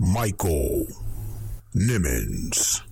[0.00, 0.86] Michael
[1.74, 2.87] Nimmons.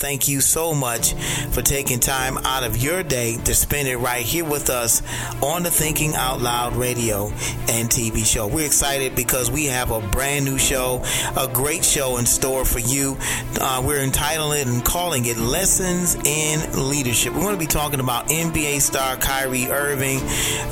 [0.00, 1.12] Thank you so much
[1.50, 5.02] for taking time out of your day to spend it right here with us
[5.42, 7.26] on the Thinking Out Loud radio
[7.68, 8.46] and TV show.
[8.46, 11.04] We're excited because we have a brand new show,
[11.36, 13.18] a great show in store for you.
[13.60, 17.34] Uh, we're entitling it and calling it Lessons in Leadership.
[17.34, 20.20] We're going to be talking about NBA star Kyrie Irving.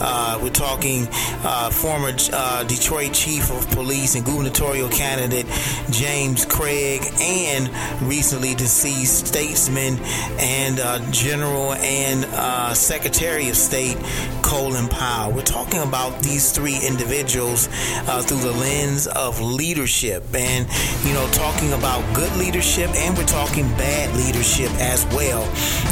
[0.01, 1.07] Uh, we're talking
[1.45, 5.45] uh, former uh, Detroit chief of police and gubernatorial candidate
[5.91, 7.69] James Craig and
[8.09, 9.99] recently deceased statesman
[10.39, 13.97] and uh, general and uh, secretary of state
[14.43, 15.33] Colin Powell.
[15.33, 17.69] We're talking about these three individuals
[18.07, 20.67] uh, through the lens of leadership and,
[21.05, 25.43] you know, talking about good leadership and we're talking bad leadership as well.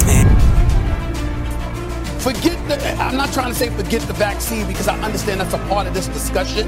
[0.07, 0.27] And
[2.21, 5.59] forget the, I'm not trying to say forget the vaccine because I understand that's a
[5.69, 6.67] part of this discussion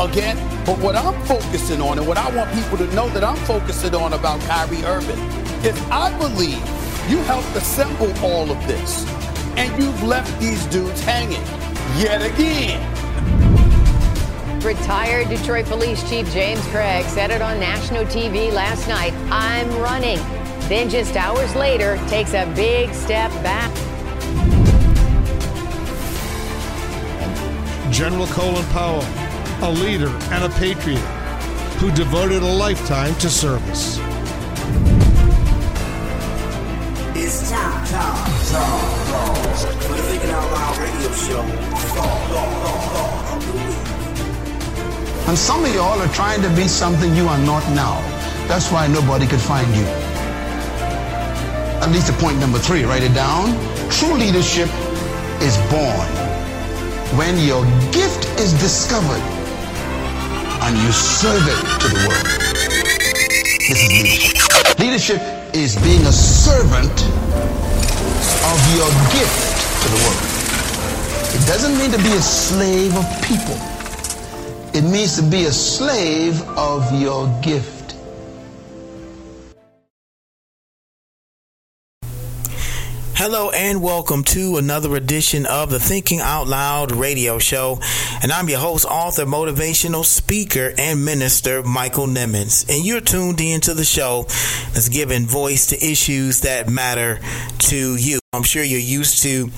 [0.00, 0.36] again.
[0.64, 3.94] But what I'm focusing on and what I want people to know that I'm focusing
[3.94, 5.18] on about Kyrie Irving
[5.64, 6.62] is I believe
[7.10, 9.06] you helped assemble all of this
[9.56, 11.42] and you've left these dudes hanging
[11.98, 12.80] yet again.
[14.60, 20.18] Retired Detroit Police Chief James Craig said it on national TV last night I'm running.
[20.68, 23.72] Then just hours later, takes a big step back.
[27.90, 29.02] General Colin Powell,
[29.62, 31.00] a leader and a patriot
[31.78, 33.98] who devoted a lifetime to service.
[37.16, 41.42] It's time, time, time, time for the Thinking Out Loud radio show.
[41.42, 43.28] Thought, thought, thought.
[45.28, 48.00] And some of y'all are trying to be something you are not now.
[48.46, 49.84] That's why nobody could find you.
[51.82, 53.58] At least the point number three, write it down.
[53.90, 54.68] True leadership
[55.42, 56.08] is born
[57.18, 59.37] when your gift is discovered
[60.62, 62.26] and you serve it to the world.
[63.68, 64.78] This is leadership.
[64.78, 65.20] Leadership
[65.54, 66.92] is being a servant
[68.46, 70.38] of your gift to the world.
[71.34, 73.56] It doesn't mean to be a slave of people.
[74.74, 77.77] It means to be a slave of your gift.
[83.20, 87.80] Hello and welcome to another edition of the Thinking Out Loud radio show.
[88.22, 92.72] And I'm your host, author, motivational speaker, and minister, Michael Nimmons.
[92.72, 94.22] And you're tuned in to the show
[94.72, 97.18] that's giving voice to issues that matter
[97.58, 98.20] to you.
[98.32, 99.50] I'm sure you're used to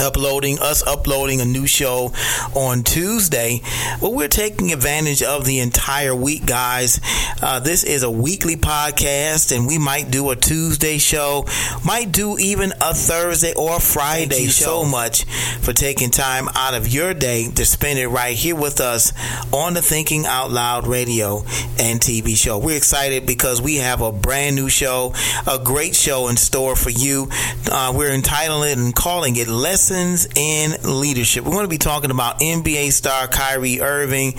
[0.00, 2.12] uploading us uploading a new show
[2.54, 3.60] on Tuesday.
[4.00, 7.00] But we're taking advantage of the entire week, guys.
[7.42, 11.44] Uh, this is a weekly podcast, and we might do a Tuesday show,
[11.84, 14.26] might do even a Thursday or Friday.
[14.26, 14.64] Thank you show.
[14.64, 15.24] so much
[15.60, 19.12] for taking time out of your day to spend it right here with us
[19.52, 21.38] on the Thinking Out Loud radio
[21.78, 22.58] and TV show.
[22.58, 25.14] We're excited because we have a brand new show,
[25.46, 27.28] a great show in store for you.
[27.70, 31.44] Uh, we're entitling it and calling it Less lessons in leadership.
[31.44, 34.32] We're going to be talking about NBA star Kyrie Irving.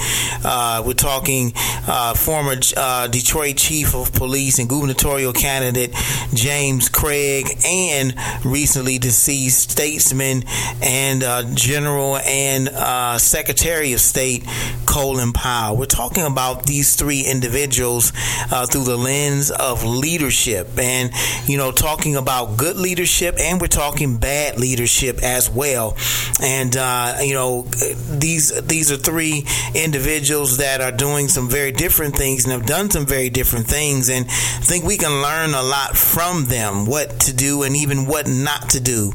[0.43, 1.53] Uh, we're talking
[1.87, 5.93] uh, former uh, Detroit chief of police and gubernatorial candidate
[6.33, 10.43] James Craig, and recently deceased statesman
[10.81, 14.45] and uh, general and uh, secretary of state
[14.87, 15.77] Colin Powell.
[15.77, 18.13] We're talking about these three individuals
[18.51, 21.11] uh, through the lens of leadership, and
[21.45, 25.97] you know, talking about good leadership, and we're talking bad leadership as well.
[26.41, 27.63] And uh, you know,
[28.09, 32.89] these these are three individuals that are doing some very different things and have done
[32.89, 34.09] some very different things.
[34.09, 38.05] And I think we can learn a lot from them, what to do and even
[38.07, 39.11] what not to do.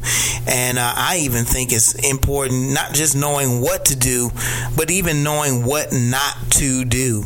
[0.47, 4.31] And uh, I even think it's important not just knowing what to do,
[4.75, 7.23] but even knowing what not to do,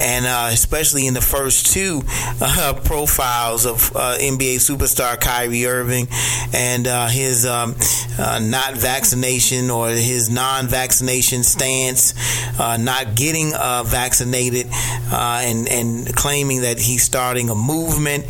[0.00, 2.02] and uh, especially in the first two
[2.40, 6.08] uh, profiles of uh, NBA superstar Kyrie Irving
[6.52, 7.74] and uh, his um,
[8.38, 12.14] uh, not vaccination or his non-vaccination stance,
[12.58, 14.66] not getting vaccinated,
[15.12, 18.24] and and claiming that he's starting a movement.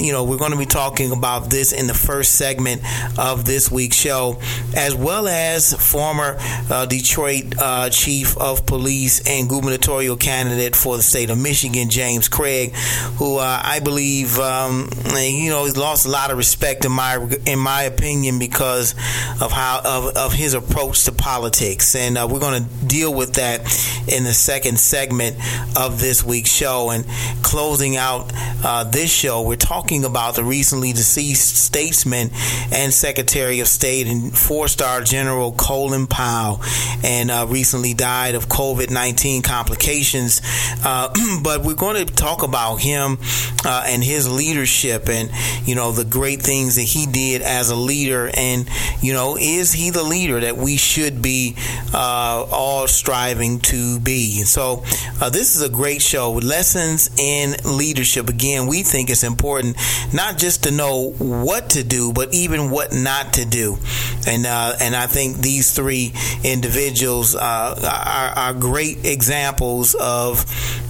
[0.00, 2.82] you know, we're going to be talking about this in the first segment
[3.18, 4.38] of this week's show,
[4.76, 6.36] as well as former
[6.70, 12.28] uh, Detroit uh, chief of police and gubernatorial candidate for the state of Michigan, James
[12.28, 12.74] Craig,
[13.18, 17.16] who uh, I believe um, you know he's lost a lot of respect in my
[17.46, 18.94] in my opinion because
[19.40, 23.34] of how of, of his approach to politics, and uh, we're going to deal with
[23.34, 23.60] that
[24.08, 25.36] in the second segment
[25.76, 26.90] of this week's show.
[26.90, 27.04] And
[27.42, 28.32] closing out
[28.64, 32.30] uh, this show, we're talking about the recently deceased statesman
[32.72, 36.60] and Secretary of State and four-star General Colin Powell,
[37.02, 40.40] and uh, recently died of COVID 19 complications.
[40.84, 41.12] Uh,
[41.42, 43.18] but we're going to talk about him
[43.64, 45.30] uh, and his leadership and,
[45.66, 48.30] you know, the great things that he did as a leader.
[48.32, 48.68] And,
[49.00, 51.56] you know, is he the leader that we should be
[51.92, 54.42] uh, all striving to be?
[54.42, 54.84] So,
[55.20, 56.32] uh, this is a great show.
[56.32, 58.28] With lessons in leadership.
[58.28, 59.76] Again, we think it's important
[60.12, 63.78] not just to know what to do, but even what not to do.
[64.26, 66.12] And, uh, and I think these three
[66.42, 70.44] individuals uh, are, are, great examples of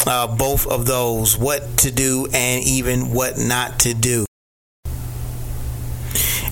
[0.07, 4.27] uh, both of those what to do and even what not to do.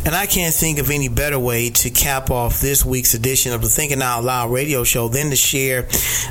[0.04, 3.62] And I can't think of any better way to cap off this week's edition of
[3.62, 5.86] the Thinking Out Loud radio show than to share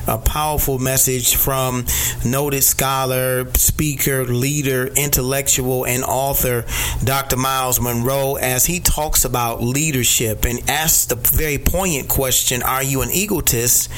[0.07, 1.85] a powerful message from
[2.25, 6.65] noted scholar, speaker, leader, intellectual, and author
[7.01, 7.37] Dr.
[7.37, 13.01] Myles Munroe as he talks about leadership and asks the very poignant question Are you
[13.03, 13.89] an egotist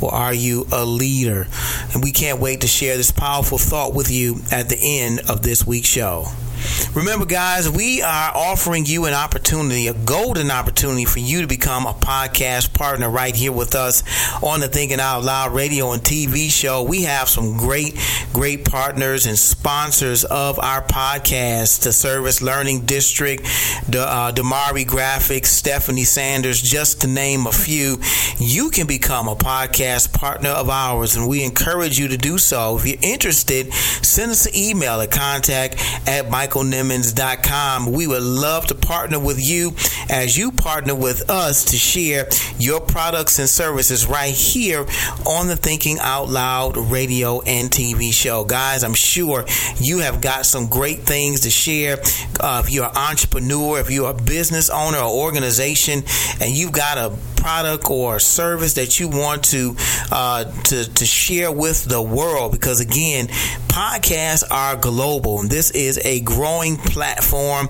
[0.00, 1.46] or are you a leader?
[1.94, 5.42] And we can't wait to share this powerful thought with you at the end of
[5.42, 6.26] this week's show.
[6.94, 11.86] Remember, guys, we are offering you an opportunity, a golden opportunity for you to become
[11.86, 14.02] a podcast partner right here with us
[14.42, 16.82] on the Thinking Out Loud radio and TV show.
[16.82, 17.98] We have some great,
[18.32, 23.42] great partners and sponsors of our podcast the Service Learning District,
[23.88, 28.00] the uh, Damari Graphics, Stephanie Sanders, just to name a few.
[28.38, 32.76] You can become a podcast partner of ours, and we encourage you to do so.
[32.76, 35.76] If you're interested, send us an email at contact
[36.06, 37.92] at Mike michaelnimmons.com.
[37.92, 39.74] We would love to partner with you
[40.08, 44.86] as you partner with us to share your products and services right here
[45.26, 48.44] on the Thinking Out Loud radio and TV show.
[48.44, 49.44] Guys, I'm sure
[49.76, 51.98] you have got some great things to share.
[52.40, 56.02] Uh, if you're an entrepreneur, if you're a business owner or organization,
[56.40, 59.74] and you've got a product or service that you want to
[60.12, 63.28] uh, to to share with the world because again
[63.68, 67.68] podcasts are global this is a growing platform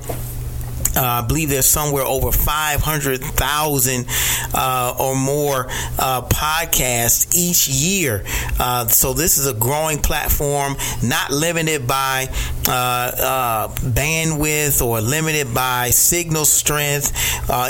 [0.96, 4.06] uh, I believe there's somewhere over 500,000
[4.54, 5.66] uh, or more
[5.98, 8.24] uh, podcasts each year.
[8.58, 12.28] Uh, so this is a growing platform, not limited by
[12.68, 17.12] uh, uh, bandwidth or limited by signal strength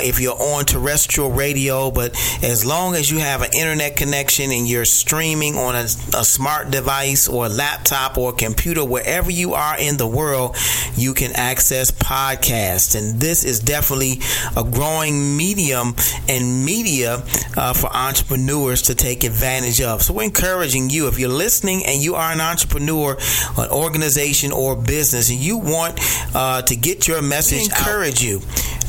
[0.03, 1.91] if you're on terrestrial radio.
[1.91, 6.25] But as long as you have an internet connection and you're streaming on a, a
[6.25, 10.57] smart device or laptop or computer, wherever you are in the world,
[10.95, 12.95] you can access podcasts.
[12.95, 14.19] And this is definitely
[14.55, 15.95] a growing medium
[16.27, 17.23] and media
[17.57, 20.01] uh, for entrepreneurs to take advantage of.
[20.01, 23.17] So we're encouraging you if you're listening and you are an entrepreneur,
[23.57, 25.99] an organization, or business, and you want
[26.35, 28.21] uh, to get your message, encourage out.
[28.23, 28.39] you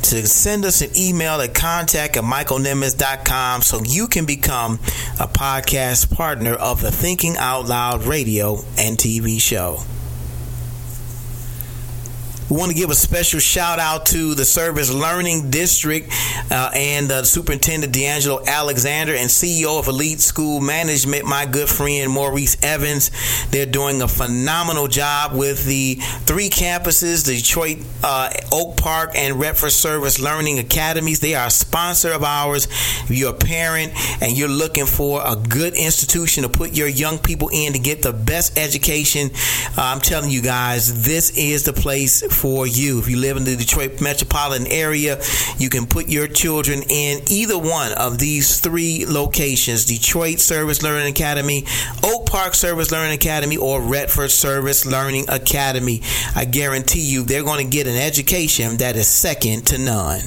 [0.02, 4.74] to send us an email at contact at so you can become
[5.20, 9.80] a podcast partner of the Thinking Out Loud radio and TV show.
[12.50, 16.12] We want to give a special shout out to the Service Learning District
[16.50, 22.12] uh, and uh, Superintendent D'Angelo Alexander and CEO of Elite School Management, my good friend
[22.12, 23.10] Maurice Evans.
[23.50, 25.94] They're doing a phenomenal job with the
[26.26, 31.20] three campuses, Detroit uh, Oak Park and Redford Service Learning Academies.
[31.20, 32.66] They are a sponsor of ours.
[32.66, 37.18] If you're a parent and you're looking for a good institution to put your young
[37.18, 39.30] people in to get the best education,
[39.78, 42.98] uh, I'm telling you guys, this is the place for you.
[42.98, 45.20] If you live in the Detroit metropolitan area,
[45.58, 51.08] you can put your children in either one of these three locations Detroit Service Learning
[51.08, 51.64] Academy,
[52.02, 56.02] Oak Park Service Learning Academy, or Redford Service Learning Academy.
[56.34, 60.20] I guarantee you they're going to get an education that is second to none.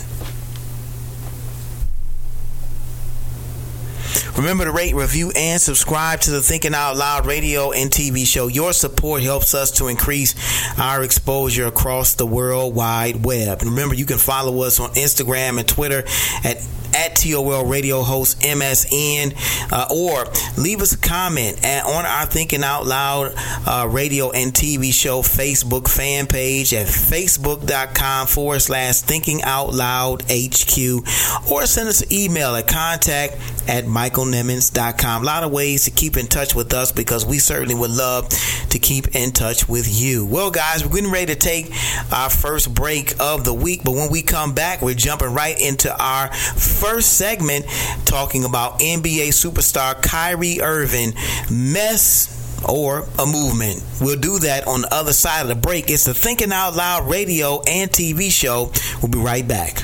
[4.37, 8.47] Remember to rate, review, and subscribe to the Thinking Out Loud radio and TV show.
[8.47, 10.35] Your support helps us to increase
[10.79, 13.61] our exposure across the World Wide Web.
[13.61, 16.03] And remember, you can follow us on Instagram and Twitter
[16.43, 16.57] at
[16.95, 19.33] at TOL Radio Host MSN,
[19.71, 20.25] uh, or
[20.57, 23.33] leave us a comment at, on our Thinking Out Loud
[23.67, 30.23] uh, radio and TV show Facebook fan page at facebook.com forward slash Thinking Out Loud
[30.31, 35.23] HQ, or send us an email at contact at michaelnimmons.com.
[35.23, 38.29] A lot of ways to keep in touch with us because we certainly would love
[38.69, 40.25] to keep in touch with you.
[40.25, 41.71] Well, guys, we're getting ready to take
[42.11, 45.95] our first break of the week, but when we come back, we're jumping right into
[45.95, 47.65] our first segment
[48.05, 51.13] talking about NBA superstar Kyrie Irving
[51.49, 52.31] mess
[52.67, 53.83] or a movement.
[54.01, 55.89] We'll do that on the other side of the break.
[55.89, 58.71] It's the Thinking Out Loud radio and TV show.
[59.01, 59.83] We'll be right back.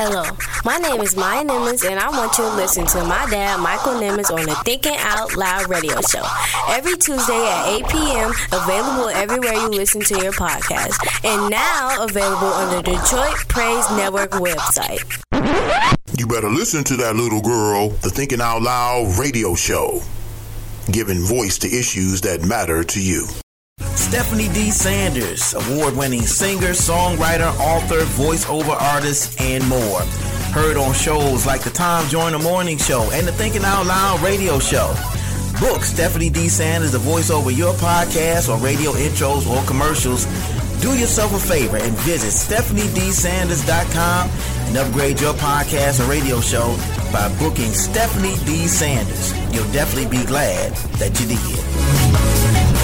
[0.00, 0.22] Hello,
[0.64, 3.94] my name is Maya Nimmons, and I want you to listen to my dad, Michael
[3.94, 6.22] Nimmons, on the Thinking Out Loud radio show
[6.68, 8.30] every Tuesday at 8 p.m.
[8.52, 14.30] Available everywhere you listen to your podcast, and now available on the Detroit Praise Network
[14.38, 15.02] website.
[16.16, 20.00] You better listen to that little girl, the Thinking Out Loud radio show,
[20.92, 23.26] giving voice to issues that matter to you.
[23.80, 24.70] Stephanie D.
[24.70, 30.00] Sanders, award winning singer, songwriter, author, voiceover artist, and more.
[30.52, 34.58] Heard on shows like The Tom Joyner Morning Show and the Thinking Out Loud radio
[34.58, 34.94] show.
[35.60, 36.48] Book Stephanie D.
[36.48, 40.24] Sanders to voice over your podcast or radio intros or commercials.
[40.80, 44.30] Do yourself a favor and visit StephanieDSanders.com
[44.68, 46.76] and upgrade your podcast or radio show
[47.12, 48.66] by booking Stephanie D.
[48.68, 49.32] Sanders.
[49.52, 52.77] You'll definitely be glad that you did.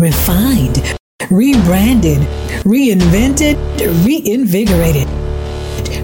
[0.00, 0.96] Refined,
[1.30, 2.20] rebranded,
[2.64, 3.56] reinvented,
[4.06, 5.08] reinvigorated,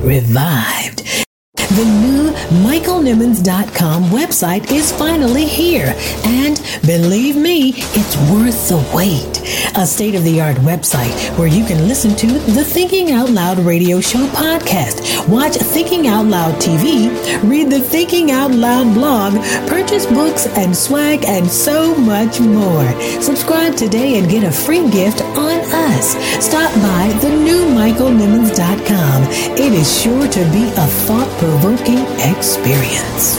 [0.04, 1.25] revived.
[1.70, 2.30] The new
[2.62, 5.94] MichaelNimmons.com website is finally here,
[6.24, 9.42] and believe me, it's worth the wait.
[9.76, 13.58] A state of the art website where you can listen to the Thinking Out Loud
[13.58, 17.10] radio show podcast, watch Thinking Out Loud TV,
[17.42, 19.34] read the Thinking Out Loud blog,
[19.68, 22.88] purchase books and swag, and so much more.
[23.20, 26.14] Subscribe today and get a free gift on us.
[26.44, 29.22] Stop by the new MichaelNimmons.com.
[29.58, 33.38] It is sure to be a thought provoking experience.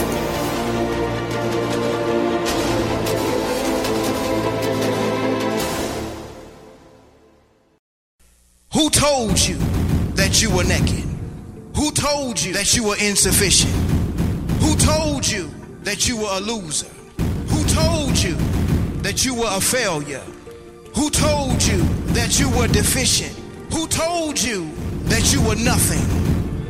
[8.72, 9.56] Who told you
[10.14, 11.04] that you were naked?
[11.76, 13.72] Who told you that you were insufficient?
[14.62, 15.48] Who told you
[15.82, 16.88] that you were a loser?
[17.48, 18.34] Who told you
[19.02, 20.24] that you were a failure?
[20.96, 21.78] Who told you
[22.14, 23.32] that you were deficient?
[23.72, 24.68] Who told you
[25.04, 26.27] that you were nothing?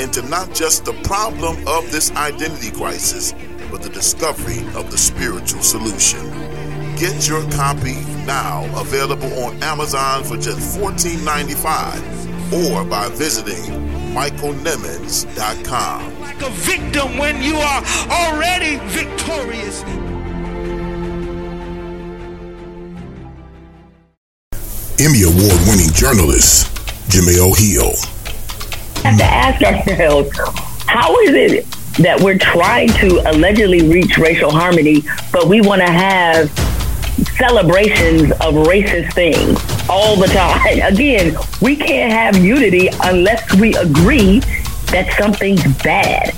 [0.00, 3.34] into not just the problem of this identity crisis,
[3.70, 6.20] but the discovery of the spiritual solution.
[6.96, 7.94] Get your copy
[8.26, 13.62] now, available on Amazon for just $14.95 or by visiting
[14.14, 16.20] michaelnimmons.com.
[16.20, 19.82] Like a victim when you are already victorious.
[24.98, 26.68] Emmy Award winning journalist,
[27.10, 28.15] Jemele Hill.
[29.06, 30.30] Have to ask ourselves
[30.86, 31.66] how is it
[31.98, 36.50] that we're trying to allegedly reach racial harmony, but we want to have
[37.38, 39.58] celebrations of racist things
[39.88, 40.80] all the time?
[40.92, 44.40] Again, we can't have unity unless we agree
[44.90, 46.34] that something's bad.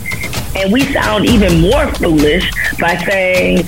[0.57, 3.59] And we sound even more foolish by saying,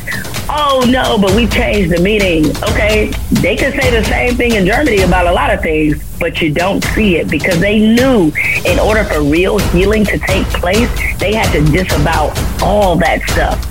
[0.50, 2.46] oh no, but we changed the meaning.
[2.70, 6.40] Okay, they could say the same thing in Germany about a lot of things, but
[6.40, 8.32] you don't see it because they knew
[8.66, 13.64] in order for real healing to take place, they had to disavow all that stuff.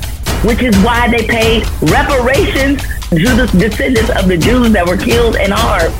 [0.45, 5.35] Which is why they paid reparations to the descendants of the Jews that were killed
[5.35, 5.93] and harmed.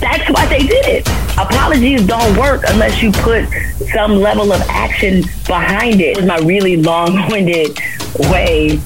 [0.00, 1.08] That's why they did it.
[1.38, 3.46] Apologies don't work unless you put
[3.92, 6.18] some level of action behind it.
[6.18, 7.78] It's my really long-winded
[8.30, 8.80] way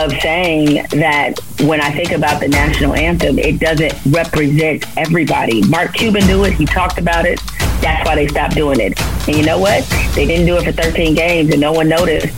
[0.00, 5.62] of saying that when I think about the national anthem, it doesn't represent everybody.
[5.68, 6.54] Mark Cuban knew it.
[6.54, 7.40] He talked about it.
[7.82, 8.98] That's why they stopped doing it.
[9.28, 9.84] And you know what?
[10.14, 12.34] They didn't do it for 13 games and no one noticed.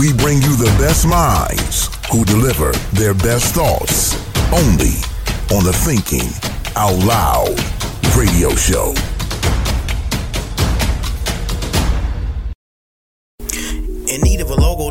[0.00, 4.14] We bring you the best minds who deliver their best thoughts
[4.52, 4.98] only
[5.54, 6.28] on the Thinking
[6.74, 7.56] Out Loud
[8.16, 8.94] radio show.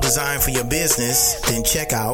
[0.06, 1.42] Design for your business?
[1.50, 2.14] Then check out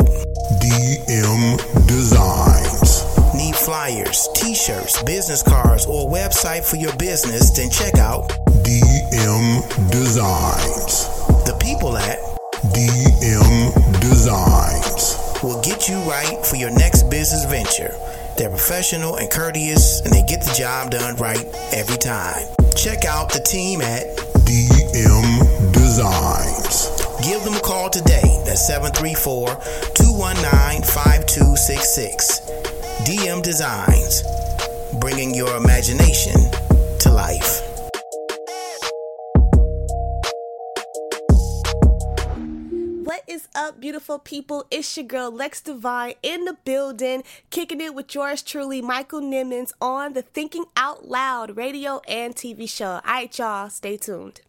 [0.63, 3.03] DM Designs.
[3.35, 7.51] Need flyers, t shirts, business cards, or a website for your business?
[7.51, 8.29] Then check out
[8.63, 11.03] DM Designs.
[11.43, 12.17] The people at
[12.71, 17.93] DM Designs will get you right for your next business venture.
[18.37, 22.47] They're professional and courteous, and they get the job done right every time.
[22.73, 24.15] Check out the team at
[24.47, 27.10] DM Designs.
[27.23, 28.41] Give them a call today.
[28.45, 29.47] That's 734
[29.93, 32.39] 219 5266.
[33.05, 34.23] DM Designs,
[34.99, 36.33] bringing your imagination
[36.97, 37.61] to life.
[43.03, 44.65] What is up, beautiful people?
[44.71, 49.73] It's your girl Lex Divine in the building, kicking it with yours truly, Michael Nimmons,
[49.79, 52.93] on the Thinking Out Loud radio and TV show.
[52.93, 54.41] All right, y'all, stay tuned.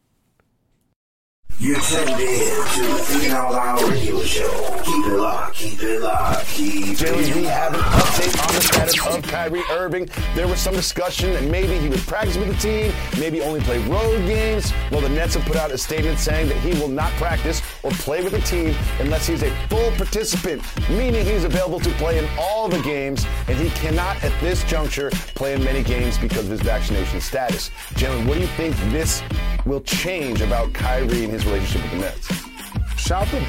[1.59, 4.81] You're tuned in to the Out Loud radio show.
[4.85, 8.61] Keep it locked, keep it locked, keep Jalen, it we have an update on the
[8.61, 10.09] status of Kyrie Irving.
[10.35, 13.79] There was some discussion that maybe he would practice with the team, maybe only play
[13.87, 14.73] road games.
[14.91, 17.91] Well, the Nets have put out a statement saying that he will not practice or
[17.93, 22.29] play with the team unless he's a full participant, meaning he's available to play in
[22.41, 26.51] all the games, and he cannot at this juncture play in many games because of
[26.51, 27.71] his vaccination status.
[27.95, 29.23] Jalen, what do you think this
[29.65, 33.01] will change about Kyrie and his relationship with the Nets?
[33.01, 33.41] Shout to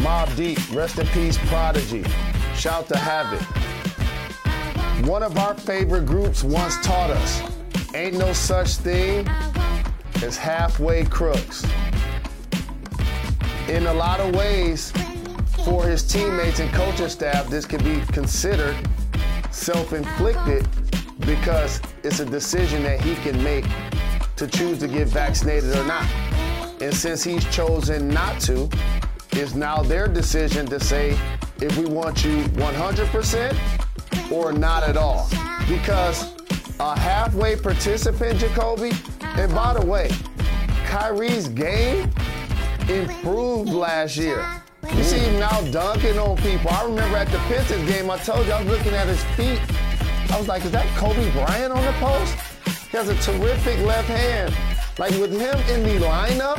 [0.00, 2.04] Mobb Deep, rest in peace, Prodigy.
[2.54, 3.40] Shout to Havoc.
[5.06, 7.42] One of our favorite groups once taught us
[7.94, 9.26] ain't no such thing
[10.22, 11.64] as halfway crooks.
[13.68, 14.92] In a lot of ways,
[15.64, 18.76] for his teammates and coaching staff, this can be considered
[19.50, 20.66] self inflicted
[21.20, 23.66] because it's a decision that he can make
[24.36, 26.06] to choose to get vaccinated or not.
[26.80, 28.68] And since he's chosen not to,
[29.32, 31.18] it's now their decision to say
[31.60, 35.28] if we want you 100% or not at all.
[35.68, 36.34] Because
[36.80, 40.08] a halfway participant, Jacoby, and by the way,
[40.86, 42.10] Kyrie's game
[42.88, 44.44] improved last year.
[44.94, 46.70] You see him now dunking on people.
[46.70, 49.60] I remember at the Pistons game, I told you I was looking at his feet.
[50.30, 52.34] I was like, is that Kobe Bryant on the post?
[52.90, 54.54] He has a terrific left hand.
[54.98, 56.58] Like with him in the lineup,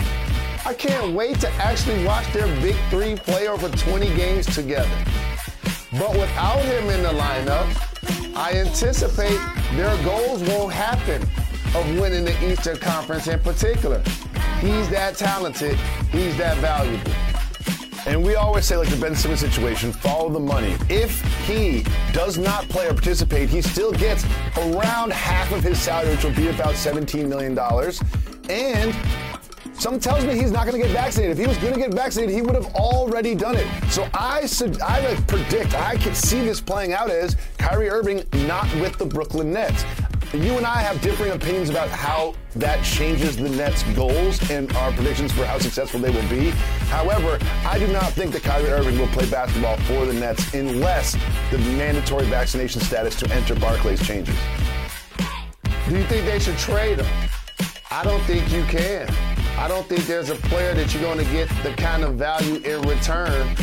[0.66, 4.90] I can't wait to actually watch their big three play over 20 games together.
[5.92, 9.40] But without him in the lineup, I anticipate
[9.76, 11.22] their goals won't happen
[11.76, 14.02] of winning the Eastern Conference in particular.
[14.62, 15.76] He's that talented,
[16.10, 17.12] he's that valuable.
[18.06, 20.78] And we always say, like the Ben Simmons situation, follow the money.
[20.90, 24.26] If he does not play or participate, he still gets
[24.58, 27.54] around half of his salary, which will be about $17 million.
[28.50, 28.96] And
[29.80, 31.32] Something tells me he's not going to get vaccinated.
[31.32, 33.66] If he was going to get vaccinated, he would have already done it.
[33.90, 38.26] So I sub- I like predict, I can see this playing out as Kyrie Irving
[38.46, 39.86] not with the Brooklyn Nets.
[40.34, 44.92] You and I have differing opinions about how that changes the Nets' goals and our
[44.92, 46.50] predictions for how successful they will be.
[46.90, 51.14] However, I do not think that Kyrie Irving will play basketball for the Nets unless
[51.52, 54.36] the mandatory vaccination status to enter Barclays changes.
[55.88, 57.30] Do you think they should trade him?
[57.92, 59.10] I don't think you can.
[59.58, 62.58] I don't think there's a player that you're going to get the kind of value
[62.58, 63.56] in return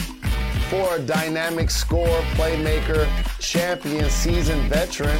[0.68, 3.08] for a dynamic scorer, playmaker,
[3.38, 5.16] champion, seasoned veteran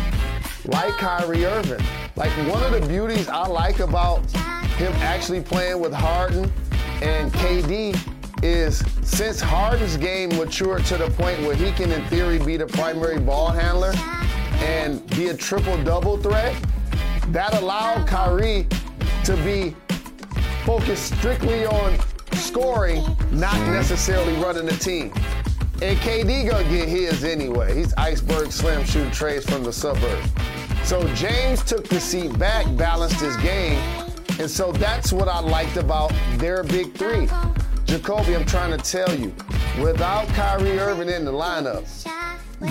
[0.65, 1.87] like Kyrie Irving.
[2.17, 4.29] Like one of the beauties I like about
[4.73, 6.53] him actually playing with Harden
[7.01, 7.97] and KD
[8.43, 12.67] is since Harden's game matured to the point where he can in theory be the
[12.67, 13.93] primary ball handler
[14.65, 16.57] and be a triple double threat,
[17.29, 18.67] that allowed Kyrie
[19.25, 19.75] to be
[20.65, 21.99] focused strictly on
[22.33, 25.13] scoring, not necessarily running the team.
[25.83, 27.75] And KD gonna get his anyway.
[27.75, 30.31] He's iceberg slim shooting trades from the suburbs.
[30.85, 33.79] So James took the seat back, balanced his game,
[34.39, 37.29] and so that's what I liked about their big three.
[37.85, 39.35] Jacoby, I'm trying to tell you,
[39.81, 41.85] without Kyrie Irving in the lineup,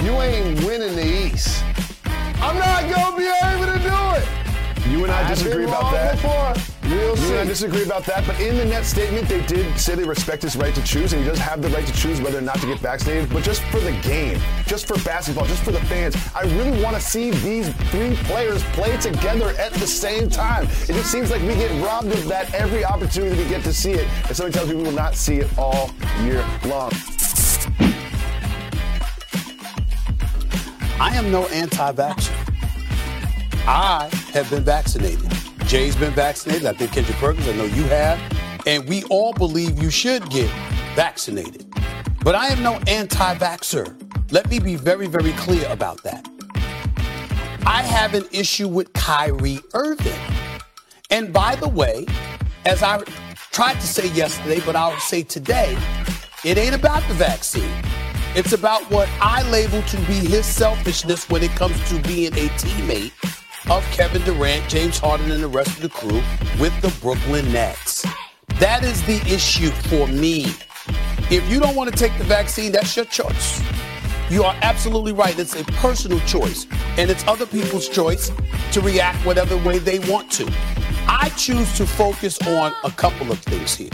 [0.04, 1.64] you ain't winning the East.
[2.06, 4.45] I'm not gonna be able to do it.
[4.90, 6.16] You and I I've disagree been about that.
[6.16, 6.54] Before.
[6.90, 7.30] We'll you see.
[7.32, 10.44] mean, I disagree about that, but in the net statement, they did say they respect
[10.44, 12.60] his right to choose, and he does have the right to choose whether or not
[12.60, 13.32] to get vaccinated.
[13.34, 16.96] But just for the game, just for basketball, just for the fans, I really want
[16.96, 20.66] to see these three players play together at the same time.
[20.66, 23.94] It just seems like we get robbed of that every opportunity we get to see
[23.94, 25.90] it, and something tells me we will not see it all
[26.22, 26.92] year long.
[31.00, 32.55] I am no anti-vaxxer.
[33.68, 35.28] I have been vaccinated.
[35.66, 36.68] Jay's been vaccinated.
[36.68, 38.20] I think Kendrick Perkins, I know you have.
[38.68, 40.52] And we all believe you should get
[40.94, 41.66] vaccinated.
[42.24, 44.00] But I am no anti vaxxer.
[44.32, 46.28] Let me be very, very clear about that.
[47.66, 50.14] I have an issue with Kyrie Irving.
[51.10, 52.06] And by the way,
[52.66, 53.02] as I
[53.52, 55.76] tried to say yesterday, but I'll say today,
[56.44, 57.72] it ain't about the vaccine.
[58.36, 62.48] It's about what I label to be his selfishness when it comes to being a
[62.60, 63.12] teammate
[63.70, 66.22] of Kevin Durant, James Harden, and the rest of the crew
[66.60, 68.06] with the Brooklyn Nets.
[68.60, 70.46] That is the issue for me.
[71.32, 73.62] If you don't want to take the vaccine, that's your choice.
[74.30, 75.38] You are absolutely right.
[75.38, 78.32] It's a personal choice, and it's other people's choice
[78.72, 80.52] to react whatever way they want to.
[81.08, 83.90] I choose to focus on a couple of things here.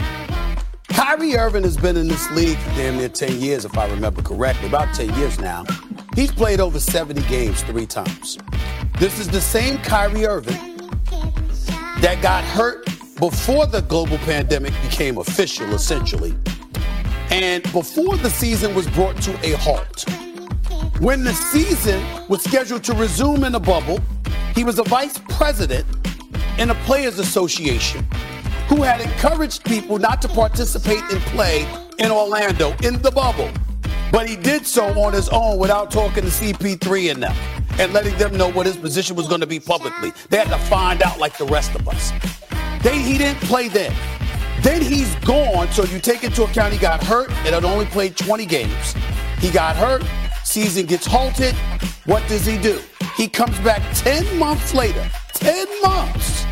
[0.88, 4.68] Kyrie Irving has been in this league damn near 10 years, if I remember correctly,
[4.68, 5.64] about 10 years now.
[6.14, 8.38] He's played over 70 games three times.
[9.02, 10.76] This is the same Kyrie Irving
[12.02, 12.86] that got hurt
[13.18, 16.32] before the global pandemic became official, essentially,
[17.32, 20.08] and before the season was brought to a halt.
[21.00, 23.98] When the season was scheduled to resume in a bubble,
[24.54, 25.84] he was a vice president
[26.56, 28.06] in a players association
[28.68, 31.66] who had encouraged people not to participate in play
[31.98, 33.50] in Orlando in the bubble.
[34.12, 38.16] But he did so on his own without talking to CP3 and them and letting
[38.18, 40.12] them know what his position was going to be publicly.
[40.28, 42.12] They had to find out like the rest of us.
[42.82, 43.94] They, he didn't play then.
[44.60, 48.16] Then he's gone, so you take into account he got hurt and had only played
[48.16, 48.94] 20 games.
[49.38, 50.04] He got hurt,
[50.44, 51.54] season gets halted.
[52.04, 52.80] What does he do?
[53.16, 56.44] He comes back 10 months later, 10 months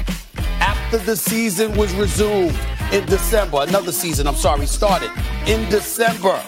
[0.61, 2.59] after the season was resumed
[2.93, 3.65] in December.
[3.69, 5.11] Another season, I'm sorry, started
[5.47, 6.43] in December.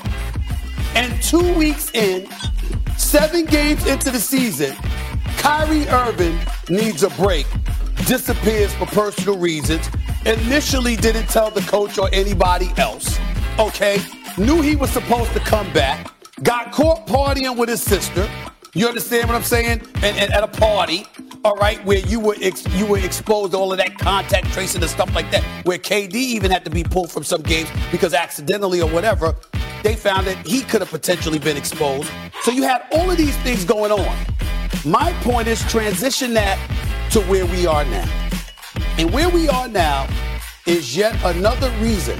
[0.95, 2.29] And two weeks in,
[2.97, 4.77] seven games into the season,
[5.39, 7.47] Kyrie Irving needs a break,
[8.07, 9.89] disappears for personal reasons,
[10.27, 13.19] initially didn't tell the coach or anybody else,
[13.59, 14.01] okay?
[14.39, 18.29] Knew he was supposed to come back, got caught partying with his sister.
[18.75, 19.83] You understand what I'm saying?
[19.97, 21.07] And, and at a party,
[21.45, 24.81] all right, where you were ex- you were exposed to all of that contact tracing
[24.81, 28.15] and stuff like that, where KD even had to be pulled from some games because
[28.15, 29.35] accidentally or whatever,
[29.83, 32.11] they found that he could have potentially been exposed.
[32.43, 34.17] So you had all of these things going on.
[34.85, 36.59] My point is transition that
[37.11, 38.09] to where we are now.
[38.99, 40.09] And where we are now
[40.67, 42.19] is yet another reason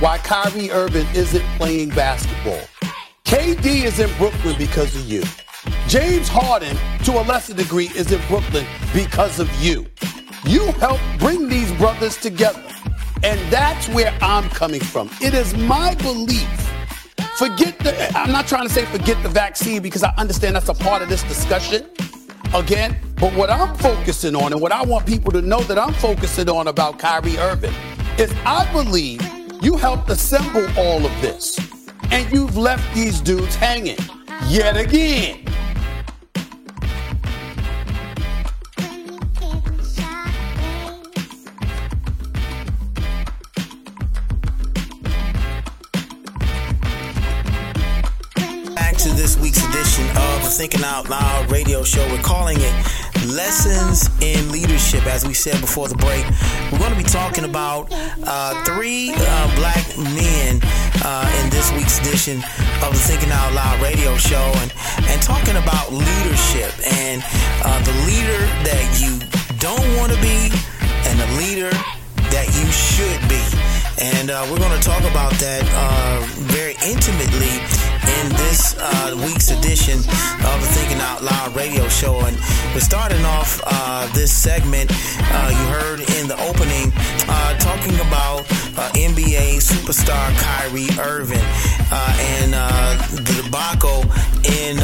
[0.00, 2.60] why Kyrie Irving isn't playing basketball.
[3.24, 5.22] KD is in Brooklyn because of you.
[5.88, 9.86] James Harden, to a lesser degree, is in Brooklyn because of you.
[10.44, 12.62] You helped bring these brothers together.
[13.22, 15.08] And that's where I'm coming from.
[15.22, 16.48] It is my belief.
[17.36, 20.74] Forget the, I'm not trying to say forget the vaccine because I understand that's a
[20.74, 21.90] part of this discussion.
[22.54, 25.92] Again, but what I'm focusing on and what I want people to know that I'm
[25.94, 27.74] focusing on about Kyrie Irving
[28.18, 29.20] is I believe
[29.60, 31.58] you helped assemble all of this
[32.12, 33.98] and you've left these dudes hanging
[34.46, 35.44] yet again.
[49.04, 52.02] To this week's edition of the Thinking Out Loud radio show.
[52.10, 52.72] We're calling it
[53.26, 55.04] Lessons in Leadership.
[55.06, 56.24] As we said before the break,
[56.72, 60.58] we're going to be talking about uh, three uh, black men
[61.04, 62.38] uh, in this week's edition
[62.80, 64.72] of the Thinking Out Loud radio show and,
[65.04, 66.72] and talking about leadership
[67.04, 67.22] and
[67.62, 69.20] uh, the leader that you
[69.58, 70.48] don't want to be
[71.04, 71.70] and the leader
[72.34, 73.38] that you should be.
[74.02, 76.18] And uh, we're going to talk about that uh,
[76.50, 77.62] very intimately
[78.18, 80.02] in this uh, week's edition
[80.42, 82.18] of the Thinking Out Loud radio show.
[82.26, 82.34] And
[82.74, 86.90] we're starting off uh, this segment, uh, you heard in the opening,
[87.30, 88.42] uh, talking about
[88.98, 91.46] NBA superstar Kyrie Irving
[91.94, 92.50] and
[93.14, 94.02] the debacle
[94.42, 94.82] in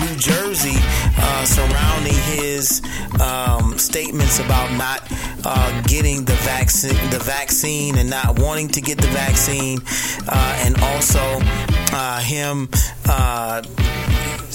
[0.00, 0.80] New Jersey
[1.18, 2.82] uh, surrounding his
[3.20, 5.06] um, statements about not
[5.44, 9.78] uh, getting the vaccine, the vaccine, and not wanting to get the vaccine,
[10.28, 11.38] uh, and also
[11.92, 12.68] uh, him
[13.08, 13.62] uh,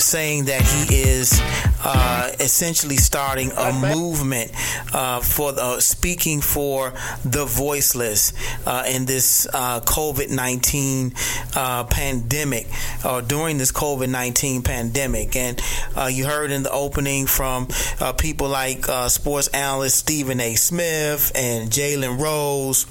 [0.01, 1.39] saying that he is
[1.83, 4.51] uh, essentially starting a movement
[4.93, 8.33] uh, for the, speaking for the voiceless
[8.65, 11.13] uh, in this uh, COVID 19
[11.55, 12.67] uh, pandemic
[13.05, 15.35] or during this COVID 19 pandemic.
[15.35, 15.61] And
[16.09, 17.67] you heard in the opening from
[18.17, 20.55] people like sports analyst Stephen A.
[20.55, 22.85] Smith and Jalen Rose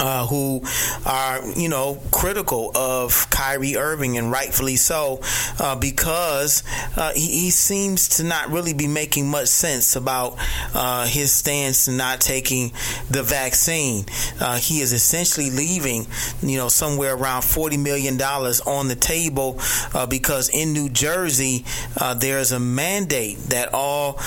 [0.00, 0.62] uh, who
[1.06, 5.20] are, you know, critical of Kyrie Irving, and rightfully so,
[5.58, 6.62] uh, because
[6.96, 10.36] uh, he, he, seems to not really be making much sense about
[10.74, 12.70] uh, his stance not taking
[13.10, 14.04] the vaccine.
[14.40, 16.06] Uh, he is essentially leaving,
[16.42, 19.58] you know, somewhere around $40 million on the table
[19.94, 21.64] uh, because in New Jersey,
[22.16, 24.18] there's a mandate that all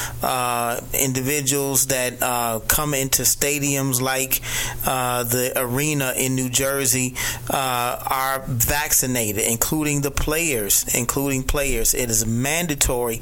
[0.94, 2.20] individuals that
[2.68, 4.42] come into stadiums like
[4.84, 7.16] the arena in New Jersey
[7.50, 11.94] uh, are vaccinated, including the players, including players.
[11.94, 13.22] It is mandatory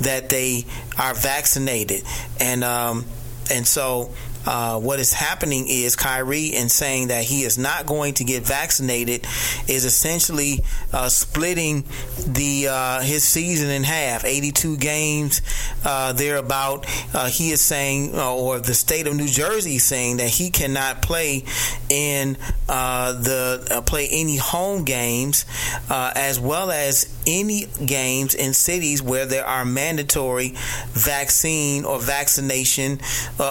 [0.00, 0.64] that they
[0.98, 2.02] are vaccinated,
[2.40, 3.04] and um,
[3.50, 4.10] and so
[4.48, 8.44] uh, what is happening is Kyrie, in saying that he is not going to get
[8.44, 9.26] vaccinated,
[9.68, 11.84] is essentially uh, splitting
[12.26, 15.42] the uh, his season in half, 82 games
[15.84, 16.86] uh, thereabout.
[17.14, 21.44] Uh, he is saying, or the state of New Jersey saying that he cannot play
[21.90, 25.44] in the play any home games,
[25.90, 30.54] as well as any games in cities where there are mandatory
[30.92, 32.98] vaccine or vaccination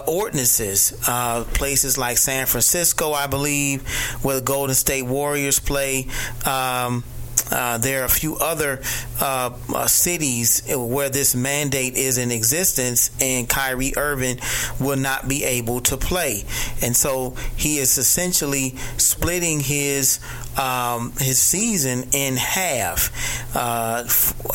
[0.07, 3.87] ordinances uh, places like San Francisco, I believe,
[4.23, 6.07] where the Golden State Warriors play.
[6.45, 7.03] Um,
[7.51, 8.81] uh, there are a few other
[9.21, 14.39] uh, uh, cities where this mandate is in existence, and Kyrie Irving
[14.79, 16.43] will not be able to play.
[16.81, 20.19] And so he is essentially splitting his
[20.57, 23.55] um, his season in half.
[23.55, 24.07] Uh,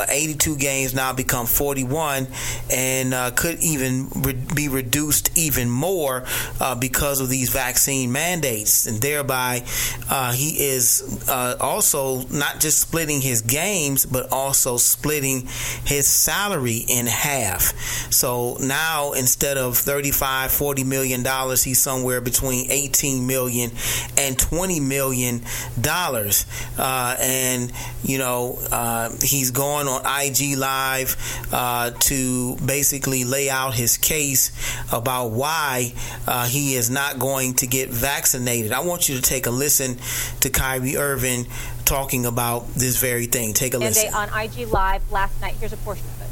[0.09, 2.27] 82 games now become 41,
[2.71, 6.25] and uh, could even re- be reduced even more
[6.61, 8.87] uh, because of these vaccine mandates.
[8.87, 9.65] And thereby,
[10.11, 15.47] uh, he is uh, also not just splitting his games, but also splitting
[15.85, 17.73] his salary in half.
[18.13, 23.71] So now, instead of 35, 40 million dollars, he's somewhere between 18 million
[24.17, 25.43] and 20 million
[25.81, 26.47] dollars dollars,
[26.79, 31.17] uh, and you know uh, he's going on IG Live
[31.53, 34.53] uh, to basically lay out his case
[34.93, 35.93] about why
[36.27, 38.73] uh, he is not going to get vaccinated.
[38.73, 39.99] I want you to take a listen
[40.41, 41.47] to Kyrie Irving
[41.85, 43.53] talking about this very thing.
[43.53, 44.13] Take a listen.
[44.15, 45.57] on IG Live last night.
[45.61, 46.29] Here's a portion of it.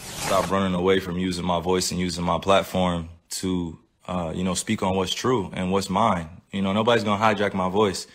[0.00, 4.54] Stop running away from using my voice and using my platform to, uh, you know,
[4.54, 6.37] speak on what's true and what's mine.
[6.52, 8.06] You know, nobody's going to hijack my voice.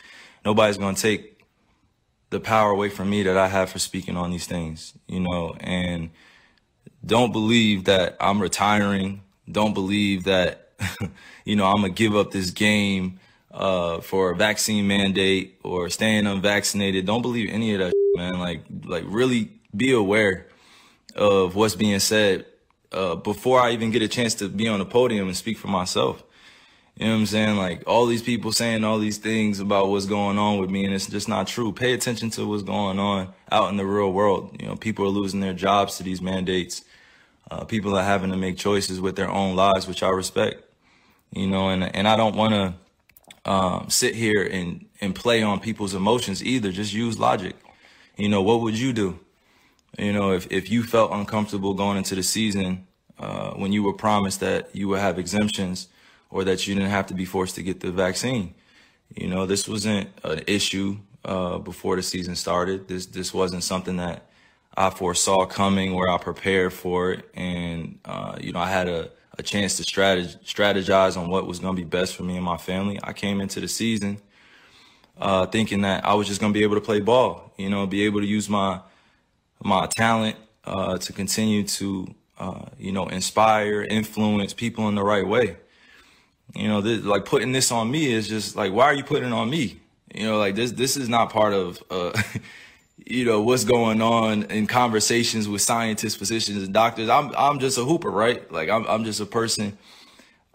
[0.44, 1.34] Nobody's going to take
[2.30, 5.56] the power away from me that I have for speaking on these things, you know,
[5.60, 6.10] and
[7.06, 9.22] don't believe that I'm retiring.
[9.50, 10.72] Don't believe that,
[11.46, 13.20] you know, I'm going to give up this game
[13.52, 17.06] uh, for a vaccine mandate or staying unvaccinated.
[17.06, 18.40] Don't believe any of that, man.
[18.40, 20.48] Like, like really be aware
[21.16, 22.46] of what's being said
[22.92, 25.68] uh, before I even get a chance to be on the podium and speak for
[25.68, 26.24] myself.
[26.96, 27.58] You know what I'm saying?
[27.58, 30.94] Like all these people saying all these things about what's going on with me, and
[30.94, 31.72] it's just not true.
[31.72, 34.56] Pay attention to what's going on out in the real world.
[34.60, 36.84] You know, people are losing their jobs to these mandates.
[37.50, 40.64] Uh, people are having to make choices with their own lives, which I respect.
[41.32, 45.60] You know, and and I don't want to um, sit here and and play on
[45.60, 46.72] people's emotions either.
[46.72, 47.56] Just use logic.
[48.18, 49.20] You know, what would you do?
[49.98, 52.86] You know, if if you felt uncomfortable going into the season
[53.18, 55.88] uh, when you were promised that you would have exemptions
[56.34, 58.56] or that you didn't have to be forced to get the vaccine.
[59.16, 62.88] You know, this wasn't an issue uh, before the season started.
[62.88, 64.26] This this wasn't something that
[64.76, 69.12] I foresaw coming or I prepared for it, and uh, you know, I had a,
[69.38, 72.58] a chance to strategize, on what was going to be best for me and my
[72.58, 73.00] family.
[73.04, 74.18] I came into the season
[75.20, 77.86] uh, thinking that I was just going to be able to play ball, you know,
[77.86, 78.80] be able to use my
[79.64, 82.08] my talent uh, to continue to
[82.40, 85.58] uh, you know inspire, influence people in the right way.
[86.56, 89.30] You know, this, like putting this on me is just like, why are you putting
[89.30, 89.80] it on me?
[90.14, 92.12] You know, like this, this is not part of, uh,
[93.06, 97.10] you know, what's going on in conversations with scientists, physicians, and doctors.
[97.10, 98.50] I'm, I'm just a hooper, right?
[98.52, 99.78] Like I'm, I'm just a person,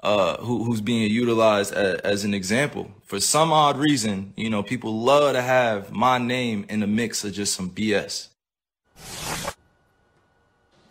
[0.03, 2.91] uh, who, who's being utilized as, as an example.
[3.05, 7.25] For some odd reason, you know, people love to have my name in the mix
[7.25, 8.29] of just some BS.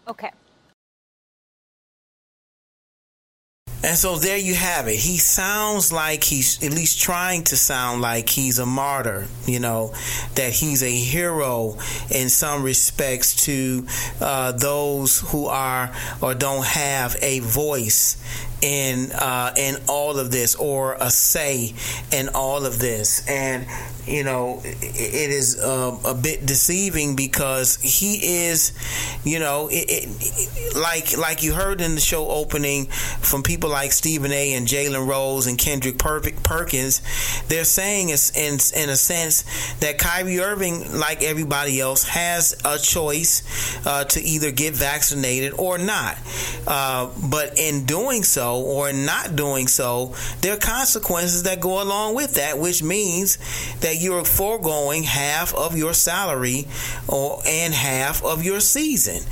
[0.08, 0.32] Okay.
[3.88, 4.98] And so there you have it.
[4.98, 9.94] He sounds like he's at least trying to sound like he's a martyr, you know,
[10.36, 11.78] that he's a hero
[12.12, 13.88] in some respects to
[14.20, 18.18] uh, those who are or don't have a voice
[18.62, 21.74] in uh, in all of this or a say
[22.12, 23.68] in all of this and
[24.08, 28.72] you know it is uh, a bit deceiving because he is
[29.24, 33.77] you know it, it, like like you heard in the show opening from people like
[33.86, 37.02] Stephen A and Jalen Rose and Kendrick Perkins
[37.48, 39.44] they're saying in, in a sense
[39.76, 45.78] that Kyrie Irving like everybody else has a choice uh, to either get vaccinated or
[45.78, 46.18] not
[46.68, 52.16] uh, but in doing so or not doing so, there are consequences that go along
[52.16, 53.38] with that, which means
[53.80, 56.68] that you're foregoing half of your salary
[57.08, 59.24] or and half of your season.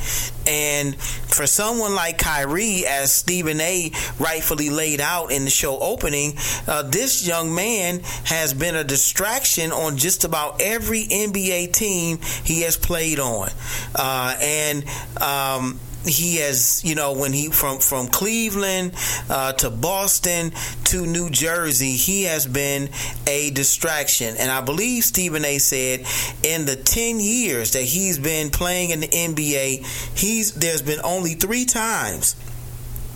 [0.47, 3.91] And for someone like Kyrie, as Stephen A.
[4.25, 6.33] rightfully laid out in the show opening,
[6.67, 12.61] uh, this young man has been a distraction on just about every NBA team he
[12.61, 13.49] has played on.
[13.93, 14.83] Uh, and
[15.21, 18.93] um, he has, you know, when he from from Cleveland
[19.29, 20.51] uh, to Boston
[20.85, 22.89] to New Jersey, he has been
[23.27, 24.35] a distraction.
[24.37, 25.59] And I believe Stephen A.
[25.59, 26.05] said
[26.43, 31.35] in the ten years that he's been playing in the NBA, he's there's been only
[31.35, 32.35] three times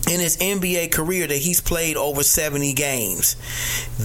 [0.08, 3.36] in his NBA career that he's played over 70 games.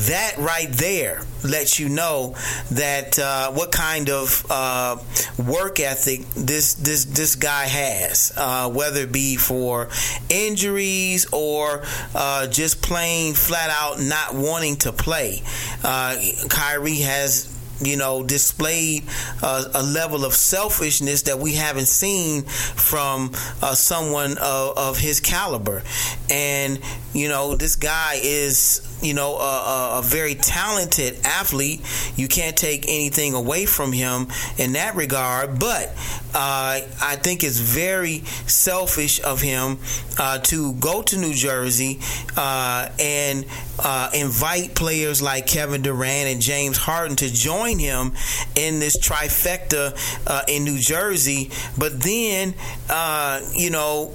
[0.07, 2.35] That right there lets you know
[2.71, 4.97] that uh, what kind of uh,
[5.37, 9.89] work ethic this this this guy has, uh, whether it be for
[10.29, 15.41] injuries or uh, just plain flat out not wanting to play.
[15.83, 16.17] Uh,
[16.49, 19.03] Kyrie has you know, displayed
[19.41, 25.83] a level of selfishness that we haven't seen from uh, someone of, of, his caliber.
[26.29, 26.79] And,
[27.13, 31.81] you know, this guy is, you know, a, a, very talented athlete.
[32.15, 34.27] You can't take anything away from him
[34.57, 35.59] in that regard.
[35.59, 35.89] But
[36.33, 39.79] uh, I think it's very selfish of him
[40.17, 41.99] uh, to go to New Jersey
[42.37, 43.45] uh, and
[43.79, 48.13] uh, invite players like Kevin Durant and James Harden to join him
[48.55, 51.51] in this trifecta uh, in New Jersey.
[51.77, 52.55] But then,
[52.89, 54.13] uh, you know,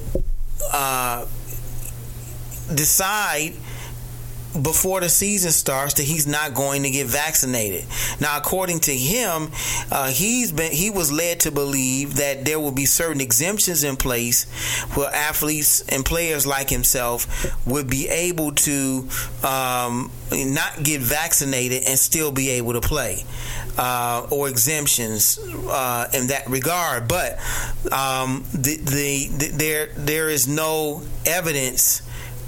[2.75, 3.55] decide
[4.63, 7.85] before the season starts that he's not going to get vaccinated.
[8.21, 9.51] Now, according to him,
[9.91, 13.97] uh, he's been he was led to believe that there will be certain exemptions in
[13.97, 14.51] place
[14.95, 17.27] where athletes and players like himself
[17.67, 19.09] would be able to
[19.45, 23.25] um, not get vaccinated and still be able to play.
[23.79, 27.39] Uh, or exemptions uh, in that regard, but
[27.93, 32.03] um, the, the, the, there there is no evidence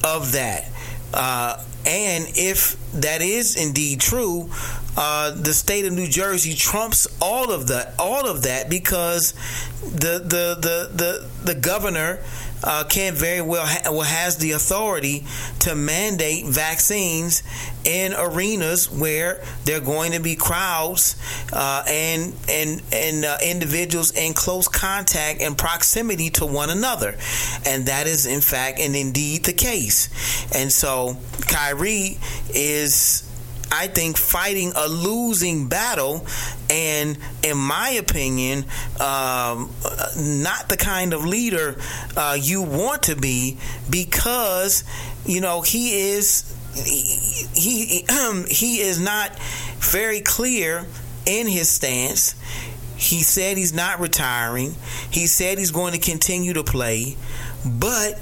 [0.05, 0.72] of that.
[1.13, 4.51] Uh, and if that is indeed true,
[4.97, 9.33] uh, the state of New Jersey trumps all of that, all of that, because
[9.81, 12.21] the the the the, the governor
[12.65, 15.25] uh, can very well ha- has the authority
[15.61, 17.43] to mandate vaccines
[17.85, 21.17] in arenas where there are going to be crowds
[21.53, 27.17] uh, and and and uh, individuals in close contact and proximity to one another,
[27.67, 30.09] and that is in fact and indeed the case.
[30.55, 31.17] And so
[31.49, 32.19] Kyrie
[32.51, 33.29] is
[33.75, 36.27] I think, fighting a losing battle,
[36.69, 38.67] and in my opinion,
[39.01, 39.71] um,
[40.17, 41.77] not the kind of leader
[42.15, 43.57] uh, you want to be
[43.89, 44.85] because
[45.25, 48.07] you know he is he he,
[48.49, 49.39] he is not
[49.81, 50.85] very clear
[51.25, 52.35] in his stance.
[52.97, 54.75] He said he's not retiring.
[55.11, 57.17] He said he's going to continue to play,
[57.65, 58.21] but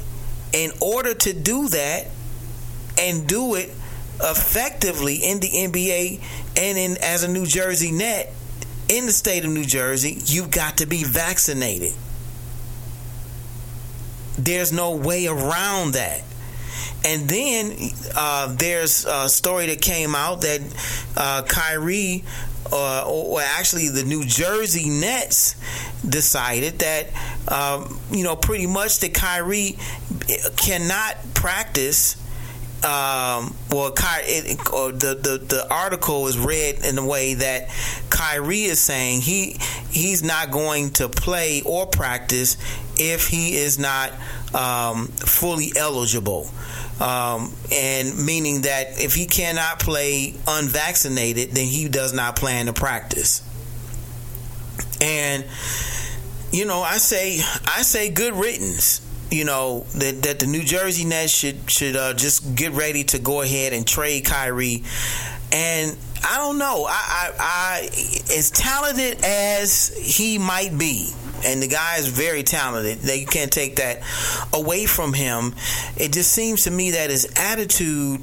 [0.53, 2.07] in order to do that
[2.99, 3.71] and do it
[4.23, 6.21] effectively in the NBA
[6.57, 8.33] and in as a New Jersey net
[8.91, 11.93] in the state of New Jersey, you've got to be vaccinated.
[14.37, 16.23] There's no way around that.
[17.05, 17.77] And then
[18.17, 20.61] uh, there's a story that came out that
[21.17, 22.25] uh, Kyrie,
[22.73, 25.55] uh, or actually the New Jersey Nets,
[26.07, 27.09] decided that,
[27.49, 29.79] um, you know, pretty much that Kyrie
[30.57, 32.17] cannot practice
[32.85, 37.69] um, well, Ky- it, or the, the the article is read in a way that
[38.09, 39.59] Kyrie is saying he
[39.91, 42.57] he's not going to play or practice
[42.97, 44.13] if he is not
[44.55, 46.51] um, fully eligible.
[47.01, 52.73] Um, and meaning that if he cannot play unvaccinated, then he does not plan to
[52.73, 53.43] practice.
[55.03, 55.45] And
[56.51, 59.01] you know, I say I say good riddance
[59.31, 63.19] you know that, that the New Jersey Nets should should uh, just get ready to
[63.19, 64.83] go ahead and trade Kyrie.
[65.53, 66.87] And I don't know.
[66.89, 67.89] I, I, I
[68.37, 71.11] as talented as he might be,
[71.45, 72.99] and the guy is very talented.
[72.99, 74.03] That you can't take that
[74.53, 75.55] away from him.
[75.97, 78.21] It just seems to me that his attitude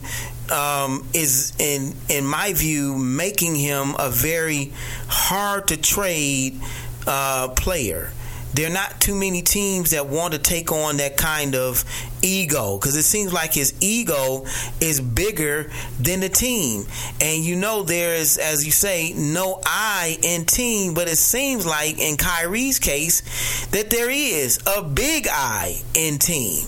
[0.51, 4.73] um, is, in in my view, making him a very
[5.07, 6.59] hard to trade
[7.05, 8.11] uh, player
[8.53, 11.83] there are not too many teams that want to take on that kind of
[12.21, 14.45] ego because it seems like his ego
[14.81, 16.85] is bigger than the team.
[17.21, 21.65] And you know, there is, as you say, no I in team, but it seems
[21.65, 26.65] like in Kyrie's case that there is a big I in team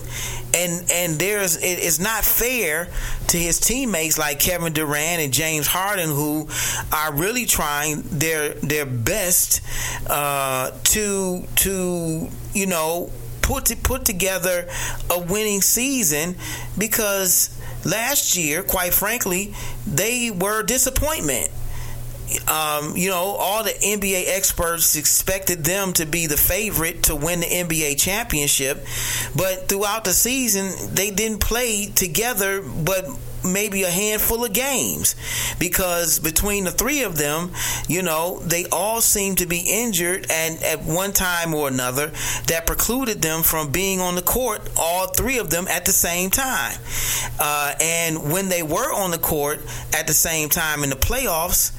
[0.60, 2.88] and and there's it, it's not fair
[3.28, 6.47] to his teammates like Kevin Durant and James Harden who
[6.91, 9.62] are really trying their their best
[10.07, 14.68] uh, to to you know put to, put together
[15.10, 16.36] a winning season
[16.78, 17.55] because
[17.86, 19.53] last year quite frankly
[19.88, 21.49] they were a disappointment
[22.47, 27.41] um, you know, all the NBA experts expected them to be the favorite to win
[27.41, 28.86] the NBA championship,
[29.36, 33.05] but throughout the season, they didn't play together, but
[33.43, 35.15] maybe a handful of games
[35.59, 37.51] because between the three of them,
[37.88, 42.11] you know, they all seem to be injured and at one time or another
[42.47, 46.30] that precluded them from being on the court, all three of them at the same
[46.30, 46.77] time.
[47.39, 49.59] Uh, and when they were on the court
[49.93, 51.71] at the same time in the playoffs,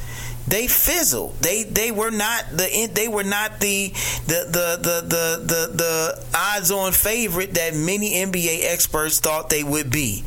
[0.49, 1.37] they fizzled.
[1.41, 3.89] They they were not the they were not the
[4.27, 9.65] the the the the the, the odds on favorite that many NBA experts thought they
[9.65, 10.25] would be,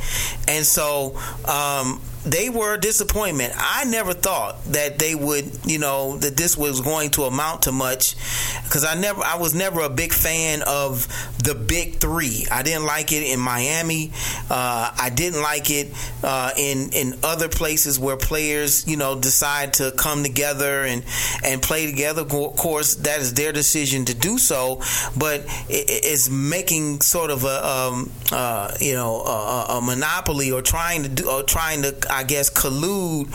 [0.48, 1.18] and so.
[1.46, 3.54] Um, they were a disappointment.
[3.58, 7.72] I never thought that they would, you know, that this was going to amount to
[7.72, 8.16] much
[8.64, 11.08] because I never, I was never a big fan of
[11.44, 12.48] the big three.
[12.50, 14.12] I didn't like it in Miami.
[14.50, 15.94] Uh, I didn't like it
[16.24, 21.04] uh, in in other places where players, you know, decide to come together and
[21.44, 22.22] and play together.
[22.22, 24.82] Of course, that is their decision to do so,
[25.18, 30.62] but it, it's making sort of a, um, uh, you know, a, a monopoly or
[30.62, 33.28] trying to do, or trying to I guess, collude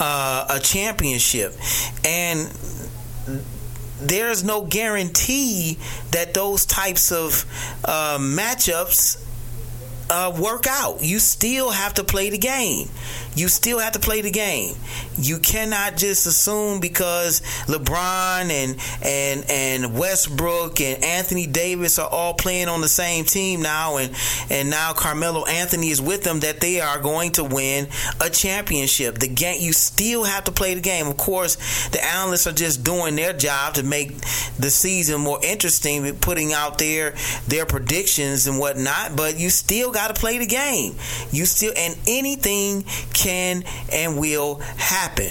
[0.00, 1.54] uh, a championship.
[2.04, 2.48] And
[4.00, 5.78] there's no guarantee
[6.10, 7.44] that those types of
[7.84, 9.22] uh, matchups
[10.10, 11.02] uh, work out.
[11.02, 12.88] You still have to play the game.
[13.34, 14.76] You still have to play the game.
[15.18, 22.32] You cannot just assume because LeBron and and and Westbrook and Anthony Davis are all
[22.32, 24.14] playing on the same team now, and
[24.48, 27.88] and now Carmelo Anthony is with them that they are going to win
[28.22, 29.18] a championship.
[29.18, 31.06] The game you still have to play the game.
[31.06, 34.18] Of course, the analysts are just doing their job to make
[34.58, 37.14] the season more interesting, putting out their
[37.48, 39.14] their predictions and whatnot.
[39.14, 40.94] But you still got to play the game.
[41.32, 42.84] You still and anything
[43.14, 45.30] can and will happen.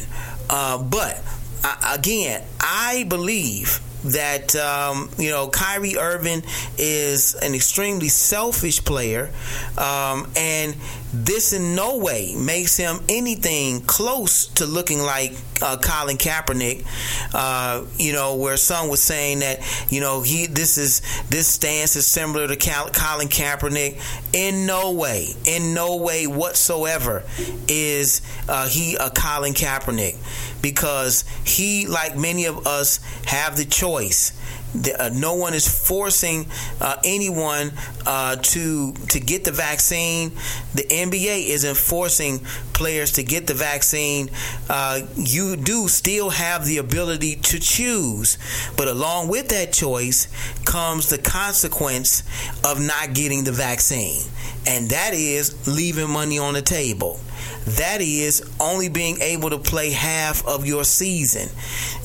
[0.49, 1.23] Uh, but
[1.63, 6.43] uh, again, I believe that um, you know Kyrie Irving
[6.77, 9.31] is an extremely selfish player,
[9.77, 10.75] um, and
[11.23, 16.85] this in no way makes him anything close to looking like uh, Colin Kaepernick.
[17.33, 21.95] Uh, you know, where some was saying that you know he this is this stance
[21.95, 24.01] is similar to Cal- Colin Kaepernick.
[24.33, 27.23] In no way, in no way whatsoever
[27.69, 30.17] is uh, he a Colin Kaepernick
[30.61, 34.33] because he, like many of us, have the choice.
[34.81, 36.47] The, uh, no one is forcing
[36.81, 37.71] uh, anyone
[38.05, 40.31] uh, to to get the vaccine.
[40.73, 42.39] The NBA isn't forcing
[42.73, 44.29] players to get the vaccine.
[44.69, 48.37] Uh, you do still have the ability to choose,
[48.75, 50.27] but along with that choice
[50.65, 52.23] comes the consequence
[52.63, 54.23] of not getting the vaccine,
[54.67, 57.19] and that is leaving money on the table.
[57.65, 61.49] That is only being able to play half of your season,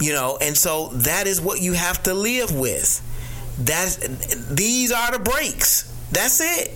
[0.01, 3.07] you know, and so that is what you have to live with.
[3.59, 3.97] That's
[4.49, 5.85] these are the breaks.
[6.13, 6.75] That's it.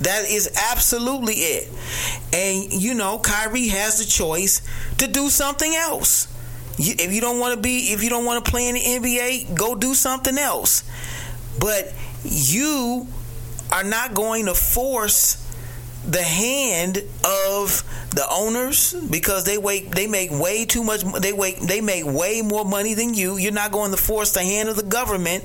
[0.00, 1.68] That is absolutely it.
[2.32, 4.60] And you know, Kyrie has the choice
[4.98, 6.28] to do something else.
[6.78, 9.56] if you don't want to be, if you don't want to play in the NBA,
[9.56, 10.82] go do something else.
[11.58, 11.94] But
[12.24, 13.06] you
[13.72, 15.45] are not going to force
[16.06, 21.58] the hand of the owners because they wait they make way too much they wait
[21.60, 23.36] they make way more money than you.
[23.36, 25.44] You're not going to force the hand of the government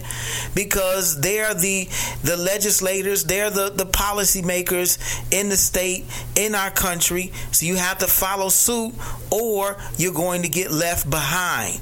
[0.55, 1.89] because they're the
[2.23, 4.97] the legislators they're the the policymakers
[5.33, 6.05] in the state
[6.35, 7.31] in our country.
[7.51, 8.93] So you have to follow suit
[9.31, 11.79] or you're going to get left behind.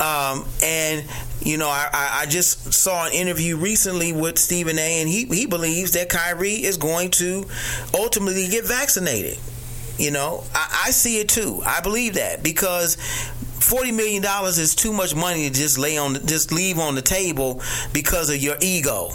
[0.00, 1.04] Um, and
[1.44, 5.00] You know, I, I just saw an interview recently with Stephen A.
[5.00, 7.44] and he, he believes that Kyrie is going to
[7.94, 9.38] ultimately get vaccinated.
[9.98, 11.60] You know, I, I see it too.
[11.66, 12.96] I believe that because
[13.60, 17.02] forty million dollars is too much money to just lay on, just leave on the
[17.02, 17.60] table
[17.92, 19.10] because of your ego,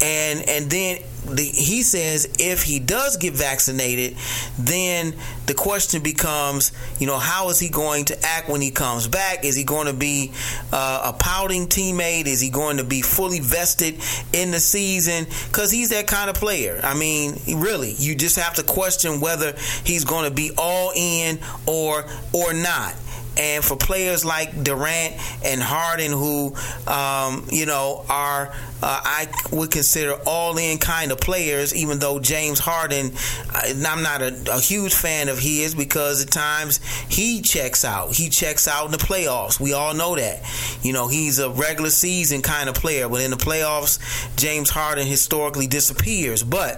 [0.00, 4.16] and and then the, he says if he does get vaccinated,
[4.58, 5.14] then
[5.46, 9.44] the question becomes, you know, how is he going to act when he comes back?
[9.44, 10.32] Is he going to be
[10.72, 12.26] uh, a pouting teammate?
[12.26, 14.00] Is he going to be fully vested
[14.32, 15.26] in the season?
[15.48, 16.80] Because he's that kind of player.
[16.82, 21.38] I mean, really, you just have to question whether he's going to be all in
[21.66, 22.94] or or not.
[23.36, 26.56] And for players like Durant and Harden, who
[26.88, 32.20] um, you know are uh, I would consider all in kind of players, even though
[32.20, 33.12] James Harden,
[33.52, 38.14] I'm not a, a, huge fan of his because at times he checks out.
[38.14, 39.58] He checks out in the playoffs.
[39.58, 40.42] We all know that.
[40.82, 43.98] You know, he's a regular season kind of player, but in the playoffs,
[44.36, 46.44] James Harden historically disappears.
[46.44, 46.76] But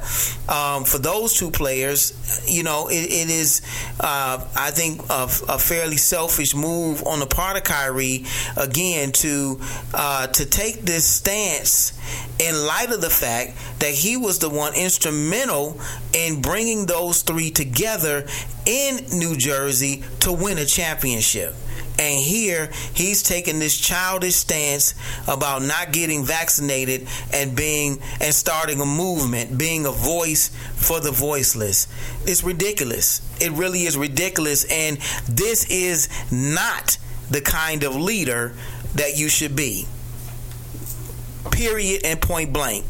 [0.48, 3.60] um, for those two players, you know, it, it is,
[4.00, 8.24] uh, I think, a, a, fairly selfish move on the part of Kyrie,
[8.56, 9.60] again, to,
[9.92, 11.89] uh, to take this stance
[12.38, 15.80] in light of the fact that he was the one instrumental
[16.12, 18.26] in bringing those three together
[18.66, 21.54] in New Jersey to win a championship.
[21.98, 24.94] And here he's taking this childish stance
[25.28, 31.10] about not getting vaccinated and being and starting a movement, being a voice for the
[31.10, 31.88] voiceless.
[32.24, 33.20] It's ridiculous.
[33.38, 34.64] It really is ridiculous.
[34.64, 34.96] And
[35.28, 36.96] this is not
[37.30, 38.54] the kind of leader
[38.94, 39.86] that you should be.
[41.50, 42.84] Period and point blank.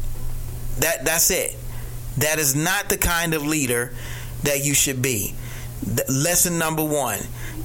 [0.79, 1.55] That that's it.
[2.17, 3.93] That is not the kind of leader
[4.43, 5.33] that you should be.
[6.09, 7.19] lesson number one: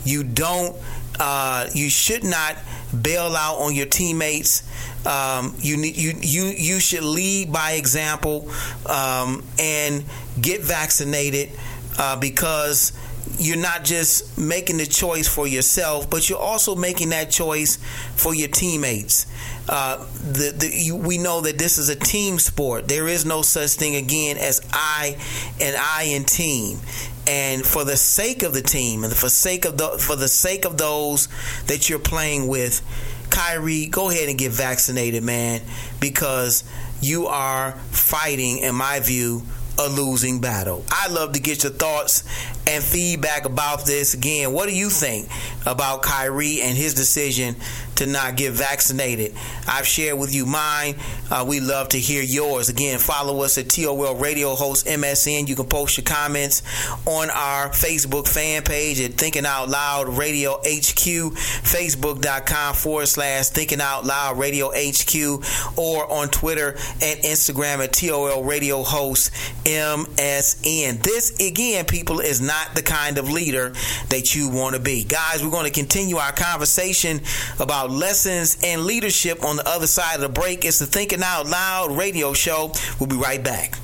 [0.05, 0.77] you don't,
[1.19, 2.57] uh, you should not
[3.03, 4.63] bail out on your teammates.
[5.07, 8.51] Um, you you you you should lead by example
[8.87, 10.05] um, and
[10.41, 11.51] get vaccinated
[11.99, 12.93] uh, because
[13.39, 17.77] you're not just making the choice for yourself, but you're also making that choice
[18.15, 19.27] for your teammates.
[19.69, 22.89] Uh, the, the, you, we know that this is a team sport.
[22.89, 25.17] There is no such thing again as I
[25.61, 26.79] and I and team.
[27.27, 30.65] And for the sake of the team, and for sake of the for the sake
[30.65, 31.29] of those
[31.67, 32.83] that you're playing with,
[33.31, 35.61] Kyrie, go ahead and get vaccinated, man,
[35.99, 36.63] because
[37.01, 39.43] you are fighting, in my view,
[39.79, 40.85] a losing battle.
[40.91, 42.25] I'd love to get your thoughts
[42.67, 44.15] and feedback about this.
[44.15, 45.29] Again, what do you think
[45.65, 47.57] about Kyrie and his decision
[47.97, 49.35] to not get vaccinated?
[49.67, 50.97] I've shared with you mine.
[51.31, 52.69] Uh, we love to hear yours.
[52.69, 55.49] Again, follow us at TOL Radio Host MSN.
[55.49, 56.63] You can post your comments
[57.07, 63.81] on our Facebook fan page at Thinking Out Loud Radio HQ, Facebook.com forward slash Thinking
[63.81, 69.33] Out Loud Radio HQ, or on Twitter and Instagram at TOL Radio Host
[69.65, 71.03] MSN.
[71.03, 73.73] This, again, people, is not the kind of leader
[74.09, 75.05] that you want to be.
[75.05, 77.21] Guys, we're going to continue our conversation
[77.59, 80.65] about lessons and leadership on the other side of the break.
[80.65, 82.73] It's the Thinking Out Loud radio show.
[82.99, 83.79] We'll be right back.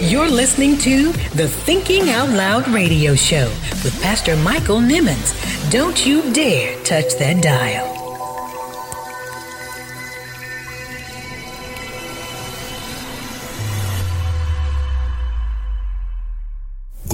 [0.00, 3.48] You're listening to the Thinking Out Loud radio show
[3.82, 5.32] with Pastor Michael Nimmons.
[5.70, 7.94] Don't you dare touch that dial.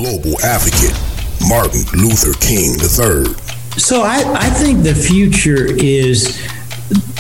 [0.01, 0.97] global advocate,
[1.49, 3.35] Martin Luther King III.
[3.79, 6.41] So I, I think the future is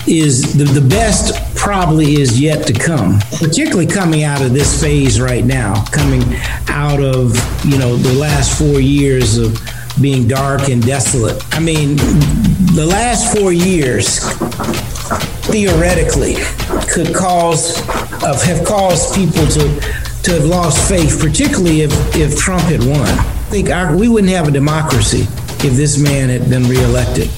[0.07, 5.21] is the, the best probably is yet to come particularly coming out of this phase
[5.21, 6.23] right now coming
[6.69, 9.61] out of you know the last four years of
[10.01, 11.97] being dark and desolate i mean
[12.75, 14.19] the last four years
[15.47, 16.35] theoretically
[16.93, 17.79] could cause
[18.25, 19.69] of have caused people to
[20.23, 23.40] to have lost faith, particularly if, if Trump had won.
[23.51, 25.23] Think our, we wouldn't have a democracy
[25.67, 27.29] if this man had been reelected.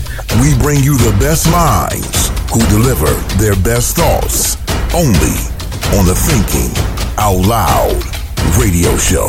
[0.42, 3.10] We bring you the best minds who deliver
[3.40, 4.56] their best thoughts
[4.92, 5.40] only
[5.96, 6.68] on the Thinking
[7.16, 7.96] Out Loud
[8.60, 9.28] radio show.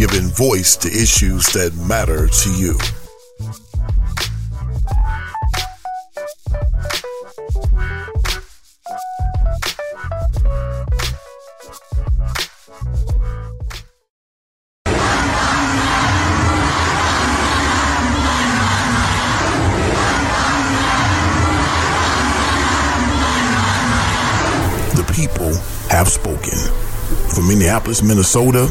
[0.00, 2.72] giving voice to issues that matter to you.
[24.96, 25.52] The people
[25.90, 26.56] have spoken.
[27.34, 28.70] From Minneapolis, Minnesota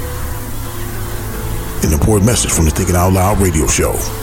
[1.83, 4.20] An important message from the Thinking Out Loud radio show.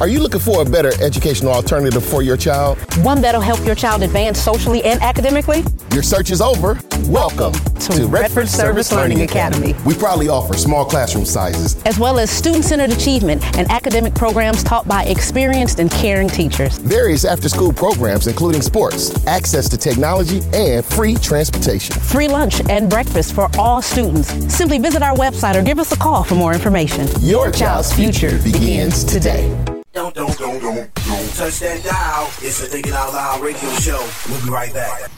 [0.00, 2.78] Are you looking for a better educational alternative for your child?
[3.04, 5.62] One that'll help your child advance socially and academically?
[5.92, 6.80] Your search is over.
[7.04, 9.74] Welcome to, Redford Service Learning Academy.
[9.84, 14.64] We proudly offer small classroom sizes, As well as student centered achievement and academic programs
[14.64, 16.78] taught by experienced and caring teachers.
[16.78, 21.94] various after school programs, including sports, access to technology, and free transportation.
[21.94, 24.30] Free lunch and breakfast for all students.
[24.54, 27.06] Simply visit our website or give us a call for more information.
[27.20, 29.54] Your child's future begins today.
[29.92, 32.26] Don't, don't, don't, don't, don't touch that dial.
[32.40, 34.08] It's the Thinking Out Loud radio show.
[34.28, 35.10] We'll be right back.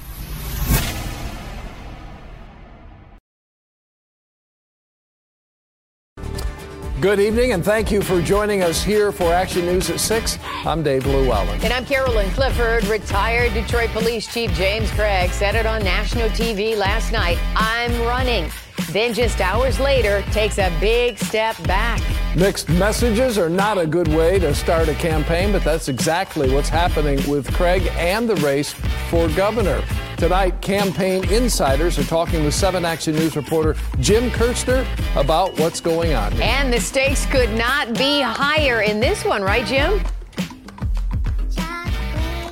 [7.03, 10.39] Good evening, and thank you for joining us here for Action News at 6.
[10.65, 11.63] I'm Dave LewAllen.
[11.65, 12.85] And I'm Carolyn Clifford.
[12.85, 18.51] Retired Detroit Police Chief James Craig said it on national TV last night I'm running.
[18.91, 22.01] Then just hours later, takes a big step back.
[22.37, 26.69] Mixed messages are not a good way to start a campaign, but that's exactly what's
[26.69, 28.73] happening with Craig and the race
[29.11, 29.83] for governor.
[30.17, 36.15] Tonight, campaign insiders are talking with 7 Action News reporter Jim Kiertzner about what's going
[36.15, 36.33] on.
[36.33, 36.43] here.
[36.43, 40.01] And the stakes could not be higher in this one, right, Jim?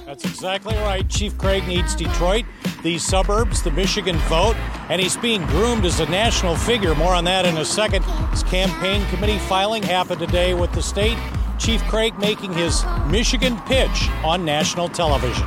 [0.04, 1.08] That's exactly right.
[1.08, 2.44] Chief Craig needs Detroit,
[2.82, 4.56] these suburbs, the Michigan vote,
[4.88, 6.94] and he's being groomed as a national figure.
[6.94, 8.02] More on that in a second.
[8.30, 11.18] His campaign committee filing happened today with the state.
[11.58, 15.46] Chief Craig making his Michigan pitch on national television.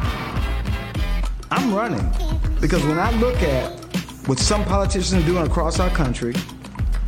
[1.50, 2.10] I'm running
[2.62, 3.80] because when I look at
[4.28, 6.34] what some politicians are doing across our country,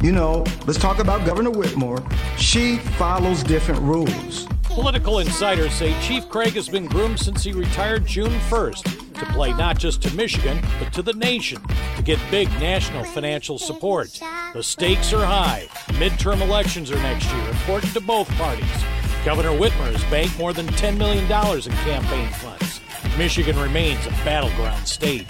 [0.05, 1.99] you know, let's talk about Governor Whitmer.
[2.37, 4.45] She follows different rules.
[4.61, 9.51] Political insiders say Chief Craig has been groomed since he retired June 1st to play
[9.53, 11.59] not just to Michigan, but to the nation
[11.95, 14.19] to get big national financial support.
[14.53, 15.67] The stakes are high.
[15.97, 18.83] Midterm elections are next year, important to both parties.
[19.25, 22.79] Governor Whitmer has banked more than $10 million in campaign funds.
[23.18, 25.28] Michigan remains a battleground state.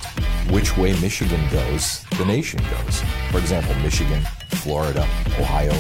[0.50, 3.02] which way Michigan goes, the nation goes.
[3.32, 5.02] For example, Michigan, Florida,
[5.40, 5.74] Ohio.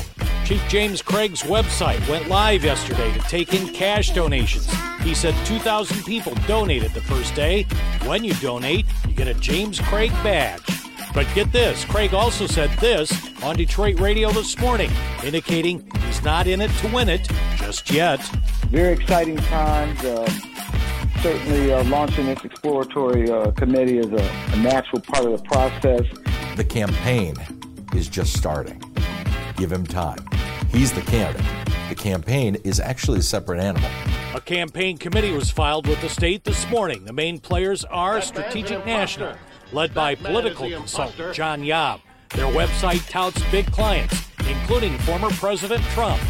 [0.45, 4.67] Chief James Craig's website went live yesterday to take in cash donations.
[5.01, 7.63] He said 2,000 people donated the first day.
[8.05, 10.84] When you donate, you get a James Craig badge.
[11.15, 13.09] But get this Craig also said this
[13.41, 14.91] on Detroit radio this morning,
[15.23, 18.19] indicating he's not in it to win it just yet.
[18.69, 20.03] very exciting times.
[20.03, 20.29] Uh,
[21.21, 26.01] certainly, uh, launching this exploratory uh, committee is a, a natural part of the process.
[26.57, 27.35] The campaign
[27.95, 28.83] is just starting.
[29.55, 30.19] Give him time.
[30.69, 31.47] He's the candidate.
[31.87, 33.89] The campaign is actually a separate animal.
[34.33, 37.05] A campaign committee was filed with the state this morning.
[37.05, 39.35] The main players are Strategic National,
[39.71, 42.01] led by political consultant John Yob.
[42.35, 46.21] Their website touts big clients, including former President Trump.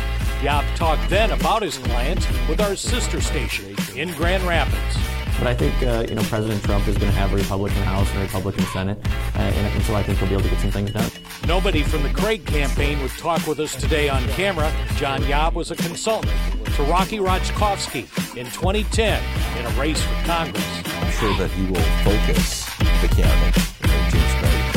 [0.43, 4.97] Yob talked then about his clients with our sister station in Grand Rapids.
[5.37, 8.09] But I think uh, you know President Trump is going to have a Republican House
[8.11, 10.61] and a Republican Senate, uh, and, and so I think he'll be able to get
[10.61, 11.09] some things done.
[11.47, 14.71] Nobody from the Craig campaign would talk with us today on camera.
[14.95, 16.33] John Yob was a consultant
[16.75, 18.03] to Rocky Raczkowski
[18.37, 19.21] in 2010
[19.57, 20.65] in a race for Congress.
[20.85, 22.64] I'm sure that he will focus
[23.07, 23.53] Craig,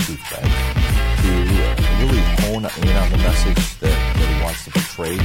[0.06, 0.44] Chief to
[1.54, 5.16] uh, really hone in on the message that, that he wants to portray.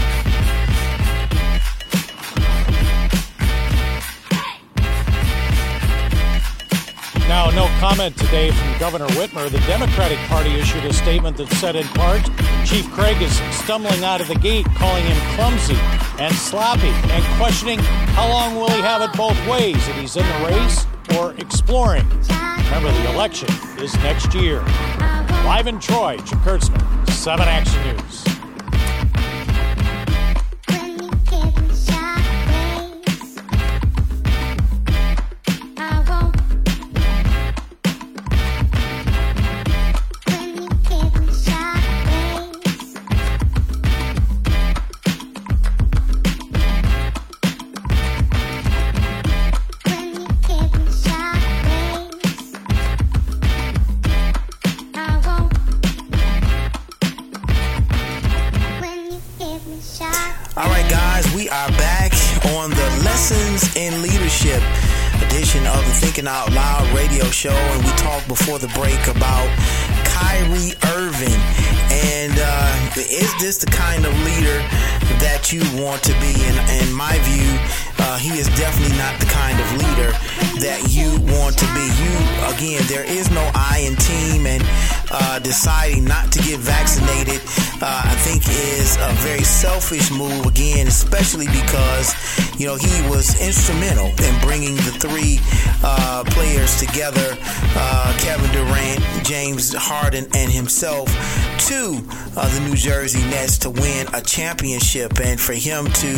[7.28, 9.50] Now, no comment today from Governor Whitmer.
[9.50, 12.22] The Democratic Party issued a statement that said, in part,
[12.66, 15.76] Chief Craig is stumbling out of the gate, calling him clumsy
[16.20, 17.80] and sloppy, and questioning
[18.16, 20.86] how long will he have it both ways, if he's in the race
[21.18, 22.08] or exploring.
[22.66, 24.62] Remember, the election is next year.
[25.46, 28.33] Live in Troy, Jim Kiertzner, 7 Action News.
[68.44, 69.48] Before the break about
[70.04, 71.40] Kyrie Irving.
[71.90, 74.60] And uh, is this the kind of leader
[75.24, 76.36] that you want to be?
[76.36, 77.48] And in my view,
[78.04, 80.12] uh, he is definitely not the kind of leader
[80.60, 81.86] that you want to be.
[82.04, 82.14] You,
[82.52, 84.64] again, there is no I in team, and
[85.10, 87.40] uh, deciding not to get vaccinated,
[87.80, 92.12] uh, I think, is a very selfish move, again, especially because,
[92.60, 95.40] you know, he was instrumental in bringing the three
[95.84, 97.38] uh, players together
[97.76, 101.08] uh, Kevin Durant, James Harden, and himself
[101.68, 102.04] to
[102.36, 105.13] uh, the New Jersey Nets to win a championship.
[105.22, 106.14] And for him to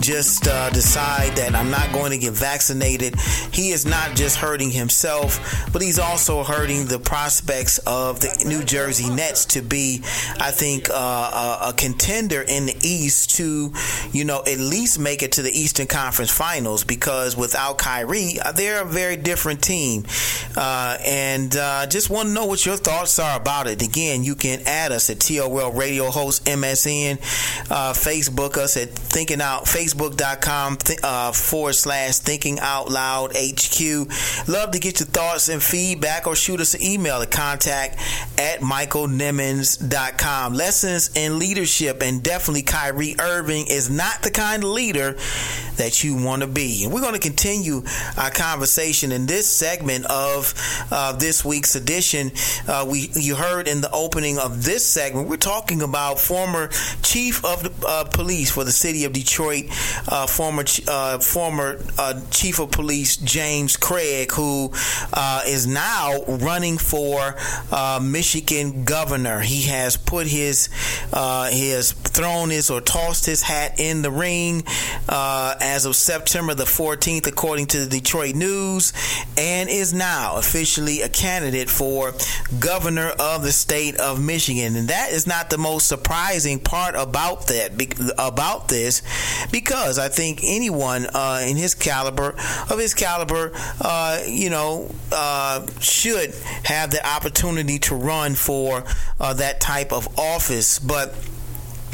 [0.00, 3.18] just uh, decide that I'm not going to get vaccinated,
[3.52, 8.64] he is not just hurting himself, but he's also hurting the prospects of the New
[8.64, 10.00] Jersey Nets to be,
[10.40, 13.72] I think, uh, a, a contender in the East to,
[14.12, 18.52] you know, at least make it to the Eastern Conference Finals because without Kyrie, uh,
[18.52, 20.04] they're a very different team.
[20.56, 23.82] Uh, and uh, just want to know what your thoughts are about it.
[23.82, 27.18] Again, you can add us at TOL Radio Host MSN,
[27.70, 34.48] uh, Facebook us at Thinking Out, Facebook.com uh, forward slash Thinking Out Loud HQ.
[34.48, 37.98] Love to get your thoughts and feedback or shoot us an email at contact
[38.38, 40.54] at michaelnimmons.com.
[40.54, 45.16] Lessons in leadership, and definitely Kyrie Irving is not the kind of leader
[45.76, 46.84] that you want to be.
[46.84, 47.82] And we're going to continue
[48.16, 50.54] our conversation in this segment of
[50.90, 52.30] uh, this week's edition.
[52.68, 56.68] Uh, we you heard in the opening of this segment, we're talking about former
[57.02, 59.64] chief of the, uh, police for the city of Detroit,
[60.08, 64.72] uh, former uh, former uh, chief of police James Craig, who
[65.46, 67.36] is now running for
[68.00, 69.40] Michigan governor.
[69.40, 70.68] He has put his
[71.50, 74.64] he has thrown his or tossed his hat in the ring
[75.08, 78.92] as of September the 14th, according to the Detroit News,
[79.36, 82.12] and is now officially a candidate for
[82.58, 84.76] governor of the state of Michigan.
[84.76, 87.76] And that is not the most surprising part about that
[88.18, 89.02] about this,
[89.50, 92.34] because I think anyone uh, in his caliber
[92.70, 96.34] of his caliber, uh, you know, uh, should
[96.64, 98.84] have the opportunity to run for
[99.20, 101.14] uh, that type of office, but.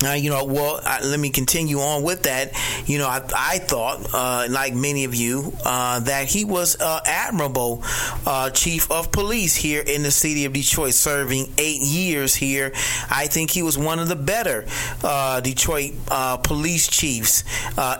[0.05, 2.53] Uh, you know, well, I, let me continue on with that.
[2.89, 7.01] You know, I, I thought, uh, like many of you, uh, that he was uh,
[7.05, 7.83] admirable
[8.27, 12.73] uh, chief of police here in the city of Detroit, serving eight years here.
[13.11, 14.67] I think he was one of the better
[15.05, 15.93] uh, Detroit
[16.43, 17.45] police chiefs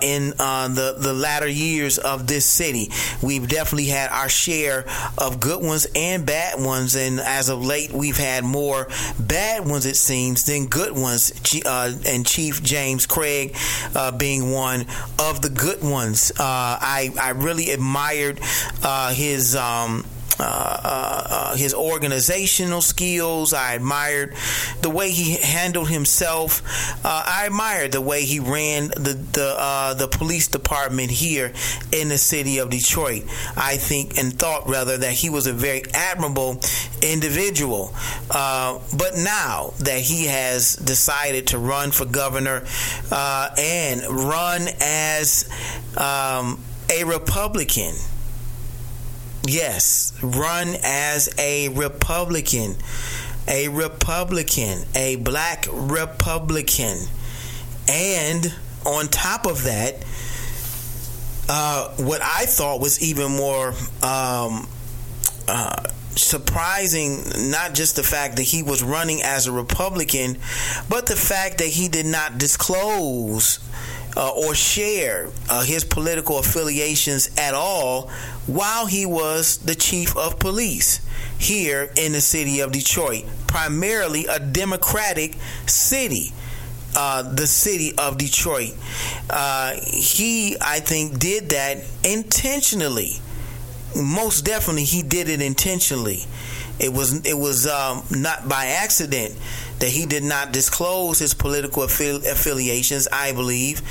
[0.03, 2.91] in the the latter years of this city.
[3.23, 4.87] We've definitely had our share
[5.19, 8.89] of good ones and bad ones, and as of late, we've had more
[9.19, 11.33] bad ones, it seems, than good ones
[12.07, 13.57] and Chief James Craig
[13.95, 14.87] uh, being one
[15.19, 16.31] of the good ones.
[16.33, 18.41] Uh, I I really admired
[18.83, 19.57] uh, his.
[19.57, 20.05] Um,
[20.41, 23.53] uh, uh, his organizational skills.
[23.53, 24.35] I admired
[24.83, 26.63] the way he handled himself.
[27.05, 31.53] Uh, I admired the way he ran the the uh, the police department here
[31.93, 33.25] in the city of Detroit.
[33.57, 36.61] I think and thought rather that he was a very admirable
[37.03, 37.95] individual.
[38.31, 42.65] Uh, but now that he has decided to run for governor
[43.11, 45.49] uh, and run as
[45.97, 47.95] um, a Republican
[49.47, 52.77] Yes, run as a Republican.
[53.49, 56.99] A Republican, a black Republican.
[57.89, 58.55] And
[58.87, 60.05] on top of that,
[61.49, 63.71] uh, what I thought was even more
[64.03, 64.69] um,
[65.49, 65.83] uh,
[66.15, 70.39] surprising, not just the fact that he was running as a Republican,
[70.89, 73.59] but the fact that he did not disclose
[74.17, 78.09] uh, or share uh, his political affiliations at all
[78.47, 81.01] while he was the chief of police
[81.39, 85.37] here in the city of Detroit, primarily a Democratic
[85.67, 86.33] city.
[86.97, 88.75] Uh, the city of Detroit.
[89.31, 93.13] Uh, he, I think, did that intentionally.
[93.95, 96.25] Most definitely, he did it intentionally.
[96.81, 99.37] It was it was um, not by accident
[99.81, 103.09] that he did not disclose his political affi- affiliations.
[103.13, 103.83] I believe,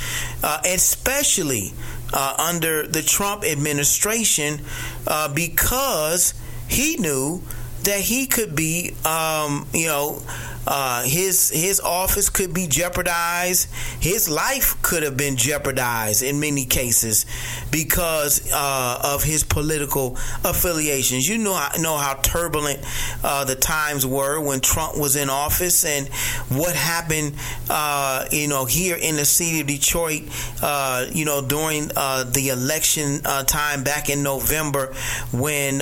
[0.42, 1.72] uh, especially
[2.12, 4.62] uh, under the Trump administration,
[5.06, 6.34] uh, because
[6.68, 7.42] he knew
[7.82, 10.22] that he could be, um, you know,
[10.66, 13.68] uh, his his office could be jeopardized.
[14.00, 17.26] His life could have been jeopardized in many cases
[17.70, 21.28] because uh, of his political affiliations.
[21.28, 22.80] You know know how turbulent
[23.24, 26.08] uh, the times were when Trump was in office, and
[26.48, 27.34] what happened.
[27.68, 30.22] Uh, you know, here in the city of Detroit.
[30.62, 34.92] Uh, you know, during uh, the election time back in November,
[35.32, 35.74] when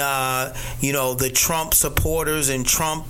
[0.81, 3.07] you know the Trump supporters and Trump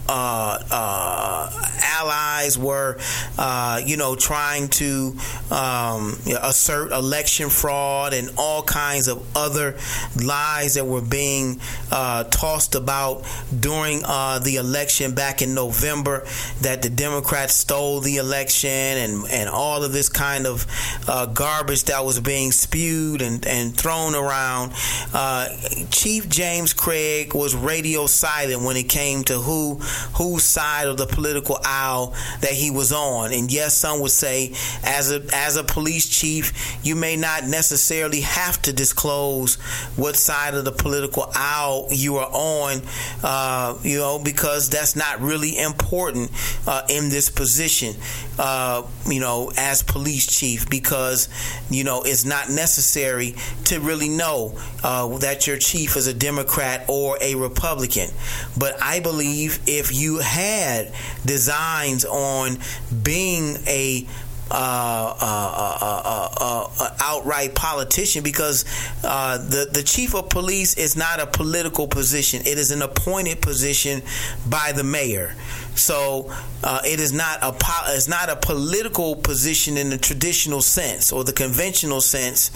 [1.82, 2.98] allies were,
[3.38, 5.16] uh, you know, trying to
[5.50, 9.76] um, assert election fraud and all kinds of other
[10.22, 13.24] lies that were being uh, tossed about
[13.58, 16.24] during uh, the election back in November
[16.60, 20.66] that the Democrats stole the election and, and all of this kind of
[21.08, 24.72] uh, garbage that was being spewed and, and thrown around.
[25.12, 25.48] Uh,
[25.90, 29.76] Chief James Craig was radio silent when it came to who
[30.14, 33.32] whose side of the political aisle that he was on.
[33.32, 34.52] And yes, some would say,
[34.84, 39.56] as a as a police chief, you may not necessarily have to disclose
[39.96, 42.82] what side of the political aisle you are on,
[43.22, 46.30] uh, you know, because that's not really important
[46.66, 47.94] uh, in this position,
[48.38, 51.28] uh, you know, as police chief, because
[51.70, 53.34] you know it's not necessary
[53.64, 58.10] to really know uh, that your chief is a Democrat or a Republican.
[58.56, 60.92] But I believe if you had
[61.24, 62.58] designs on
[63.02, 64.06] being a
[64.50, 68.64] uh, uh, uh, outright politician because
[69.02, 74.00] the the chief of police is not a political position; it is an appointed position
[74.48, 75.34] by the mayor.
[75.78, 76.30] So
[76.62, 81.12] uh, it is not a po- it's not a political position in the traditional sense
[81.12, 82.48] or the conventional sense,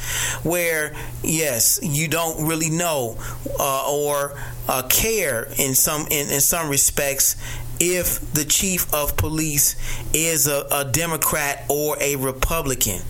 [0.44, 3.16] where yes, you don't really know
[3.58, 4.36] uh, or
[4.68, 7.36] uh, care in some in, in some respects
[7.80, 9.76] if the chief of police
[10.14, 13.00] is a, a Democrat or a Republican.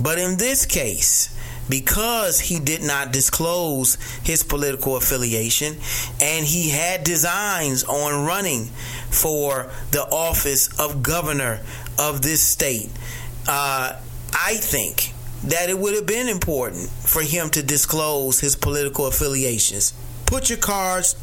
[0.00, 1.34] But in this case,
[1.68, 5.76] because he did not disclose his political affiliation
[6.20, 8.66] and he had designs on running
[9.10, 11.60] for the office of governor
[11.98, 12.90] of this state,
[13.48, 13.92] uh,
[14.32, 15.12] I think
[15.44, 19.92] that it would have been important for him to disclose his political affiliations.
[20.26, 21.16] Put your cards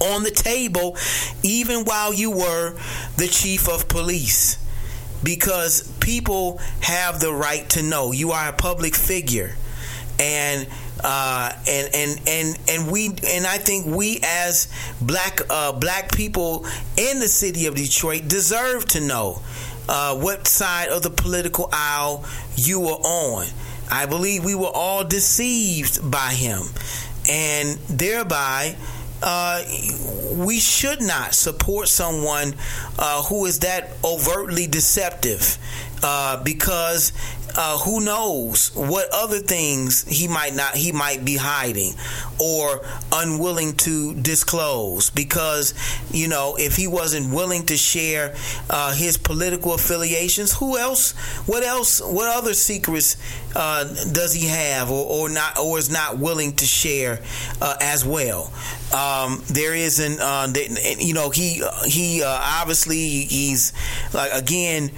[0.00, 0.96] on the table
[1.42, 2.76] even while you were
[3.16, 4.58] the chief of police
[5.22, 9.54] because people have the right to know you are a public figure
[10.18, 10.66] and
[11.02, 14.68] uh, and and and and we and I think we as
[15.00, 19.42] black uh, black people in the city of Detroit deserve to know
[19.88, 22.24] uh, what side of the political aisle
[22.56, 23.46] you were on.
[23.90, 26.62] I believe we were all deceived by him,
[27.28, 28.76] and thereby
[29.22, 29.62] uh,
[30.32, 32.54] we should not support someone
[32.98, 35.58] uh, who is that overtly deceptive
[36.02, 37.12] uh, because
[37.56, 41.92] uh, who knows what other things he might not he might be hiding
[42.38, 45.10] or unwilling to disclose.
[45.10, 45.74] Because
[46.12, 48.34] you know if he wasn't willing to share
[48.70, 51.12] uh, his political affiliations who else
[51.46, 53.16] what else what other secrets
[53.54, 57.22] uh, does he have or, or not or is not willing to share
[57.60, 58.52] uh, as well?
[58.94, 60.52] Um, there is an uh,
[60.98, 63.72] you know he he uh, obviously he's
[64.12, 64.90] like again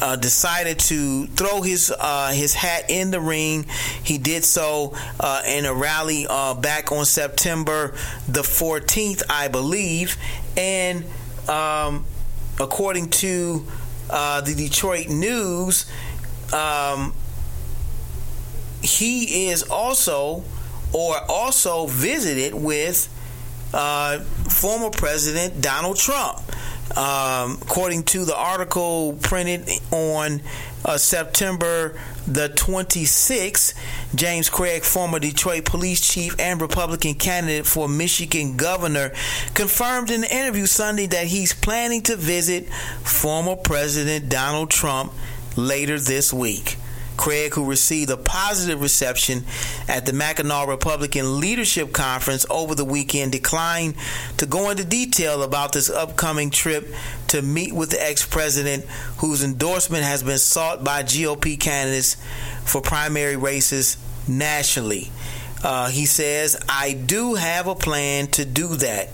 [0.00, 3.66] uh, decided to throw his uh, his hat in the ring.
[4.02, 7.94] He did so uh, in a rally uh, back on September
[8.28, 10.16] the 14th, I believe,
[10.56, 11.04] and
[11.48, 12.04] um,
[12.60, 13.66] according to
[14.10, 15.90] uh, the Detroit News,
[16.52, 17.14] um,
[18.82, 20.44] he is also
[20.92, 23.08] or also visited with
[23.72, 26.40] uh, former President Donald Trump.
[26.96, 30.42] Um, according to the article printed on
[30.84, 33.74] uh, September the 26th,
[34.14, 39.12] James Craig, former Detroit police chief and Republican candidate for Michigan governor,
[39.54, 42.68] confirmed in an interview Sunday that he's planning to visit
[43.04, 45.12] former President Donald Trump
[45.56, 46.76] later this week.
[47.16, 49.44] Craig, who received a positive reception
[49.88, 53.94] at the Mackinac Republican Leadership Conference over the weekend, declined
[54.38, 56.92] to go into detail about this upcoming trip
[57.28, 58.84] to meet with the ex president,
[59.18, 62.16] whose endorsement has been sought by GOP candidates
[62.64, 63.96] for primary races
[64.28, 65.10] nationally.
[65.62, 69.10] Uh, he says, I do have a plan to do that,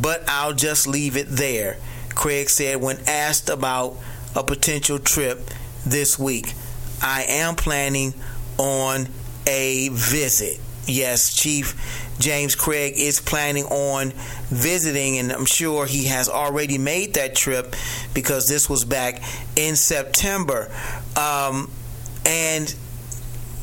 [0.00, 1.76] but I'll just leave it there,
[2.14, 3.96] Craig said when asked about
[4.36, 5.50] a potential trip
[5.84, 6.54] this week.
[7.02, 8.14] I am planning
[8.58, 9.08] on
[9.46, 10.60] a visit.
[10.86, 11.74] Yes, Chief
[12.18, 14.12] James Craig is planning on
[14.48, 17.76] visiting, and I'm sure he has already made that trip
[18.14, 19.22] because this was back
[19.54, 20.70] in September.
[21.16, 21.70] Um,
[22.24, 22.74] and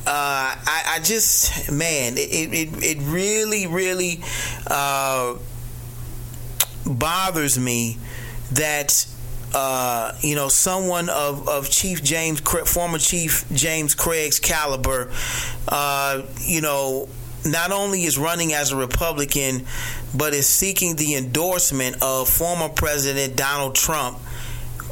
[0.08, 4.22] uh, I, I, just, man, it, it, it really, really
[4.68, 5.36] uh,
[6.86, 7.98] bothers me
[8.52, 9.08] that
[9.56, 15.10] uh, you know, someone of, of Chief James, former Chief James Craig's caliber,
[15.70, 17.08] uh, you know,
[17.46, 19.66] not only is running as a Republican,
[20.14, 24.20] but is seeking the endorsement of former President Donald Trump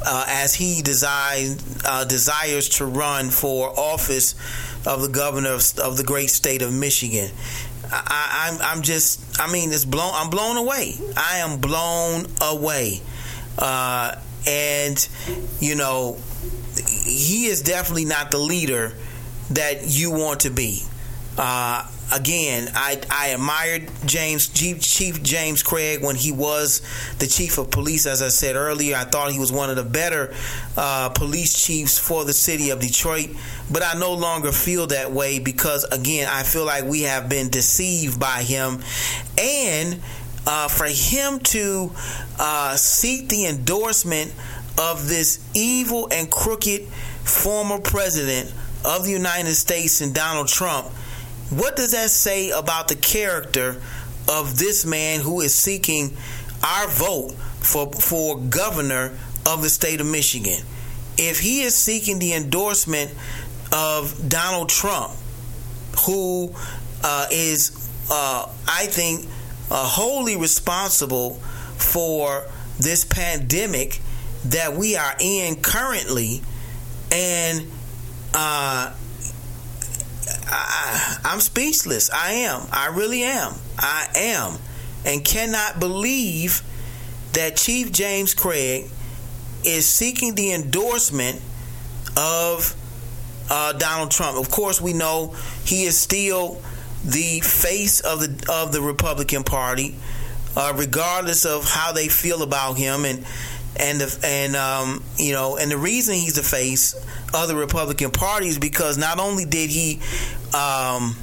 [0.05, 4.33] uh, as he design, uh, desires to run for office
[4.87, 7.29] of the governor of, of the great state of Michigan.
[7.91, 10.95] I, am I'm, I'm just I mean it's blown I'm blown away.
[11.17, 13.01] I am blown away.
[13.57, 14.15] Uh,
[14.47, 15.07] and
[15.59, 16.17] you know
[16.75, 18.93] he is definitely not the leader
[19.51, 20.81] that you want to be.
[21.37, 26.81] Uh, again, I, I admired James Chief James Craig when he was
[27.19, 28.05] the chief of police.
[28.05, 30.33] As I said earlier, I thought he was one of the better
[30.77, 33.29] uh, police chiefs for the city of Detroit.
[33.71, 37.49] But I no longer feel that way because, again, I feel like we have been
[37.49, 38.79] deceived by him,
[39.37, 40.01] and
[40.45, 41.91] uh, for him to
[42.39, 44.33] uh, seek the endorsement
[44.77, 46.83] of this evil and crooked
[47.23, 48.51] former president
[48.85, 50.87] of the United States and Donald Trump,
[51.49, 53.81] what does that say about the character
[54.27, 56.15] of this man who is seeking
[56.63, 60.59] our vote for for governor of the state of Michigan?
[61.17, 63.11] If he is seeking the endorsement
[63.71, 65.13] of Donald Trump,
[66.05, 66.53] who
[67.03, 69.27] uh, is, uh, I think,
[69.71, 71.35] uh, wholly responsible
[71.77, 72.45] for
[72.79, 73.99] this pandemic
[74.45, 76.41] that we are in currently,
[77.11, 77.61] and
[78.33, 78.93] uh,
[80.47, 82.09] I, I'm speechless.
[82.11, 82.67] I am.
[82.71, 83.53] I really am.
[83.77, 84.57] I am,
[85.05, 86.61] and cannot believe
[87.33, 88.89] that Chief James Craig
[89.63, 91.41] is seeking the endorsement
[92.17, 92.75] of
[93.49, 94.37] uh, Donald Trump.
[94.37, 95.35] Of course, we know
[95.65, 96.61] he is still
[97.03, 99.95] the face of the of the Republican Party,
[100.55, 103.25] uh, regardless of how they feel about him, and
[103.75, 106.93] and the, and um, you know, and the reason he's the face
[107.33, 109.99] of the Republican Party is because not only did he,
[110.53, 111.15] um,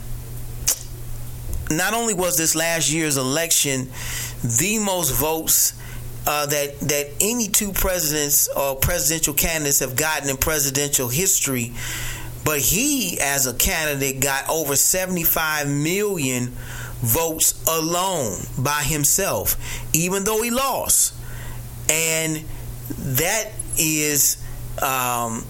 [1.71, 3.89] not only was this last year's election
[4.43, 5.75] the most votes.
[6.27, 11.73] Uh, that that any two presidents or presidential candidates have gotten in presidential history,
[12.51, 16.49] but he, as a candidate, got over 75 million
[17.01, 19.57] votes alone by himself,
[19.95, 21.15] even though he lost.
[21.89, 22.43] And
[22.99, 24.45] that is
[24.83, 25.45] um,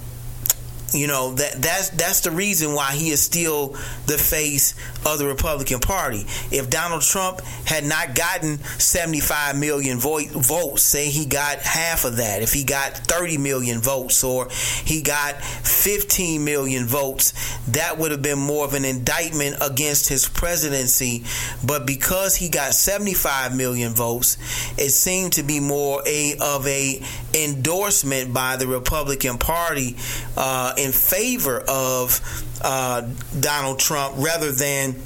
[0.92, 3.68] you know that that's that's the reason why he is still
[4.06, 4.74] the face
[5.06, 6.26] of the Republican Party.
[6.50, 12.16] If Donald Trump had not gotten 75 million vo- votes, say he got half of
[12.16, 14.48] that, if he got 30 million votes or
[14.84, 17.32] he got 15 million votes,
[17.68, 21.24] that would have been more of an indictment against his presidency.
[21.64, 24.36] But because he got 75 million votes,
[24.78, 27.02] it seemed to be more a of a
[27.34, 29.96] endorsement by the Republican Party.
[30.36, 32.20] Uh, in favor of
[32.62, 33.08] uh,
[33.38, 34.96] Donald Trump rather than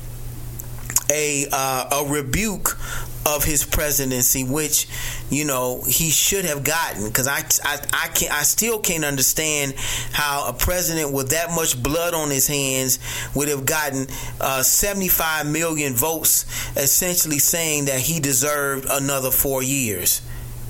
[1.11, 2.79] a uh, a rebuke
[3.27, 4.87] of his presidency, which
[5.31, 7.07] you know he should have gotten.
[7.07, 9.75] Because I, I I can I still can't understand
[10.13, 12.99] how a president with that much blood on his hands
[13.35, 14.07] would have gotten
[14.41, 16.45] uh, 75 million votes,
[16.77, 20.21] essentially saying that he deserved another four years.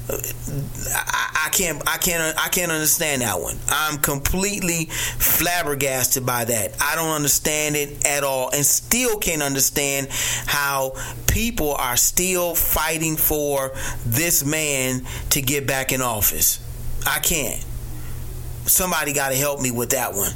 [0.07, 3.57] I, can't I can't I can't understand that one.
[3.69, 6.77] I'm completely flabbergasted by that.
[6.81, 10.09] I don't understand it at all and still can't understand
[10.47, 10.93] how
[11.27, 13.73] people are still fighting for
[14.05, 16.61] this man to get back in office.
[17.07, 17.65] I can't.
[18.67, 20.33] Somebody got to help me with that one.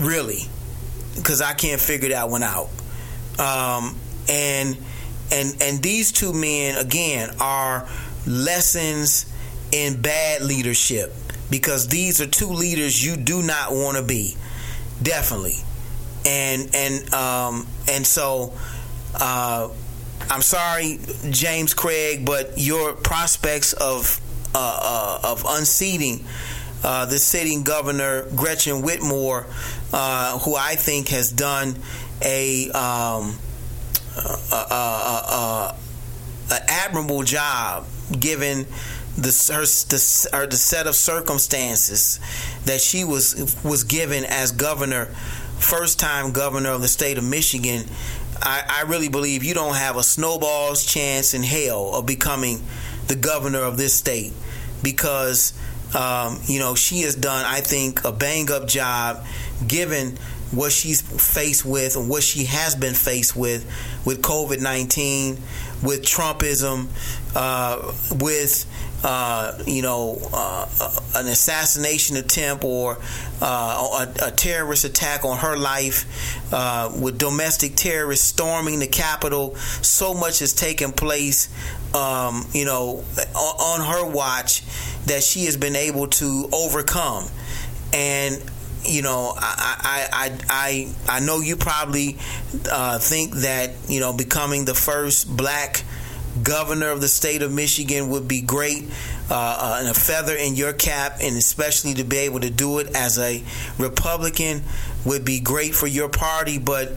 [0.00, 0.48] Really.
[1.22, 2.68] Cuz I can't figure that one out.
[3.38, 3.96] Um,
[4.28, 4.76] and
[5.30, 7.88] and and these two men again are
[8.26, 9.26] lessons
[9.72, 11.12] in bad leadership
[11.50, 14.36] because these are two leaders you do not want to be.
[15.02, 15.56] definitely,
[16.26, 18.52] and and um, and so.
[19.14, 19.68] Uh,
[20.30, 20.98] I'm sorry,
[21.30, 24.20] James Craig, but your prospects of
[24.54, 26.24] uh, uh, of unseating
[26.84, 29.46] uh, the sitting governor Gretchen Whitmer,
[29.92, 31.74] uh, who I think has done
[32.22, 33.36] a um,
[36.50, 38.66] an admirable job given
[39.16, 42.18] the her the, her, the set of circumstances
[42.64, 45.06] that she was was given as governor,
[45.58, 47.84] first time governor of the state of Michigan.
[48.44, 52.60] I, I really believe you don't have a snowball's chance in hell of becoming
[53.06, 54.32] the governor of this state
[54.82, 55.52] because
[55.94, 59.24] um, you know she has done I think a bang up job
[59.66, 60.18] given
[60.52, 63.64] what she's faced with and what she has been faced with
[64.04, 65.38] with COVID 19,
[65.82, 66.88] with Trumpism,
[67.34, 68.66] uh, with
[69.04, 70.66] uh, you know, uh,
[71.16, 72.98] an assassination attempt or
[73.40, 79.56] uh, a, a, terrorist attack on her life, uh, with domestic terrorists storming the Capitol.
[79.56, 81.48] So much has taken place,
[81.94, 83.04] um, you know,
[83.34, 84.62] on, on her watch
[85.06, 87.28] that she has been able to overcome.
[87.92, 88.40] And
[88.84, 92.18] you know, I I I I, know you probably
[92.70, 95.84] uh, think that you know becoming the first black
[96.42, 98.84] governor of the state of Michigan would be great.
[99.30, 102.80] Uh, uh, and a feather in your cap, and especially to be able to do
[102.80, 103.42] it as a
[103.78, 104.62] Republican
[105.06, 106.58] would be great for your party.
[106.58, 106.92] But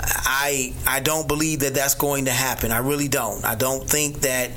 [0.00, 2.70] I I don't believe that that's going to happen.
[2.72, 3.44] I really don't.
[3.44, 4.50] I don't think that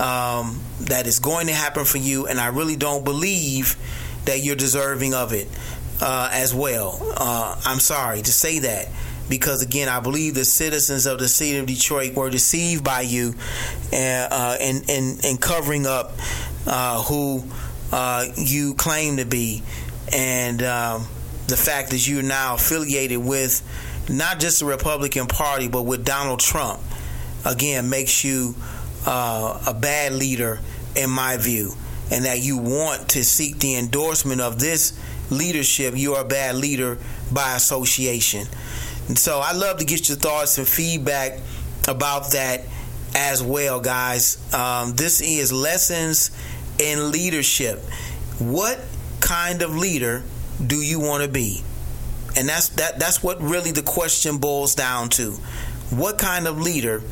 [0.00, 3.76] um, that is going to happen for you, and I really don't believe
[4.24, 5.48] that you're deserving of it
[6.00, 6.98] uh, as well.
[7.16, 8.88] Uh, I'm sorry to say that
[9.28, 13.34] because again, I believe the citizens of the city of Detroit were deceived by you
[13.92, 16.12] and uh, and, and, and covering up
[16.66, 17.44] uh, who
[17.92, 19.62] uh, you claim to be,
[20.12, 21.06] and um,
[21.46, 23.62] the fact that you're now affiliated with
[24.10, 26.80] not just the Republican Party but with Donald Trump,
[27.44, 28.54] again makes you
[29.06, 30.60] uh, a bad leader
[30.96, 31.72] in my view,
[32.10, 34.98] and that you want to seek the endorsement of this
[35.30, 36.98] leadership, you're a bad leader
[37.32, 38.46] by association.
[39.08, 41.38] And so I love to get your thoughts and feedback
[41.88, 42.62] about that
[43.14, 44.38] as well, guys.
[44.54, 46.30] Um, this is Lessons
[46.78, 47.80] in Leadership.
[48.38, 48.80] What
[49.20, 50.22] kind of leader
[50.64, 51.62] do you want to be?
[52.36, 55.32] And that's that that's what really the question boils down to.
[55.90, 57.02] What kind of leader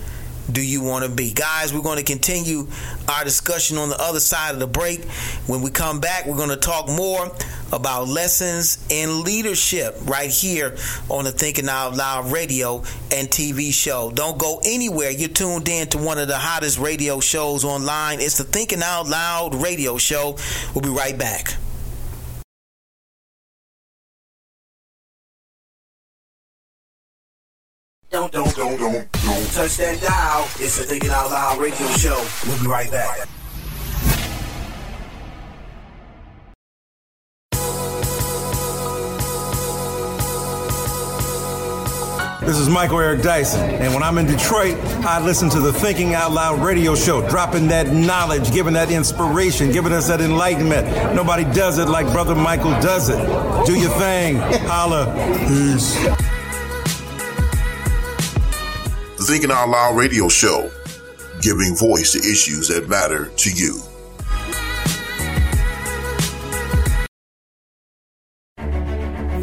[0.50, 1.32] do you want to be?
[1.32, 2.66] Guys, we're going to continue
[3.08, 5.04] our discussion on the other side of the break.
[5.46, 7.30] When we come back, we're going to talk more
[7.72, 10.76] about lessons in leadership right here
[11.08, 12.78] on the Thinking Out Loud radio
[13.12, 14.10] and TV show.
[14.10, 15.10] Don't go anywhere.
[15.10, 18.20] You're tuned in to one of the hottest radio shows online.
[18.20, 20.36] It's the Thinking Out Loud radio show.
[20.74, 21.56] We'll be right back.
[28.12, 30.44] Don't, don't, don't, don't, don't touch that dial.
[30.60, 32.22] It's the Thinking Out Loud radio show.
[32.46, 33.26] We'll be right back.
[42.42, 46.12] This is Michael Eric Dyson, and when I'm in Detroit, I listen to the Thinking
[46.12, 51.14] Out Loud radio show, dropping that knowledge, giving that inspiration, giving us that enlightenment.
[51.14, 53.16] Nobody does it like Brother Michael does it.
[53.64, 54.36] Do your thing.
[54.66, 55.14] Holla.
[55.48, 56.31] Peace.
[59.22, 60.68] The Thinking Out Loud radio show,
[61.42, 63.80] giving voice to issues that matter to you.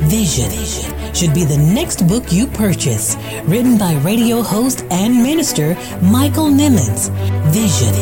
[0.09, 0.51] Vision
[1.15, 3.15] should be the next book you purchase.
[3.45, 7.09] Written by radio host and minister Michael Nimmons.
[7.53, 7.95] Vision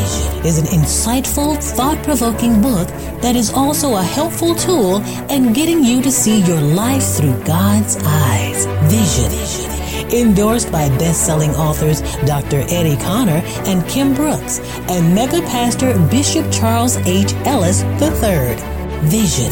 [0.43, 2.87] is an insightful, thought provoking book
[3.21, 7.97] that is also a helpful tool in getting you to see your life through God's
[8.03, 8.65] eyes.
[8.91, 9.76] Vision
[10.13, 12.63] endorsed by best-selling authors Dr.
[12.69, 17.33] Eddie Connor and Kim Brooks and mega pastor Bishop Charles H.
[17.45, 18.77] Ellis III.
[19.05, 19.51] Vision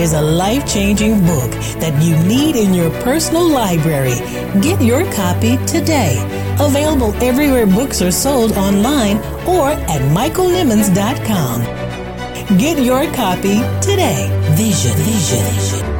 [0.00, 4.14] is a life changing book that you need in your personal library.
[4.60, 6.16] Get your copy today.
[6.58, 11.62] Available everywhere books are sold online or at michaelnimmons.com.
[12.58, 14.28] Get your copy today.
[14.56, 15.99] Vision, vision, vision.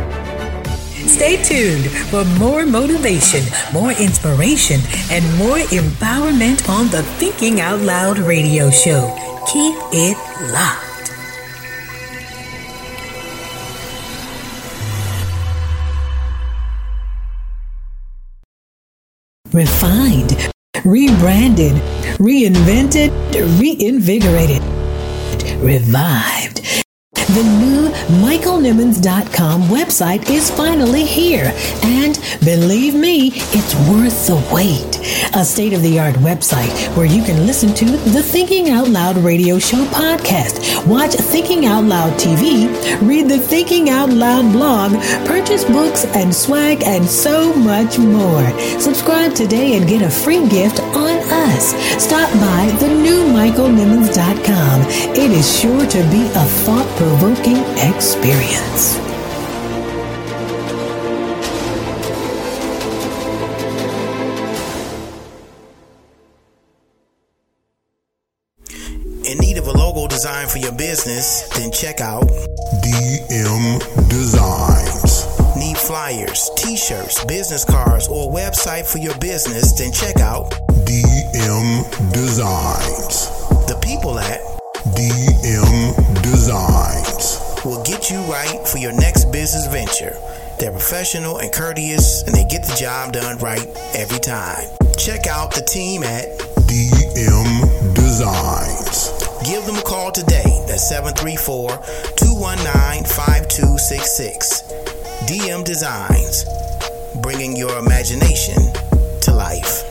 [1.11, 3.43] Stay tuned for more motivation,
[3.73, 4.81] more inspiration,
[5.11, 9.13] and more empowerment on the Thinking Out Loud radio show.
[9.53, 10.17] Keep it
[10.53, 11.11] locked.
[19.53, 20.53] Refined,
[20.85, 21.75] rebranded,
[22.19, 23.11] reinvented,
[23.61, 24.63] reinvigorated,
[25.61, 26.41] revived
[27.31, 27.91] The new
[28.27, 31.53] MichaelNimmons.com website is finally here.
[31.85, 34.99] And believe me, it's worth the wait.
[35.37, 39.17] A state of the art website where you can listen to the Thinking Out Loud
[39.19, 42.67] radio show podcast, watch Thinking Out Loud TV,
[43.07, 44.91] read the Thinking Out Loud blog,
[45.25, 48.43] purchase books and swag, and so much more.
[48.81, 51.17] Subscribe today and get a free gift on
[51.47, 51.75] us.
[52.03, 54.83] Stop by the new MichaelNimmons.com.
[55.15, 58.97] It is sure to be a thought provoking experience.
[69.29, 71.47] In need of a logo design for your business?
[71.51, 72.23] Then check out
[72.83, 75.27] DM Designs.
[75.57, 79.73] Need flyers, t shirts, business cards, or a website for your business?
[79.79, 80.53] Then check out
[80.87, 83.29] DM Designs.
[83.69, 84.50] The people at
[85.01, 90.15] DM Designs will get you right for your next business venture.
[90.59, 94.69] They're professional and courteous, and they get the job done right every time.
[94.99, 99.09] Check out the team at DM Designs.
[99.49, 100.63] Give them a call today.
[100.69, 101.79] That's 734
[102.17, 104.63] 219 5266.
[105.25, 106.45] DM Designs,
[107.23, 108.59] bringing your imagination
[109.23, 109.90] to life.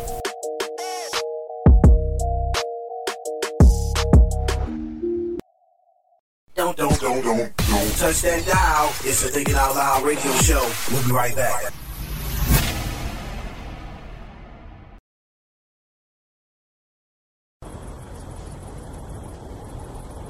[8.00, 8.88] Touch that dial.
[9.04, 10.72] It's a Thinking Out Loud radio show.
[10.90, 11.74] We'll be right back.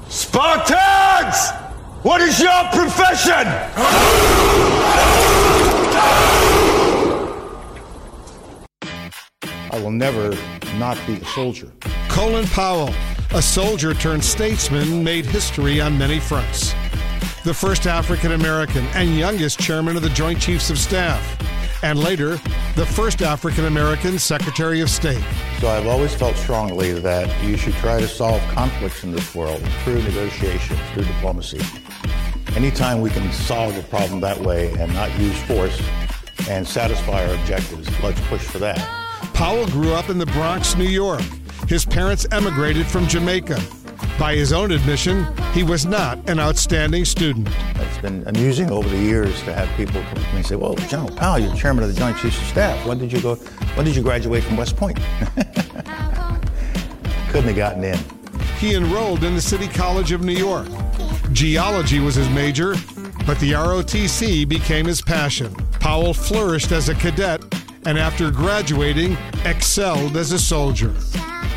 [0.08, 1.50] Spartans!
[2.02, 3.46] What is your profession?
[9.72, 10.36] I will never
[10.76, 11.70] not be a soldier.
[12.08, 12.92] Colin Powell,
[13.32, 16.74] a soldier turned statesman, made history on many fronts.
[17.42, 21.38] The first African American and youngest chairman of the Joint Chiefs of Staff,
[21.82, 22.32] and later,
[22.76, 25.24] the first African American Secretary of State.
[25.58, 29.66] So I've always felt strongly that you should try to solve conflicts in this world
[29.84, 31.62] through negotiation, through diplomacy.
[32.56, 35.80] Anytime we can solve a problem that way and not use force
[36.46, 38.78] and satisfy our objectives, let's push for that.
[39.32, 41.22] Powell grew up in the Bronx, New York.
[41.68, 43.58] His parents emigrated from Jamaica.
[44.20, 47.48] By his own admission, he was not an outstanding student.
[47.76, 50.74] It's been amusing over the years to have people come to me and say, "Well,
[50.74, 52.86] General Powell, you're chairman of the Joint Chiefs of Staff.
[52.86, 53.36] When did you go?
[53.76, 54.98] When did you graduate from West Point?"
[57.30, 57.98] Couldn't have gotten in.
[58.58, 60.68] He enrolled in the City College of New York.
[61.32, 62.74] Geology was his major,
[63.26, 65.54] but the ROTC became his passion.
[65.80, 67.40] Powell flourished as a cadet
[67.86, 69.16] and after graduating,
[69.46, 70.94] excelled as a soldier.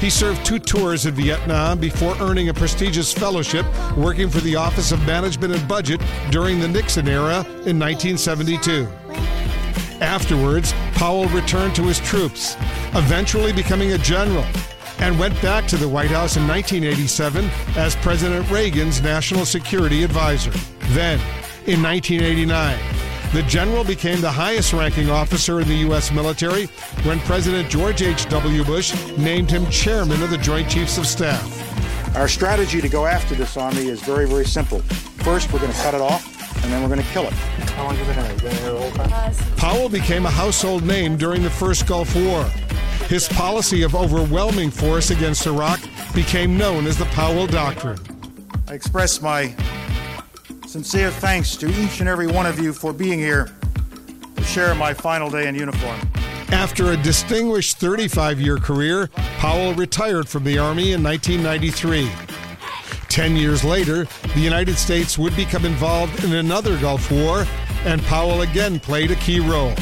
[0.03, 3.65] He served two tours in Vietnam before earning a prestigious fellowship
[3.95, 8.85] working for the Office of Management and Budget during the Nixon era in 1972.
[10.01, 12.57] Afterwards, Powell returned to his troops,
[12.95, 14.43] eventually becoming a general,
[14.99, 20.51] and went back to the White House in 1987 as President Reagan's national security advisor.
[20.91, 21.17] Then,
[21.65, 22.77] in 1989,
[23.34, 26.11] the general became the highest ranking officer in the U.S.
[26.11, 26.68] military
[27.01, 28.64] when President George H.W.
[28.64, 32.15] Bush named him chairman of the Joint Chiefs of Staff.
[32.15, 34.80] Our strategy to go after this army is very, very simple.
[35.23, 37.34] First, we're going to cut it off, and then we're going to kill it.
[37.34, 39.34] How long has it been there the whole time?
[39.57, 42.43] Powell became a household name during the first Gulf War.
[43.07, 45.81] His policy of overwhelming force against Iraq
[46.14, 47.97] became known as the Powell Doctrine.
[48.68, 49.55] I express my
[50.74, 53.48] sincere thanks to each and every one of you for being here
[54.36, 56.00] to share my final day in uniform.
[56.52, 62.10] After a distinguished 35 year career, Powell retired from the Army in 1993.
[63.08, 67.45] Ten years later, the United States would become involved in another Gulf War,
[67.86, 69.76] and Powell again played a key role.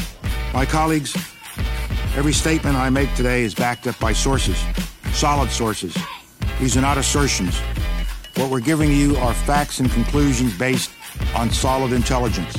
[0.52, 1.16] My colleagues,
[2.16, 4.62] every statement I make today is backed up by sources,
[5.14, 5.96] solid sources.
[6.60, 7.58] These are not assertions.
[8.36, 10.90] What we're giving you are facts and conclusions based
[11.36, 12.58] on solid intelligence.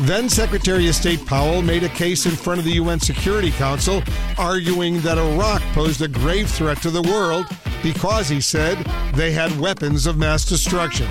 [0.00, 4.02] Then Secretary of State Powell made a case in front of the UN Security Council,
[4.38, 7.46] arguing that Iraq posed a grave threat to the world
[7.82, 8.78] because, he said,
[9.14, 11.06] they had weapons of mass destruction.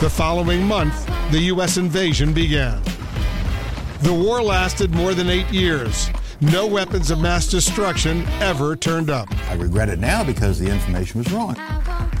[0.00, 1.78] The following month, the U.S.
[1.78, 2.82] invasion began.
[4.02, 6.08] The war lasted more than eight years.
[6.42, 9.28] No weapons of mass destruction ever turned up.
[9.48, 11.56] I regret it now because the information was wrong.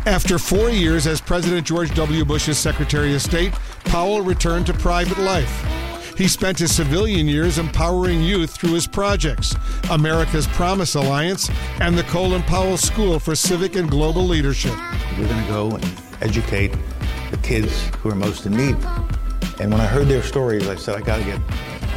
[0.06, 2.24] After four years as President George W.
[2.24, 3.52] Bush's Secretary of State,
[3.84, 5.64] Powell returned to private life.
[6.16, 9.54] He spent his civilian years empowering youth through his projects,
[9.90, 14.74] America's Promise Alliance, and the Colin Powell School for Civic and Global Leadership.
[15.18, 15.84] We're going to go and
[16.22, 16.74] educate
[17.30, 18.76] the kids who are most in need.
[19.60, 21.40] And when I heard their stories, I said, I got to get,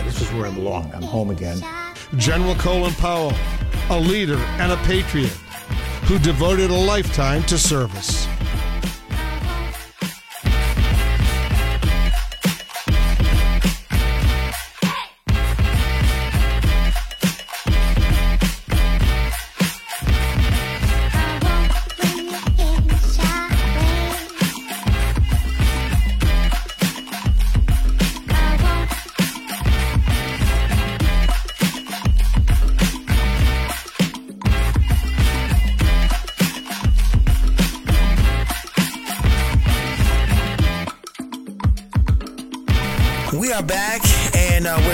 [0.04, 0.92] this is where I belong.
[0.94, 1.64] I'm home again.
[2.18, 3.34] General Colin Powell,
[3.90, 5.32] a leader and a patriot
[6.06, 8.28] who devoted a lifetime to service.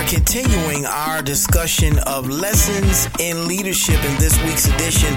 [0.07, 5.13] Continuing our discussion of lessons in leadership in this week's edition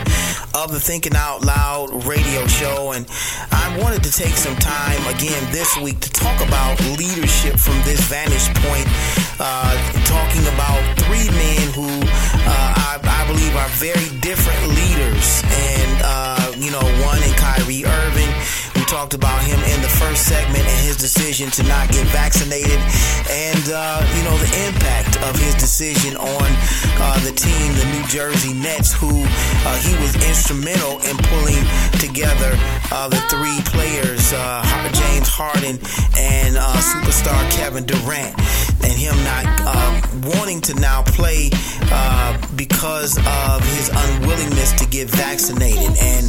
[0.54, 2.92] of the Thinking Out Loud radio show.
[2.92, 3.06] And
[3.52, 8.00] I wanted to take some time again this week to talk about leadership from this
[8.08, 8.86] vantage point,
[9.38, 11.88] uh, talking about three men who
[12.48, 15.42] uh, I, I, believe are very different leaders.
[15.44, 18.17] And, uh, you know, one in Kyrie Irving
[18.88, 22.80] talked about him in the first segment and his decision to not get vaccinated
[23.28, 26.48] and, uh, you know, the impact of his decision on
[26.96, 31.60] uh, the team, the New Jersey Nets, who uh, he was instrumental in pulling
[32.00, 32.56] together
[32.90, 34.64] uh, the three players, uh,
[34.96, 35.76] James Harden
[36.16, 38.32] and uh, superstar Kevin Durant,
[38.80, 39.44] and him not
[40.40, 41.50] wanting to now play
[42.56, 45.92] because of his unwillingness to get vaccinated.
[46.00, 46.24] And,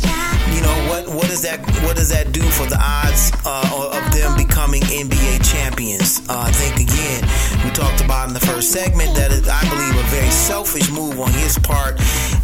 [0.51, 4.13] you know, what, what does that, what does that do for the odds uh, of
[4.13, 6.21] them becoming NBA champions.
[6.29, 7.21] Uh, I think again,
[7.63, 11.19] we talked about in the first segment that is, I believe, a very selfish move
[11.19, 11.99] on his part,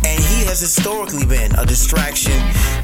[0.05, 2.37] and he has historically been a distraction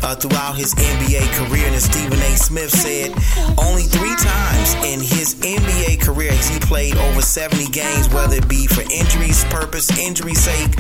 [0.03, 1.65] uh, throughout his NBA career.
[1.65, 2.35] And as Stephen A.
[2.35, 3.11] Smith said,
[3.57, 8.47] only three times in his NBA career has he played over 70 games, whether it
[8.47, 10.71] be for injuries purpose, injury sake,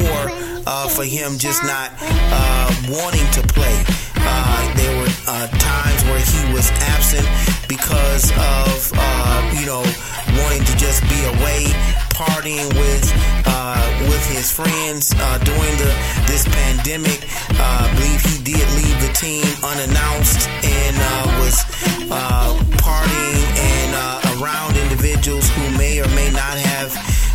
[0.00, 0.30] or
[0.66, 3.84] uh, for him just not uh, wanting to play.
[4.28, 7.26] Uh, there were uh, times where he was absent
[7.68, 9.82] because of, uh, you know,
[10.42, 11.64] wanting to just be away,
[12.12, 13.04] partying with
[13.46, 13.80] uh,
[14.10, 15.90] with his friends uh, during the
[16.28, 17.24] this pandemic.
[17.56, 20.94] I believe he did leave the team unannounced and
[21.40, 21.56] was
[22.76, 23.92] partying and
[24.36, 26.92] around individuals who may or may not have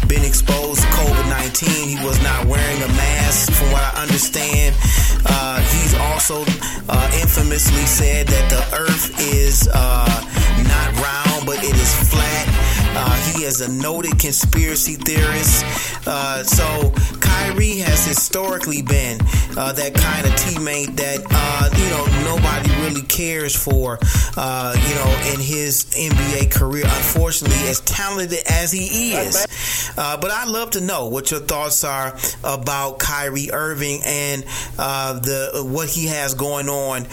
[0.07, 1.97] been exposed to COVID 19.
[1.97, 4.75] He was not wearing a mask, from what I understand.
[5.25, 6.43] Uh, he's also
[6.89, 10.21] uh, infamously said that the earth is uh,
[10.67, 12.82] not round, but it is flat.
[12.95, 15.65] Uh, he is a noted conspiracy theorist.
[16.07, 19.19] Uh, so Kyrie has historically been
[19.57, 22.05] uh, that kind of teammate that uh, you know
[22.35, 23.99] nobody really cares for.
[24.35, 29.93] Uh, you know, in his NBA career, unfortunately, as talented as he is.
[29.95, 35.63] Uh, but I'd love to know what your thoughts are about Kyrie Irving and the
[35.67, 37.03] what he has going on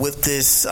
[0.00, 0.64] with this,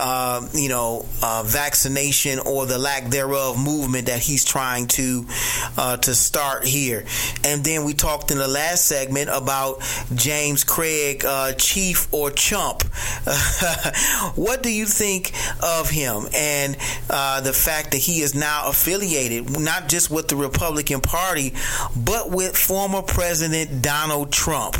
[0.53, 1.05] you know,
[1.45, 5.25] vaccination or the lack thereof movement that he's trying to
[5.77, 7.05] uh, to start here.
[7.43, 9.81] And then we talked in the last segment about
[10.15, 12.83] James Craig, uh, chief or chump.
[14.35, 16.77] what do you think of him and
[17.09, 21.53] uh, the fact that he is now affiliated not just with the Republican Party,
[21.95, 24.77] but with former President Donald Trump,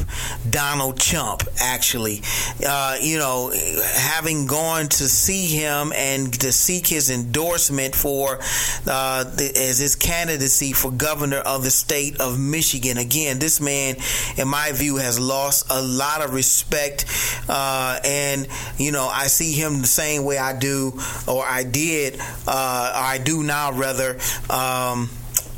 [0.50, 2.22] Donald Trump, actually.
[2.66, 3.52] Uh, you know,
[3.96, 8.40] having gone to see him and to seek his endorsement for
[8.88, 12.98] uh, the, as his candidacy for governor of the state of Michigan.
[12.98, 13.96] Again, this man,
[14.38, 17.06] in my view, has lost a lot of respect,
[17.50, 18.48] uh, and
[18.78, 20.94] you know, I see him the same way I do,
[21.28, 24.18] or I did, uh, or I do now, rather.
[24.50, 25.10] Um,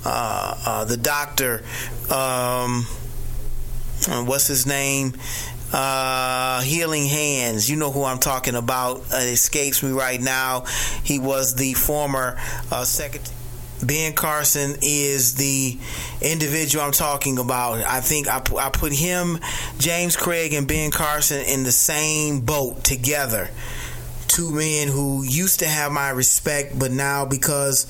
[0.05, 1.63] uh, uh, the doctor,
[2.11, 2.85] um,
[4.27, 5.13] what's his name?
[5.73, 7.69] uh, Healing Hands.
[7.69, 9.01] You know who I'm talking about.
[9.11, 10.65] It escapes me right now.
[11.03, 12.39] He was the former
[12.71, 13.35] uh, secretary.
[13.85, 15.77] Ben Carson is the
[16.22, 17.80] individual I'm talking about.
[17.80, 19.39] I think I, I put him,
[19.77, 23.49] James Craig, and Ben Carson in the same boat together.
[24.27, 27.85] Two men who used to have my respect, but now because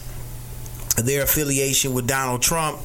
[0.97, 2.79] their affiliation with Donald Trump,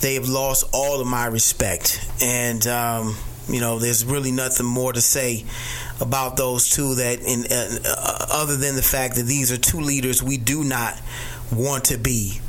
[0.00, 2.06] they have lost all of my respect.
[2.20, 3.16] And, um,
[3.48, 5.44] you know, there's really nothing more to say
[6.00, 10.22] about those two that, in, uh, other than the fact that these are two leaders
[10.22, 10.98] we do not
[11.52, 12.40] want to be.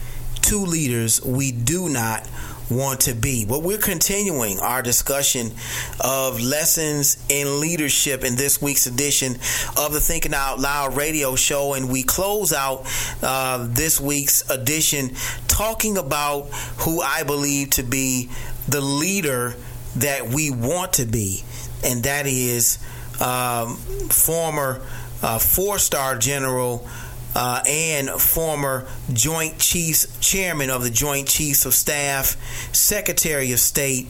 [0.41, 2.28] Two leaders we do not
[2.69, 3.45] want to be.
[3.45, 5.52] But we're continuing our discussion
[5.99, 9.34] of lessons in leadership in this week's edition
[9.78, 11.73] of the Thinking Out Loud radio show.
[11.73, 12.88] And we close out
[13.22, 15.11] uh, this week's edition
[15.48, 16.48] talking about
[16.80, 18.30] who I believe to be
[18.68, 19.56] the leader
[19.98, 21.44] that we want to be,
[21.84, 22.80] and that is
[23.19, 23.76] um,
[24.10, 24.82] former
[25.22, 26.88] uh, four star general.
[27.34, 32.36] Uh, and former Joint Chiefs Chairman of the Joint Chiefs of Staff,
[32.76, 34.08] Secretary of State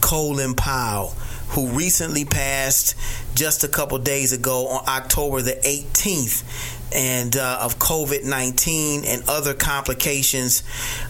[0.00, 1.10] Colin Powell,
[1.50, 2.96] who recently passed
[3.34, 9.22] just a couple days ago on October the 18th and uh, of COVID 19 and
[9.28, 10.62] other complications.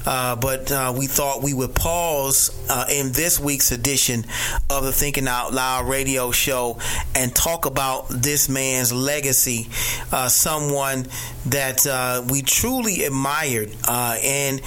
[0.06, 4.24] Uh, but uh, we thought we would pause uh, in this week's edition
[4.70, 6.78] of the Thinking Out Loud radio show
[7.14, 9.68] and talk about this man's legacy.
[10.10, 11.06] Uh, someone
[11.46, 13.70] that uh, we truly admired.
[13.88, 14.60] and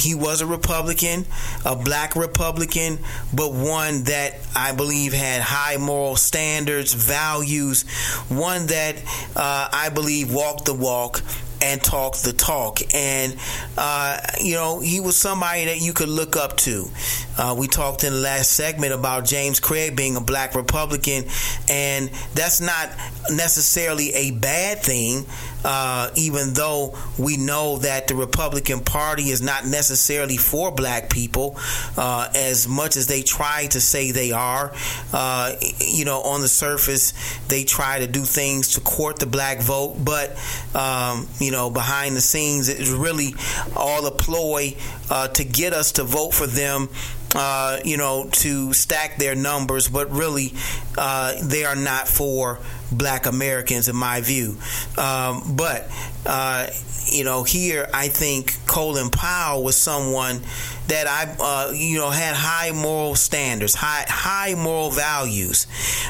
[0.00, 1.26] he was a Republican,
[1.64, 2.98] a black Republican,
[3.34, 7.82] but one that I believe had high moral standards, values,
[8.28, 8.96] one that
[9.36, 11.22] I believe walked the walk
[11.62, 12.80] and talk the talk.
[12.94, 13.36] And,
[13.76, 16.88] uh, you know, he was somebody that you could look up to.
[17.36, 21.24] Uh, we talked in the last segment about James Craig being a black Republican,
[21.68, 22.90] and that's not
[23.30, 25.26] necessarily a bad thing,
[25.64, 31.56] uh, even though we know that the Republican Party is not necessarily for black people
[31.96, 34.72] uh, as much as they try to say they are.
[35.12, 37.12] Uh, you know, on the surface,
[37.48, 40.30] they try to do things to court the black vote, but,
[40.74, 43.34] um, you know, behind the scenes, it's really
[43.76, 44.74] all a ploy
[45.10, 46.88] uh, to get us to vote for them
[47.34, 50.52] uh, you know, to stack their numbers, but really
[50.98, 52.58] uh, they are not for
[52.90, 54.56] black Americans, in my view.
[54.98, 55.88] Um, but,
[56.26, 56.66] uh,
[57.06, 60.40] you know, here I think Colin Powell was someone
[60.88, 65.68] that I, uh, you know, had high moral standards, high high moral values.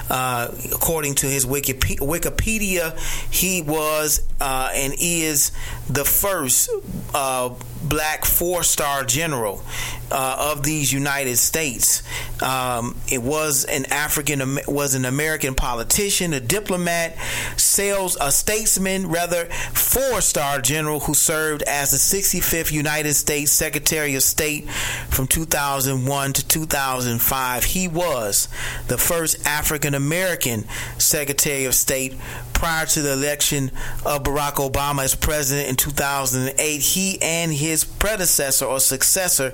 [0.09, 2.99] Uh, according to his Wikipedia,
[3.31, 5.53] he was uh, and is
[5.89, 6.71] the first
[7.15, 7.51] uh,
[7.83, 9.63] black four star general
[10.11, 12.03] uh, of these United States.
[12.43, 17.17] Um, it was an African was an American politician, a diplomat,
[17.57, 24.15] sales a statesman, rather four star general who served as the 65th United States Secretary
[24.15, 24.69] of State
[25.09, 27.65] from 2001 to 2005.
[27.65, 28.49] He was
[28.89, 30.65] the first African American
[30.99, 32.15] Secretary of State
[32.53, 33.71] prior to the election
[34.05, 36.79] of Barack Obama as president in 2008.
[36.79, 39.53] He and his predecessor or successor,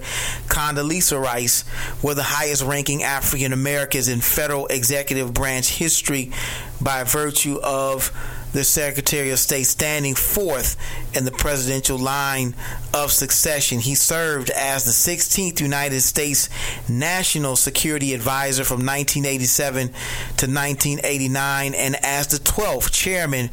[0.49, 1.65] Condoleezza Rice,
[2.03, 6.33] were the highest ranking African Americans in federal executive branch history
[6.81, 8.11] by virtue of
[8.57, 10.77] the Secretary of State standing fourth
[11.15, 12.55] in the presidential line
[12.95, 13.81] of succession.
[13.81, 16.49] He served as the 16th United States
[16.89, 23.51] National Security Advisor from 1987 to 1989 and as the 12th Chairman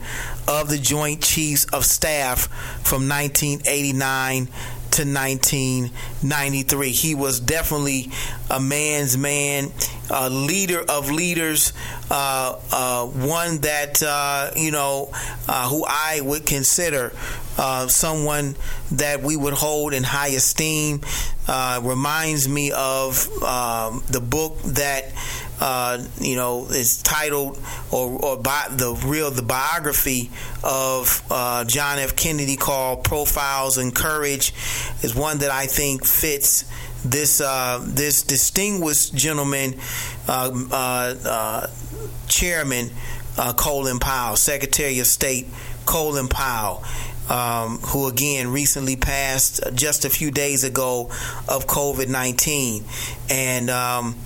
[0.48, 2.48] of the Joint Chiefs of Staff
[2.84, 4.48] from 1989
[4.94, 6.92] to 1993.
[6.92, 8.12] He was definitely
[8.50, 9.72] a man's man,
[10.12, 11.74] a leader of leaders,
[12.12, 15.10] uh, uh, one that, uh, you know,
[15.48, 17.12] uh, who I would consider
[17.58, 18.56] uh, someone
[18.92, 21.02] that we would hold in high esteem.
[21.46, 25.12] Uh, reminds me of um, the book that
[25.60, 27.60] uh, you know, is titled
[27.92, 30.30] or, or by the real the biography
[30.64, 32.16] of uh, John F.
[32.16, 34.54] Kennedy called "Profiles in Courage"
[35.04, 36.66] is one that I think fits
[37.04, 39.76] this uh, this distinguished gentleman,
[40.28, 41.68] uh, uh, uh,
[42.28, 42.90] Chairman
[43.58, 45.48] Colin Powell, Secretary of State
[45.86, 46.84] Colin Powell.
[47.30, 51.04] Um, who again recently passed just a few days ago
[51.48, 52.84] of COVID 19.
[53.30, 54.18] And um,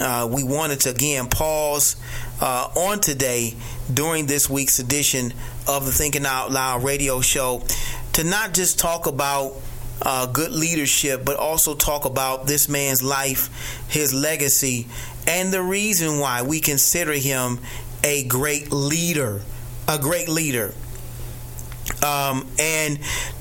[0.00, 1.96] uh, we wanted to again pause
[2.40, 3.54] uh, on today
[3.92, 5.32] during this week's edition
[5.68, 7.62] of the Thinking Out Loud radio show
[8.14, 9.54] to not just talk about
[10.02, 14.86] uh, good leadership, but also talk about this man's life, his legacy,
[15.26, 17.58] and the reason why we consider him
[18.02, 19.42] a great leader.
[19.86, 20.72] A great leader.
[22.04, 22.98] Um, and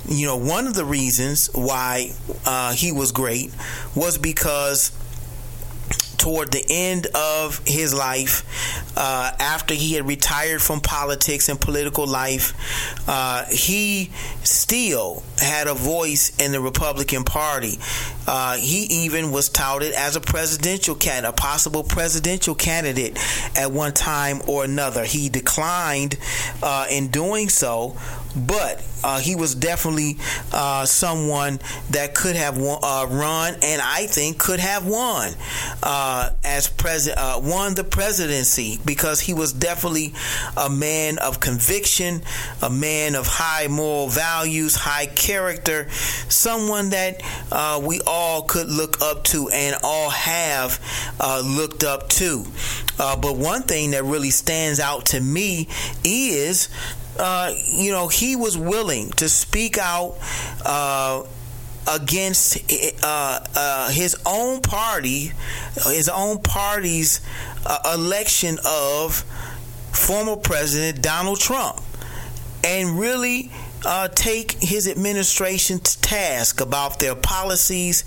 [0.07, 2.11] you know, one of the reasons why
[2.45, 3.53] uh, he was great
[3.95, 4.91] was because
[6.19, 8.43] toward the end of his life,
[8.95, 12.53] uh, after he had retired from politics and political life,
[13.07, 14.11] uh, he
[14.43, 17.79] still had a voice in the Republican Party.
[18.27, 23.17] Uh, he even was touted as a presidential candidate, a possible presidential candidate
[23.57, 25.03] at one time or another.
[25.03, 26.17] He declined
[26.61, 27.97] uh, in doing so,
[28.35, 30.17] but uh, he was definitely
[30.51, 31.59] uh, someone
[31.91, 35.33] that could have won, uh, run, and I think could have won
[35.81, 40.13] uh, as president, uh, won the presidency because he was definitely
[40.57, 42.21] a man of conviction,
[42.61, 49.01] a man of high moral values, high character, someone that uh, we all could look
[49.01, 50.79] up to and all have
[51.43, 52.45] looked up to.
[52.97, 55.67] but one thing that really stands out to me
[56.03, 56.69] is
[57.19, 60.17] uh, you know, he was willing to speak out
[60.65, 61.23] uh,
[61.91, 62.57] against
[63.03, 65.31] uh, uh his own party,
[65.87, 67.21] his own party's
[67.65, 69.23] uh, election of
[69.91, 71.81] former President Donald Trump,
[72.63, 73.51] and really
[73.85, 78.03] uh, take his administration to task about their policies,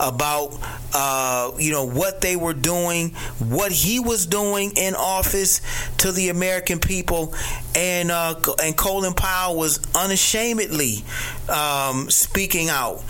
[0.00, 0.58] about
[0.94, 5.60] uh, you know what they were doing, what he was doing in office
[5.98, 7.34] to the American people,
[7.74, 11.04] and uh, and Colin Powell was unashamedly
[11.48, 13.02] um, speaking out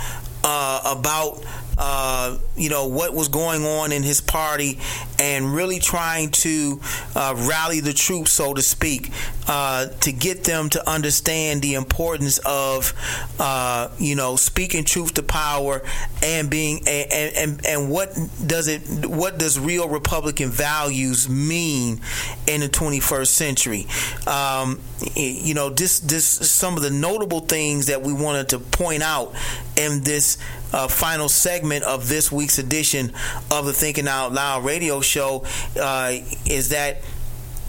[0.44, 1.42] uh, about
[1.78, 4.78] uh, you know what was going on in his party
[5.18, 6.80] and really trying to
[7.14, 9.10] uh, rally the troops, so to speak,
[9.48, 12.92] uh, to get them to understand the importance of
[13.38, 15.82] uh, you know speaking truth to power
[16.22, 18.12] and being and, and and what
[18.46, 22.00] does it what does real Republican values mean
[22.46, 23.86] in the 21st century?
[24.26, 24.80] Um,
[25.14, 29.34] you know, this this some of the notable things that we wanted to point out
[29.76, 30.38] in this
[30.72, 33.12] uh, final segment of this week's edition
[33.50, 35.44] of the Thinking Out Loud radio show
[35.80, 36.14] uh,
[36.46, 36.98] is that.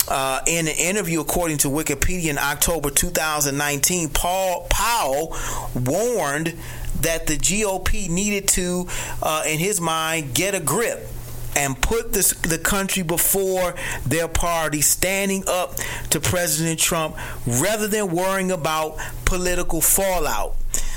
[0.05, 5.33] Uh, in an interview, according to Wikipedia, in October 2019, Paul Powell
[5.73, 6.57] warned
[6.99, 8.85] that the GOP needed to,
[9.21, 11.07] uh, in his mind, get a grip
[11.55, 13.75] and put this, the country before
[14.05, 15.75] their party, standing up
[16.09, 17.15] to President Trump
[17.47, 20.55] rather than worrying about political fallout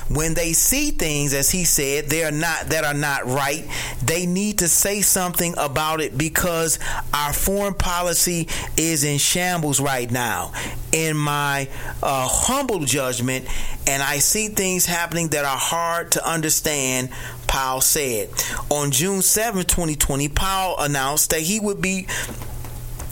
[0.09, 3.67] when they see things as he said they are not that are not right.
[4.05, 6.79] They need to say something about it because
[7.13, 10.53] our foreign policy is in shambles right now.
[10.93, 11.69] In my
[12.03, 13.47] uh, humble judgment
[13.87, 17.11] and i see things happening that are hard to understand
[17.47, 18.29] powell said.
[18.71, 22.07] On june 7 2020 powell announced that he would be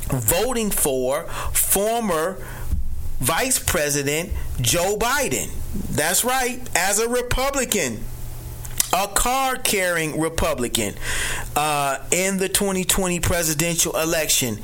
[0.08, 2.38] voting for former
[3.20, 5.50] Vice President Joe Biden.
[5.90, 8.00] That's right, as a Republican
[8.94, 10.94] a card carrying Republican
[11.56, 14.58] uh, in the 2020 presidential election.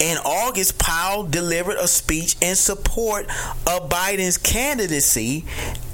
[0.00, 3.26] In August, Powell delivered a speech in support
[3.66, 5.44] of Biden's candidacy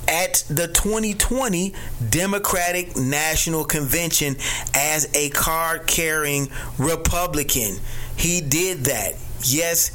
[0.06, 1.74] at the 2020
[2.10, 4.36] Democratic National Convention
[4.74, 7.76] as a card carrying Republican.
[8.16, 9.14] He did that.
[9.44, 9.90] Yes,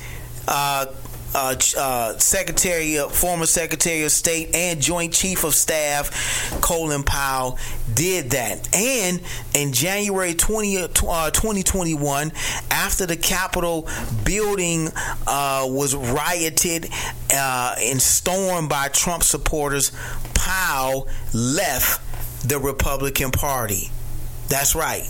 [0.47, 0.87] uh,
[1.35, 7.59] uh, uh, Secretary, former Secretary of State, and Joint Chief of Staff Colin Powell
[7.93, 8.73] did that.
[8.73, 9.21] And
[9.53, 12.31] in January 20, uh, 2021,
[12.71, 13.87] after the Capitol
[14.23, 14.89] building
[15.27, 16.89] uh, was rioted
[17.33, 19.91] uh, and stormed by Trump supporters,
[20.33, 22.01] Powell left
[22.47, 23.89] the Republican Party.
[24.47, 25.09] That's right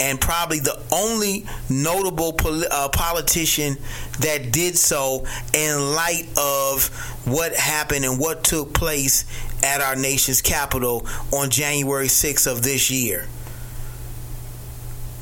[0.00, 3.76] and probably the only notable pol- uh, politician
[4.20, 6.88] that did so in light of
[7.26, 9.26] what happened and what took place
[9.62, 13.28] at our nation's capital on January 6th of this year.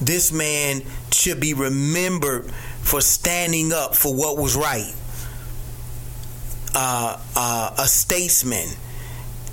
[0.01, 2.49] This man should be remembered
[2.81, 4.95] for standing up for what was right.
[6.73, 8.69] Uh, uh, a statesman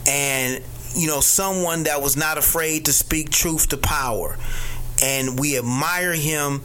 [0.06, 0.62] and
[0.94, 4.38] you know someone that was not afraid to speak truth to power
[5.02, 6.62] and we admire him.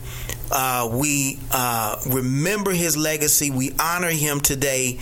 [0.53, 3.51] Uh, we uh, remember his legacy.
[3.51, 4.99] We honor him today,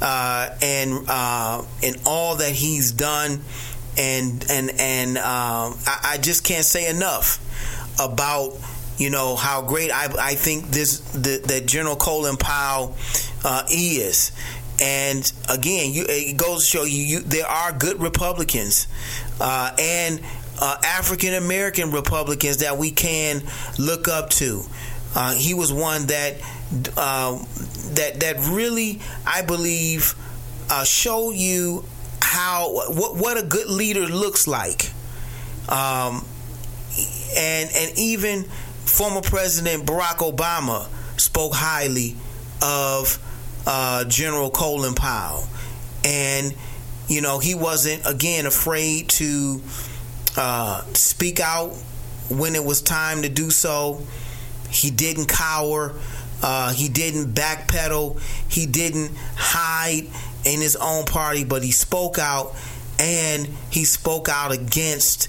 [0.00, 3.40] uh, and uh, and all that he's done,
[3.98, 7.40] and and and um, I, I, just can't say enough
[8.00, 8.56] about
[8.96, 12.96] you know how great I, I think this the, that General Colin Powell
[13.44, 14.32] uh, is.
[14.80, 18.88] And again, you, it goes to show you, you there are good Republicans,
[19.40, 20.20] uh, and
[20.62, 23.42] uh, African American Republicans that we can
[23.80, 24.62] look up to.
[25.12, 26.36] Uh, he was one that
[26.96, 27.36] uh,
[27.94, 30.14] that that really, I believe,
[30.70, 31.84] uh, showed you
[32.20, 34.92] how what what a good leader looks like.
[35.68, 36.24] Um,
[37.36, 40.86] and and even former President Barack Obama
[41.18, 42.14] spoke highly
[42.62, 43.18] of
[43.66, 45.44] uh, General Colin Powell,
[46.04, 46.54] and
[47.08, 49.60] you know he wasn't again afraid to
[50.36, 51.70] uh, speak out
[52.28, 54.02] when it was time to do so.
[54.70, 55.94] He didn't cower.
[56.42, 58.20] Uh, he didn't backpedal.
[58.48, 60.08] He didn't hide.
[60.44, 62.54] in his own party, but he spoke out
[62.98, 65.28] and he spoke out against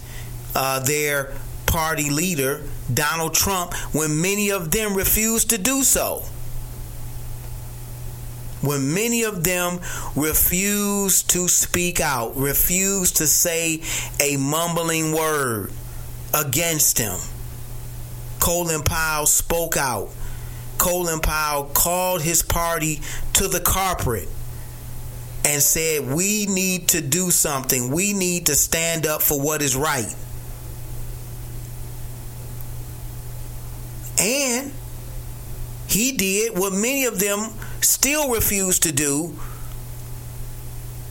[0.55, 1.33] uh, their
[1.65, 2.61] party leader,
[2.93, 6.23] Donald Trump, when many of them refused to do so.
[8.63, 9.81] When many of them
[10.15, 13.81] refused to speak out, refused to say
[14.21, 15.71] a mumbling word
[16.33, 17.17] against him.
[18.39, 20.09] Colin Powell spoke out.
[20.77, 23.01] Colin Powell called his party
[23.33, 24.29] to the carpet
[25.45, 27.91] and said, We need to do something.
[27.91, 30.15] We need to stand up for what is right.
[34.17, 34.71] And
[35.87, 37.49] he did what many of them
[37.83, 39.37] still refused to do.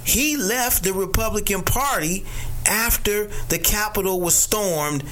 [0.04, 2.24] He left the Republican Party
[2.66, 5.04] after the Capitol was stormed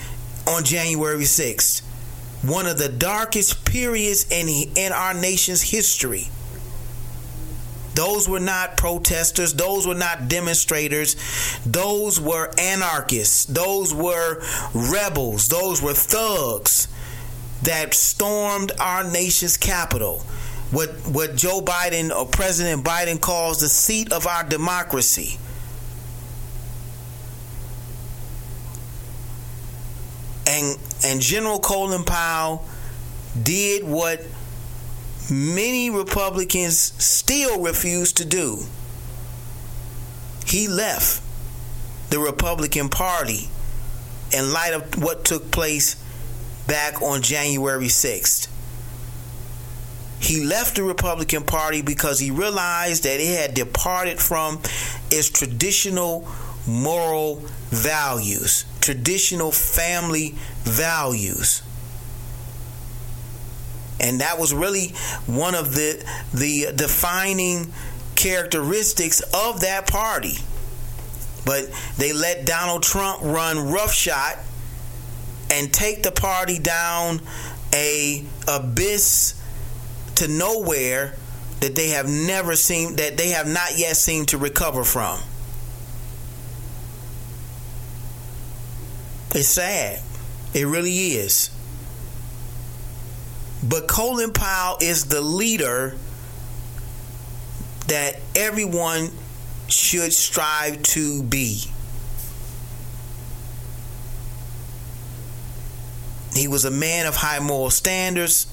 [0.47, 1.82] on January 6th.
[2.43, 6.28] One of the darkest periods in, in our nation's history.
[7.95, 9.53] Those were not protesters.
[9.53, 11.16] Those were not demonstrators.
[11.66, 13.45] Those were anarchists.
[13.47, 14.43] Those were
[14.73, 15.49] rebels.
[15.49, 16.89] Those were thugs
[17.62, 20.24] that stormed our nation's capital.
[20.70, 25.38] What, what Joe Biden or President Biden calls the seat of our democracy.
[30.47, 32.64] And, and General Colin Powell
[33.40, 34.22] did what
[35.30, 38.64] many Republicans still refuse to do.
[40.47, 41.22] He left
[42.10, 43.48] the Republican Party
[44.32, 45.97] in light of what took place
[46.66, 48.48] back on January 6th.
[50.20, 54.60] He left the Republican Party because he realized that it had departed from
[55.10, 56.28] its traditional
[56.66, 57.36] moral
[57.70, 61.62] values, traditional family values
[64.01, 64.88] and that was really
[65.26, 66.02] one of the
[66.32, 67.72] the defining
[68.14, 70.38] characteristics of that party.
[71.44, 74.38] But they let Donald Trump run roughshod
[75.51, 77.20] and take the party down
[77.72, 79.34] a abyss
[80.20, 81.14] to nowhere
[81.60, 85.18] that they have never seen that they have not yet seemed to recover from.
[89.34, 90.02] It's sad.
[90.52, 91.48] It really is.
[93.66, 95.97] But Colin Powell is the leader
[97.88, 99.10] that everyone
[99.68, 101.64] should strive to be.
[106.34, 108.49] He was a man of high moral standards,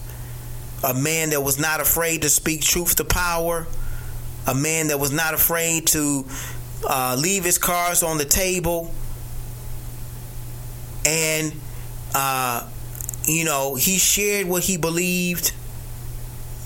[0.83, 3.67] a man that was not afraid to speak truth to power,
[4.45, 6.25] a man that was not afraid to
[6.87, 8.91] uh, leave his cards on the table,
[11.05, 11.53] and
[12.13, 12.67] uh,
[13.27, 15.53] you know, he shared what he believed.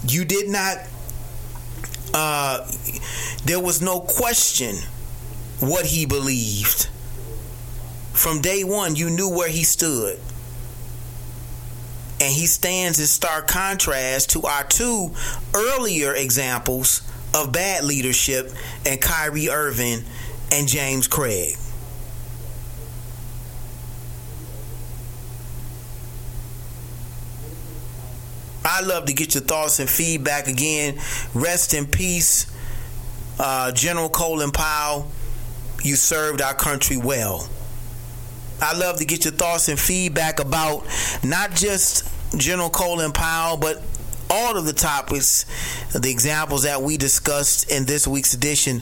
[0.08, 0.78] You did not,
[2.14, 2.68] uh,
[3.46, 4.76] there was no question
[5.60, 6.88] what he believed.
[8.14, 10.20] From day one, you knew where he stood.
[12.22, 15.11] And he stands in stark contrast to our two
[15.56, 17.02] earlier examples
[17.34, 18.52] of bad leadership
[18.85, 20.03] and Kyrie Irving
[20.52, 21.56] and James Craig.
[28.64, 30.99] I love to get your thoughts and feedback again.
[31.34, 32.45] Rest in peace,
[33.39, 35.10] uh, General Colin Powell.
[35.84, 37.49] You served our country well.
[38.61, 40.85] I love to get your thoughts and feedback about
[41.23, 42.07] not just
[42.38, 43.82] General Colin Powell, but
[44.32, 45.45] all of the topics,
[45.91, 48.82] the examples that we discussed in this week's edition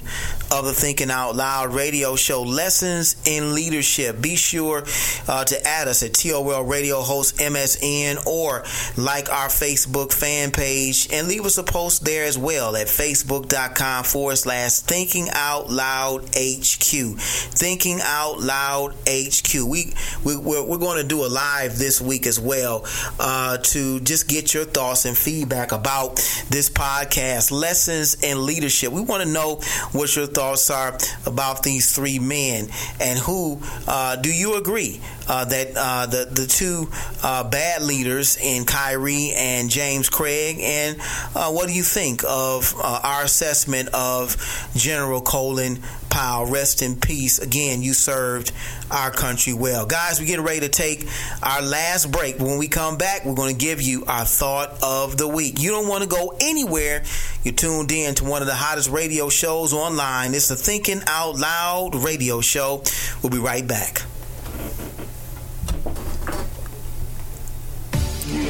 [0.52, 4.22] of the Thinking Out Loud radio show, Lessons in Leadership.
[4.22, 4.84] Be sure
[5.28, 8.64] uh, to add us at TOL Radio Host MSN or
[8.96, 14.04] like our Facebook fan page and leave us a post there as well at facebook.com
[14.04, 17.18] forward slash Thinking Out Loud HQ.
[17.18, 19.54] Thinking Out Loud HQ.
[19.56, 19.94] We,
[20.24, 22.86] we, we're, we're going to do a live this week as well
[23.20, 26.18] uh, to just get your thoughts and feedback feedback about
[26.50, 28.92] this podcast, Lessons in Leadership.
[28.92, 29.62] We want to know
[29.94, 32.68] what your thoughts are about these three men
[33.00, 35.00] and who uh, do you agree
[35.30, 36.90] uh, that uh, the, the two
[37.24, 40.98] uh, bad leaders in Kyrie and James Craig, and
[41.36, 44.36] uh, what do you think of uh, our assessment of
[44.76, 45.80] General Colin
[46.10, 46.46] Powell?
[46.46, 47.40] Rest in peace.
[47.40, 48.52] Again, you served
[48.92, 49.86] our country well.
[49.86, 51.08] Guys, we're getting ready to take
[51.44, 52.40] our last break.
[52.40, 55.60] When we come back, we're going to give you our thought of the week.
[55.60, 57.04] You don't want to go anywhere.
[57.44, 60.34] You're tuned in to one of the hottest radio shows online.
[60.34, 62.84] It's the Thinking Out Loud radio show.
[63.22, 64.02] We'll be right back.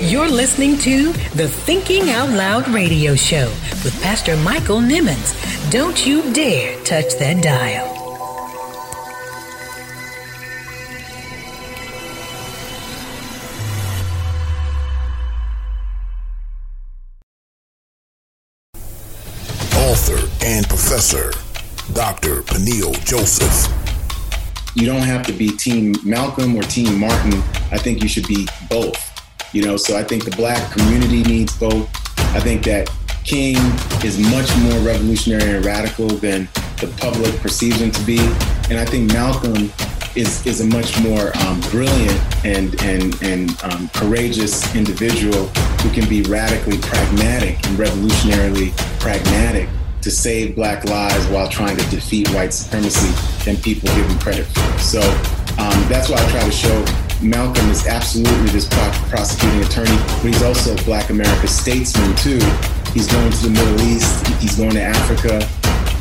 [0.01, 3.47] You're listening to the Thinking Out Loud radio show
[3.83, 5.58] with Pastor Michael Nimmons.
[5.71, 7.85] Don't you dare touch that dial.
[19.77, 21.33] Author and professor,
[21.93, 22.41] Dr.
[22.41, 23.71] Peniel Joseph.
[24.73, 27.33] You don't have to be Team Malcolm or Team Martin.
[27.71, 28.97] I think you should be both.
[29.53, 31.87] You know, so I think the black community needs both.
[32.33, 32.89] I think that
[33.23, 33.55] King
[34.03, 36.47] is much more revolutionary and radical than
[36.79, 38.19] the public perceives him to be.
[38.69, 39.71] And I think Malcolm
[40.15, 45.47] is, is a much more um, brilliant and, and, and um, courageous individual
[45.81, 49.69] who can be radically pragmatic and revolutionarily pragmatic
[50.01, 53.09] to save black lives while trying to defeat white supremacy
[53.43, 54.79] than people give him credit for.
[54.79, 55.01] So
[55.59, 56.85] um, that's why I try to show
[57.21, 62.39] Malcolm is absolutely this prosecuting attorney, but he's also a black America statesman too.
[62.93, 65.47] He's going to the Middle East, he's going to Africa,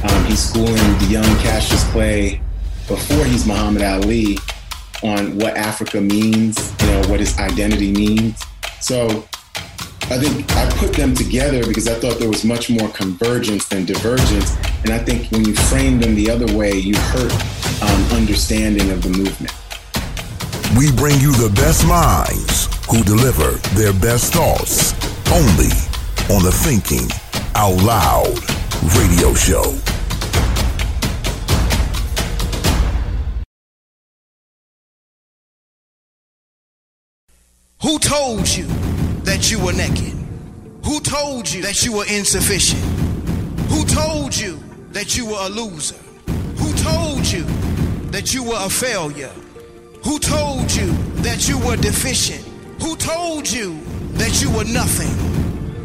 [0.09, 2.41] um, he's schooling the young Cassius Clay
[2.87, 4.39] before he's Muhammad Ali
[5.03, 8.43] on what Africa means, you know, what his identity means.
[8.81, 9.29] So
[10.11, 13.85] I think I put them together because I thought there was much more convergence than
[13.85, 14.57] divergence.
[14.85, 17.33] And I think when you frame them the other way, you hurt
[17.83, 19.53] um, understanding of the movement.
[20.79, 24.95] We bring you the best minds who deliver their best thoughts
[25.31, 25.88] only
[26.31, 27.09] on the Thinking
[27.55, 28.39] Out Loud
[28.99, 29.75] radio show.
[37.81, 38.67] Who told you
[39.25, 40.13] that you were naked?
[40.85, 42.83] Who told you that you were insufficient?
[43.71, 45.97] Who told you that you were a loser?
[46.59, 47.45] Who told you
[48.11, 49.33] that you were a failure?
[50.05, 50.93] Who told you
[51.23, 52.45] that you were deficient?
[52.83, 53.81] Who told you
[54.19, 55.48] that you were nothing?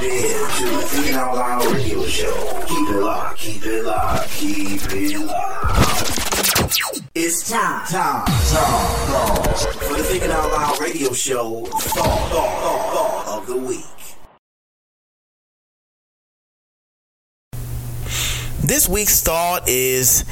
[0.00, 2.64] Tuned in to the Loud radio show.
[2.66, 6.10] Keep it locked, keep it locked, keep it locked.
[7.14, 13.38] It's time, time, time, for the Thinking Out Loud radio show thought, thought, thought, thought
[13.38, 14.09] of the week.
[18.70, 20.24] This week's thought is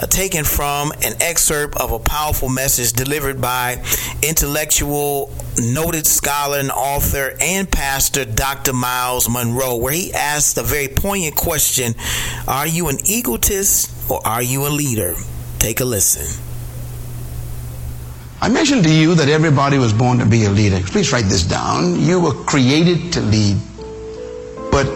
[0.00, 3.84] uh, taken from an excerpt of a powerful message delivered by
[4.22, 8.72] intellectual, noted scholar and author and pastor Dr.
[8.72, 11.94] Myles Munroe, where he asked a very poignant question
[12.48, 15.14] Are you an egotist or are you a leader?
[15.58, 16.42] Take a listen.
[18.40, 20.80] I mentioned to you that everybody was born to be a leader.
[20.80, 22.00] Please write this down.
[22.00, 23.58] You were created to lead,
[24.70, 24.86] but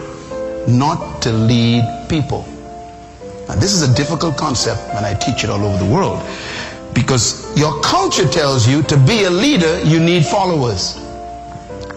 [0.67, 2.49] not to lead people.
[3.49, 6.23] Now, this is a difficult concept and I teach it all over the world
[6.93, 10.97] because your culture tells you to be a leader, you need followers.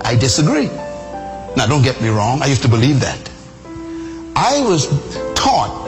[0.01, 0.67] I disagree.
[1.55, 3.29] Now, don't get me wrong, I used to believe that.
[4.35, 4.87] I was
[5.33, 5.87] taught,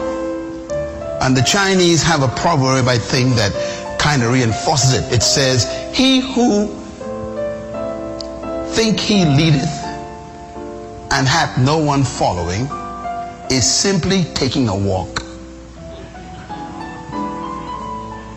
[1.21, 5.13] and the Chinese have a proverb, I think, that kind of reinforces it.
[5.13, 6.67] It says, He who
[8.73, 9.69] think he leadeth
[11.11, 12.67] and hath no one following
[13.51, 15.20] is simply taking a walk.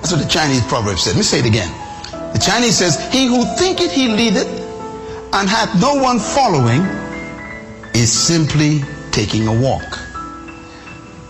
[0.04, 1.12] That's what the Chinese proverb said.
[1.12, 1.72] Let me say it again.
[2.34, 4.46] The Chinese says, He who thinketh he leadeth
[5.32, 6.82] and hath no one following
[7.94, 8.82] is simply
[9.12, 9.98] taking a walk.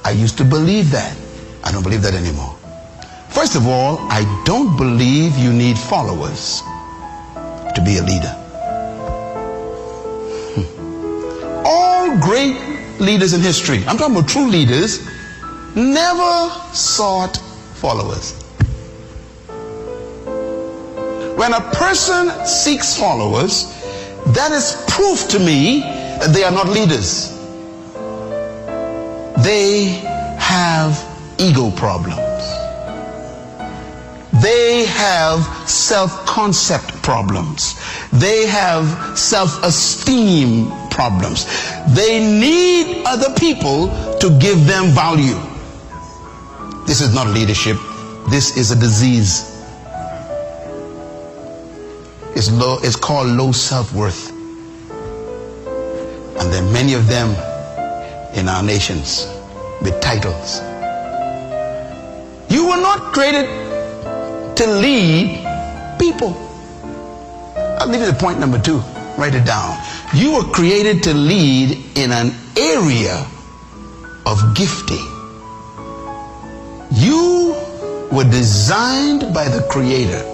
[0.04, 1.16] I used to believe that.
[1.62, 2.58] I don't believe that anymore.
[3.28, 6.60] First of all, I don't believe you need followers
[7.76, 8.34] to be a leader.
[10.56, 11.62] Hmm.
[11.64, 12.58] All great
[12.98, 15.06] leaders in history, I'm talking about true leaders,
[15.76, 17.36] never sought
[17.76, 18.43] followers.
[21.36, 23.66] When a person seeks followers,
[24.34, 27.30] that is proof to me that they are not leaders.
[29.42, 29.86] They
[30.38, 30.96] have
[31.38, 32.20] ego problems.
[34.42, 37.80] They have self-concept problems.
[38.12, 41.46] They have self-esteem problems.
[41.94, 43.88] They need other people
[44.18, 45.38] to give them value.
[46.86, 47.76] This is not leadership.
[48.30, 49.53] This is a disease.
[52.36, 54.30] It's, low, it's called low self-worth.
[56.40, 57.30] And there are many of them
[58.34, 59.28] in our nations
[59.80, 60.60] with titles.
[62.50, 63.46] You were not created
[64.56, 65.46] to lead
[66.00, 66.34] people.
[67.78, 68.78] I'll leave you the point number two.
[69.16, 69.78] Write it down.
[70.12, 73.24] You were created to lead in an area
[74.26, 75.06] of gifting.
[76.90, 77.54] You
[78.10, 80.33] were designed by the Creator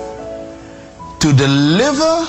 [1.20, 2.26] to deliver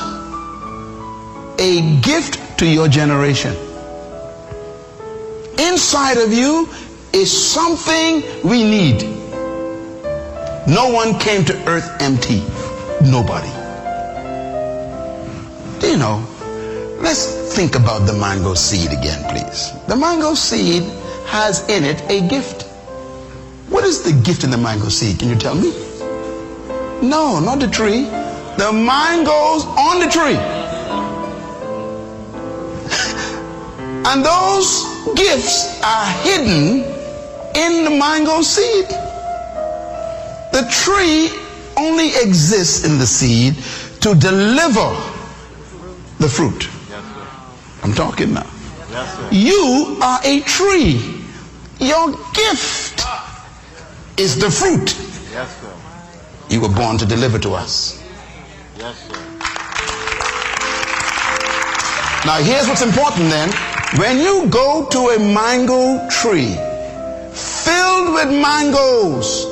[1.60, 3.56] a gift to your generation.
[5.58, 6.68] Inside of you
[7.14, 9.04] is something we need.
[10.68, 12.42] No one came to earth empty.
[13.02, 13.50] Nobody.
[15.88, 16.28] You know?
[17.00, 19.72] Let's think about the mango seed again, please.
[19.88, 20.84] The mango seed
[21.28, 22.64] has in it a gift.
[23.70, 25.20] What is the gift in the mango seed?
[25.20, 25.72] Can you tell me?
[27.02, 28.21] No, not the tree.
[28.58, 30.38] The mangoes on the tree.
[34.06, 36.84] and those gifts are hidden
[37.56, 38.88] in the mango seed.
[40.52, 41.30] The tree
[41.78, 43.56] only exists in the seed
[44.02, 44.90] to deliver
[46.20, 46.70] the fruit.
[47.84, 48.50] I'm talking now.
[49.32, 51.24] You are a tree.
[51.80, 53.02] Your gift
[54.18, 54.96] is the fruit
[56.50, 58.01] you were born to deliver to us.
[62.26, 63.52] Now, here's what's important then.
[64.00, 66.56] When you go to a mango tree
[67.32, 69.46] filled with mangoes,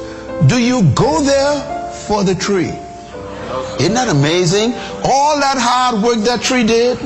[0.48, 2.74] do you go there for the tree?
[3.80, 4.74] Isn't that amazing?
[5.04, 6.98] All that hard work that tree did,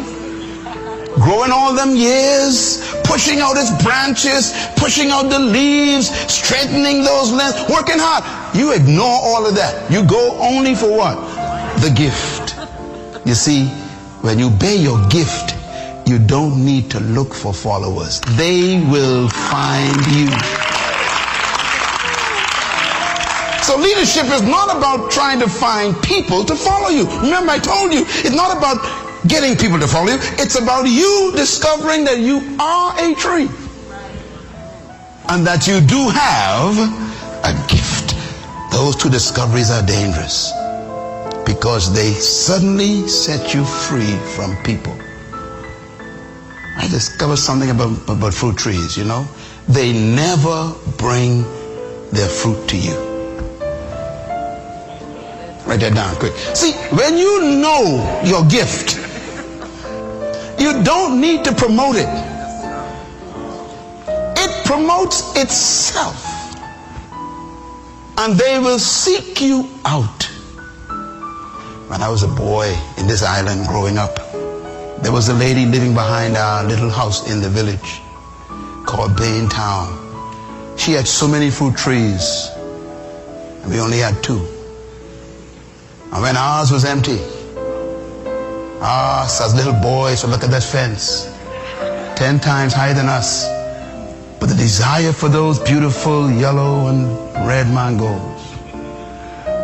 [1.15, 7.55] growing all them years, pushing out its branches, pushing out the leaves, straightening those limbs,
[7.69, 8.23] working hard.
[8.55, 9.91] You ignore all of that.
[9.91, 11.32] You go only for what?
[11.81, 12.55] The gift.
[13.25, 13.67] You see,
[14.21, 15.55] when you bear your gift,
[16.07, 18.21] you don't need to look for followers.
[18.37, 20.29] They will find you.
[23.63, 27.05] So leadership is not about trying to find people to follow you.
[27.21, 28.79] Remember I told you, it's not about
[29.27, 30.19] getting people to follow you.
[30.37, 33.49] It's about you discovering that you are a tree.
[35.29, 36.77] And that you do have
[37.43, 38.15] a gift.
[38.71, 40.62] Those two discoveries are dangerous
[41.55, 44.97] because they suddenly set you free from people.
[46.77, 49.27] I discovered something about, about fruit trees, you know.
[49.67, 51.43] They never bring
[52.11, 52.95] their fruit to you.
[55.67, 56.33] Write that down quick.
[56.55, 58.97] See, when you know your gift,
[60.59, 62.09] you don't need to promote it.
[64.37, 66.19] It promotes itself.
[68.17, 70.32] And they will seek you out.
[71.93, 74.15] When I was a boy in this island growing up,
[75.03, 78.01] there was a lady living behind our little house in the village
[78.83, 79.93] called Bain Town.
[80.75, 82.49] She had so many fruit trees,
[83.61, 84.41] and we only had two.
[86.11, 87.19] And when ours was empty,
[88.81, 91.31] us as little boys would look at that fence,
[92.17, 93.47] ten times higher than us.
[94.39, 97.05] But the desire for those beautiful yellow and
[97.47, 98.32] red mangoes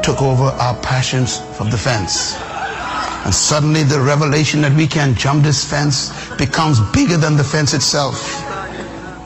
[0.04, 2.36] took over our passions from the fence.
[3.26, 7.74] And suddenly the revelation that we can jump this fence becomes bigger than the fence
[7.74, 8.44] itself.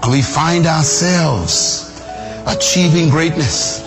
[0.04, 2.02] And we find ourselves
[2.48, 3.82] achieving greatness.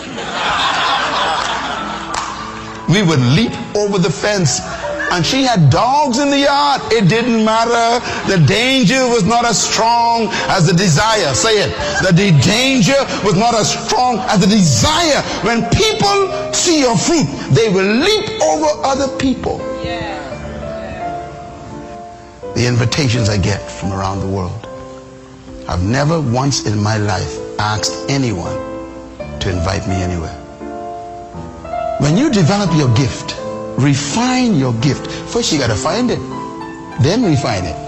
[2.88, 4.60] We would leap over the fence
[5.12, 8.04] and she had dogs in the yard, it didn't matter.
[8.30, 11.32] The danger was not as strong as the desire.
[11.34, 11.70] Say it.
[12.02, 12.12] The
[12.42, 15.22] danger was not as strong as the desire.
[15.44, 19.58] When people see your fruit, they will leap over other people.
[22.54, 24.66] The invitations I get from around the world.
[25.68, 28.56] I've never once in my life asked anyone
[29.40, 30.34] to invite me anywhere.
[32.00, 33.36] When you develop your gift,
[33.78, 35.10] refine your gift.
[35.10, 36.18] First, you got to find it,
[37.02, 37.86] then refine it.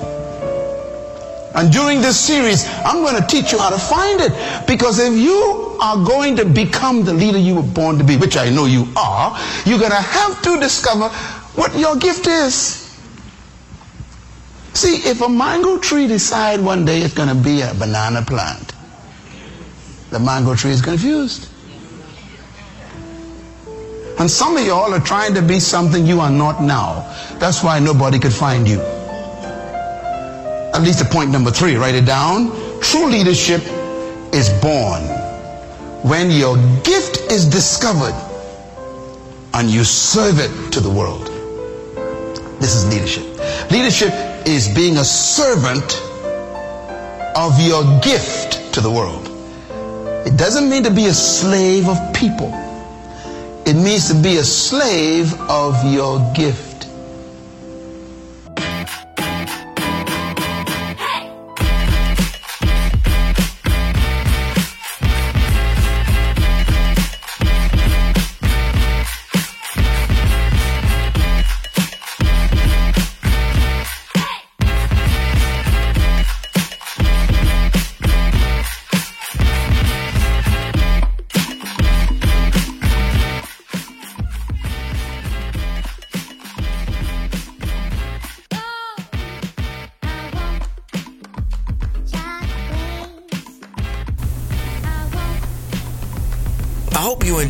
[1.54, 4.66] And during this series, I'm going to teach you how to find it.
[4.66, 8.36] Because if you are going to become the leader you were born to be, which
[8.36, 11.08] I know you are, you're going to have to discover
[11.56, 12.84] what your gift is.
[14.74, 18.72] See, if a mango tree decide one day it's going to be a banana plant,
[20.10, 21.48] the mango tree is confused.
[24.18, 27.06] And some of y'all are trying to be something you are not now.
[27.38, 28.80] That's why nobody could find you.
[30.74, 32.50] At least at point number three, write it down.
[32.80, 33.62] True leadership
[34.32, 35.02] is born
[36.02, 38.14] when your gift is discovered
[39.54, 41.28] and you serve it to the world.
[42.60, 43.24] This is leadership.
[43.70, 44.12] Leadership
[44.46, 46.02] is being a servant
[47.36, 49.28] of your gift to the world.
[50.26, 52.67] It doesn't mean to be a slave of people.
[53.68, 56.67] It means to be a slave of your gift.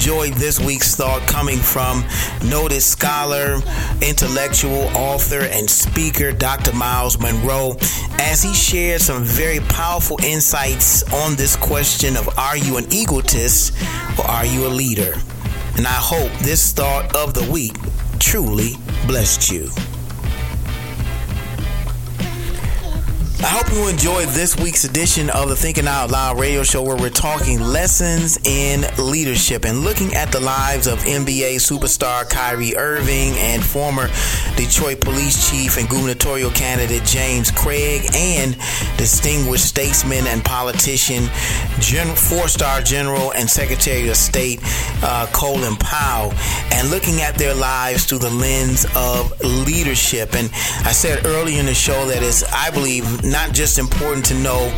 [0.09, 2.03] Enjoyed this week's thought coming from
[2.49, 3.61] noted scholar,
[4.01, 6.73] intellectual, author, and speaker Dr.
[6.73, 7.77] Myles Munroe
[8.19, 13.75] as he shared some very powerful insights on this question of are you an egotist
[14.19, 15.13] or are you a leader?
[15.77, 17.77] And I hope this thought of the week
[18.19, 18.77] truly
[19.07, 19.69] blessed you.
[23.41, 26.97] I hope you enjoyed this week's edition of the Thinking Out Loud radio show where
[26.97, 33.35] we're talking lessons in leadership and looking at the lives of NBA superstar Kyrie Irving
[33.39, 34.09] and former
[34.57, 38.55] Detroit police chief and gubernatorial candidate James Craig and
[38.97, 41.27] distinguished statesman and politician,
[42.17, 44.59] four-star general and secretary of state
[45.05, 46.33] uh, Colin Powell
[46.73, 50.35] and looking at their lives through the lens of leadership.
[50.35, 50.51] And
[50.85, 54.69] I said earlier in the show that it's, I believe, not just important to know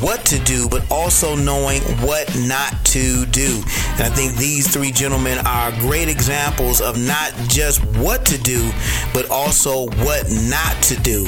[0.00, 3.62] what to do, but also knowing what not to do.
[3.92, 8.70] And I think these three gentlemen are great examples of not just what to do,
[9.12, 11.26] but also what not to do.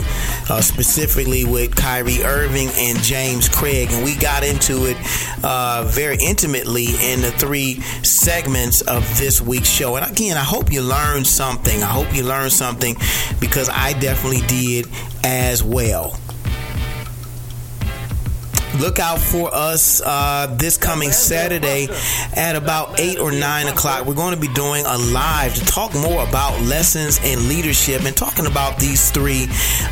[0.50, 3.88] Uh, specifically with Kyrie Irving and James Craig.
[3.90, 4.96] And we got into it
[5.42, 9.96] uh, very intimately in the three segments of this week's show.
[9.96, 11.82] And again, I hope you learned something.
[11.82, 12.94] I hope you learned something
[13.40, 14.86] because I definitely did
[15.24, 16.18] as well.
[18.80, 21.88] Look out for us uh, this coming Saturday
[22.34, 24.04] at about 8 or 9 o'clock.
[24.04, 28.16] We're going to be doing a live to talk more about lessons in leadership and
[28.16, 29.46] talking about these three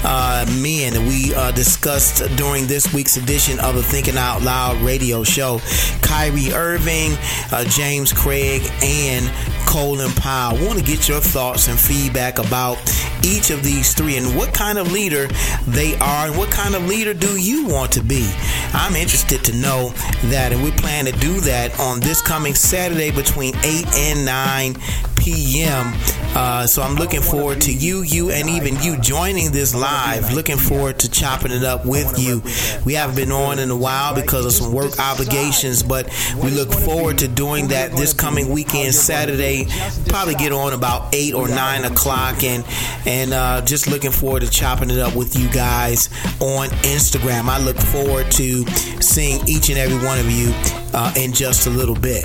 [0.04, 4.76] uh, men that we uh, discussed during this week's edition of the Thinking Out Loud
[4.82, 5.60] radio show.
[6.02, 7.12] Kyrie Irving,
[7.52, 9.30] uh, James Craig, and
[9.66, 10.58] Colin Powell.
[10.58, 12.78] I want to get your thoughts and feedback about
[13.24, 15.28] each of these three and what kind of leader
[15.66, 18.30] they are and what kind of leader do you want to be.
[18.74, 19.90] I'm interested to know
[20.24, 24.76] that, and we plan to do that on this coming Saturday between 8 and 9
[25.22, 25.94] p.m.
[26.34, 30.32] Uh, so I'm looking forward to you, you, and even you joining this live.
[30.32, 32.42] Looking forward to chopping it up with you.
[32.84, 36.06] We haven't been on in a while because of some work obligations, but
[36.42, 39.66] we look forward to doing that this coming weekend, Saturday.
[40.08, 42.64] Probably get on about eight or nine o'clock, and
[43.06, 46.08] and uh, just looking forward to chopping it up with you guys
[46.40, 47.48] on Instagram.
[47.48, 48.66] I look forward to
[49.00, 50.52] seeing each and every one of you
[50.94, 52.24] uh, in just a little bit.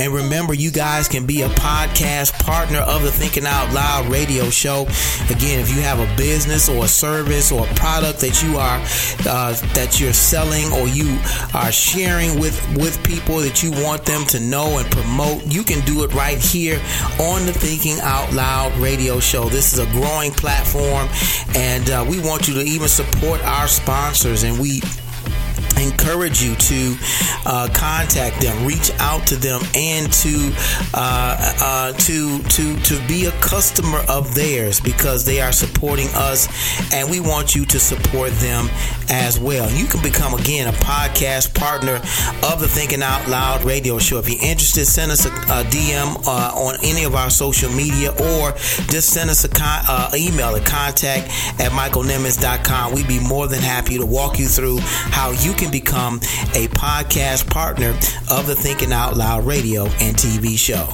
[0.00, 4.48] And remember, you guys can be a podcast partner of the Thinking Out Loud radio
[4.48, 4.86] show.
[5.28, 8.80] Again, if you have a business or a service or a product that you are
[9.28, 11.18] uh, that you're selling or you
[11.52, 15.84] are sharing with with people that you want them to know and promote, you can
[15.84, 16.80] do it right here
[17.20, 19.50] on the Thinking Out Loud radio show.
[19.50, 21.10] This is a growing platform,
[21.54, 24.80] and uh, we want you to even support our sponsors, and we
[25.80, 26.96] encourage you to
[27.46, 30.52] uh, contact them, reach out to them, and to
[30.94, 36.48] uh, uh, to to to be a customer of theirs because they are supporting us,
[36.92, 38.68] and we want you to support them
[39.08, 39.70] as well.
[39.70, 41.96] You can become again a podcast partner
[42.44, 44.18] of the Thinking Out Loud radio show.
[44.18, 48.10] If you're interested, send us a, a DM uh, on any of our social media,
[48.10, 48.52] or
[48.88, 51.28] just send us a con- uh, email at contact
[51.60, 52.94] at michaelnimmons.com.
[52.94, 56.16] We'd be more than happy to walk you through how you can become
[56.54, 57.90] a podcast partner
[58.30, 60.88] of the Thinking Out Loud radio and TV show.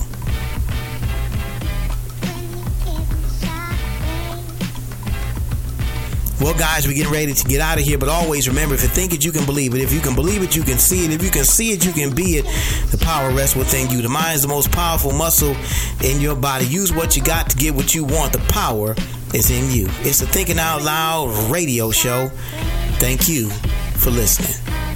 [6.41, 8.89] Well, guys, we're getting ready to get out of here, but always remember if you
[8.89, 9.81] think it, you can believe it.
[9.81, 11.11] If you can believe it, you can see it.
[11.11, 12.45] If you can see it, you can be it.
[12.91, 14.03] The power rests within you.
[14.03, 15.57] The mind is the most powerful muscle
[16.05, 16.67] in your body.
[16.67, 18.33] Use what you got to get what you want.
[18.33, 18.95] The power
[19.33, 19.87] is in you.
[20.01, 22.29] It's the Thinking Out Loud radio show.
[22.99, 23.51] Thank you
[23.97, 24.96] for listening.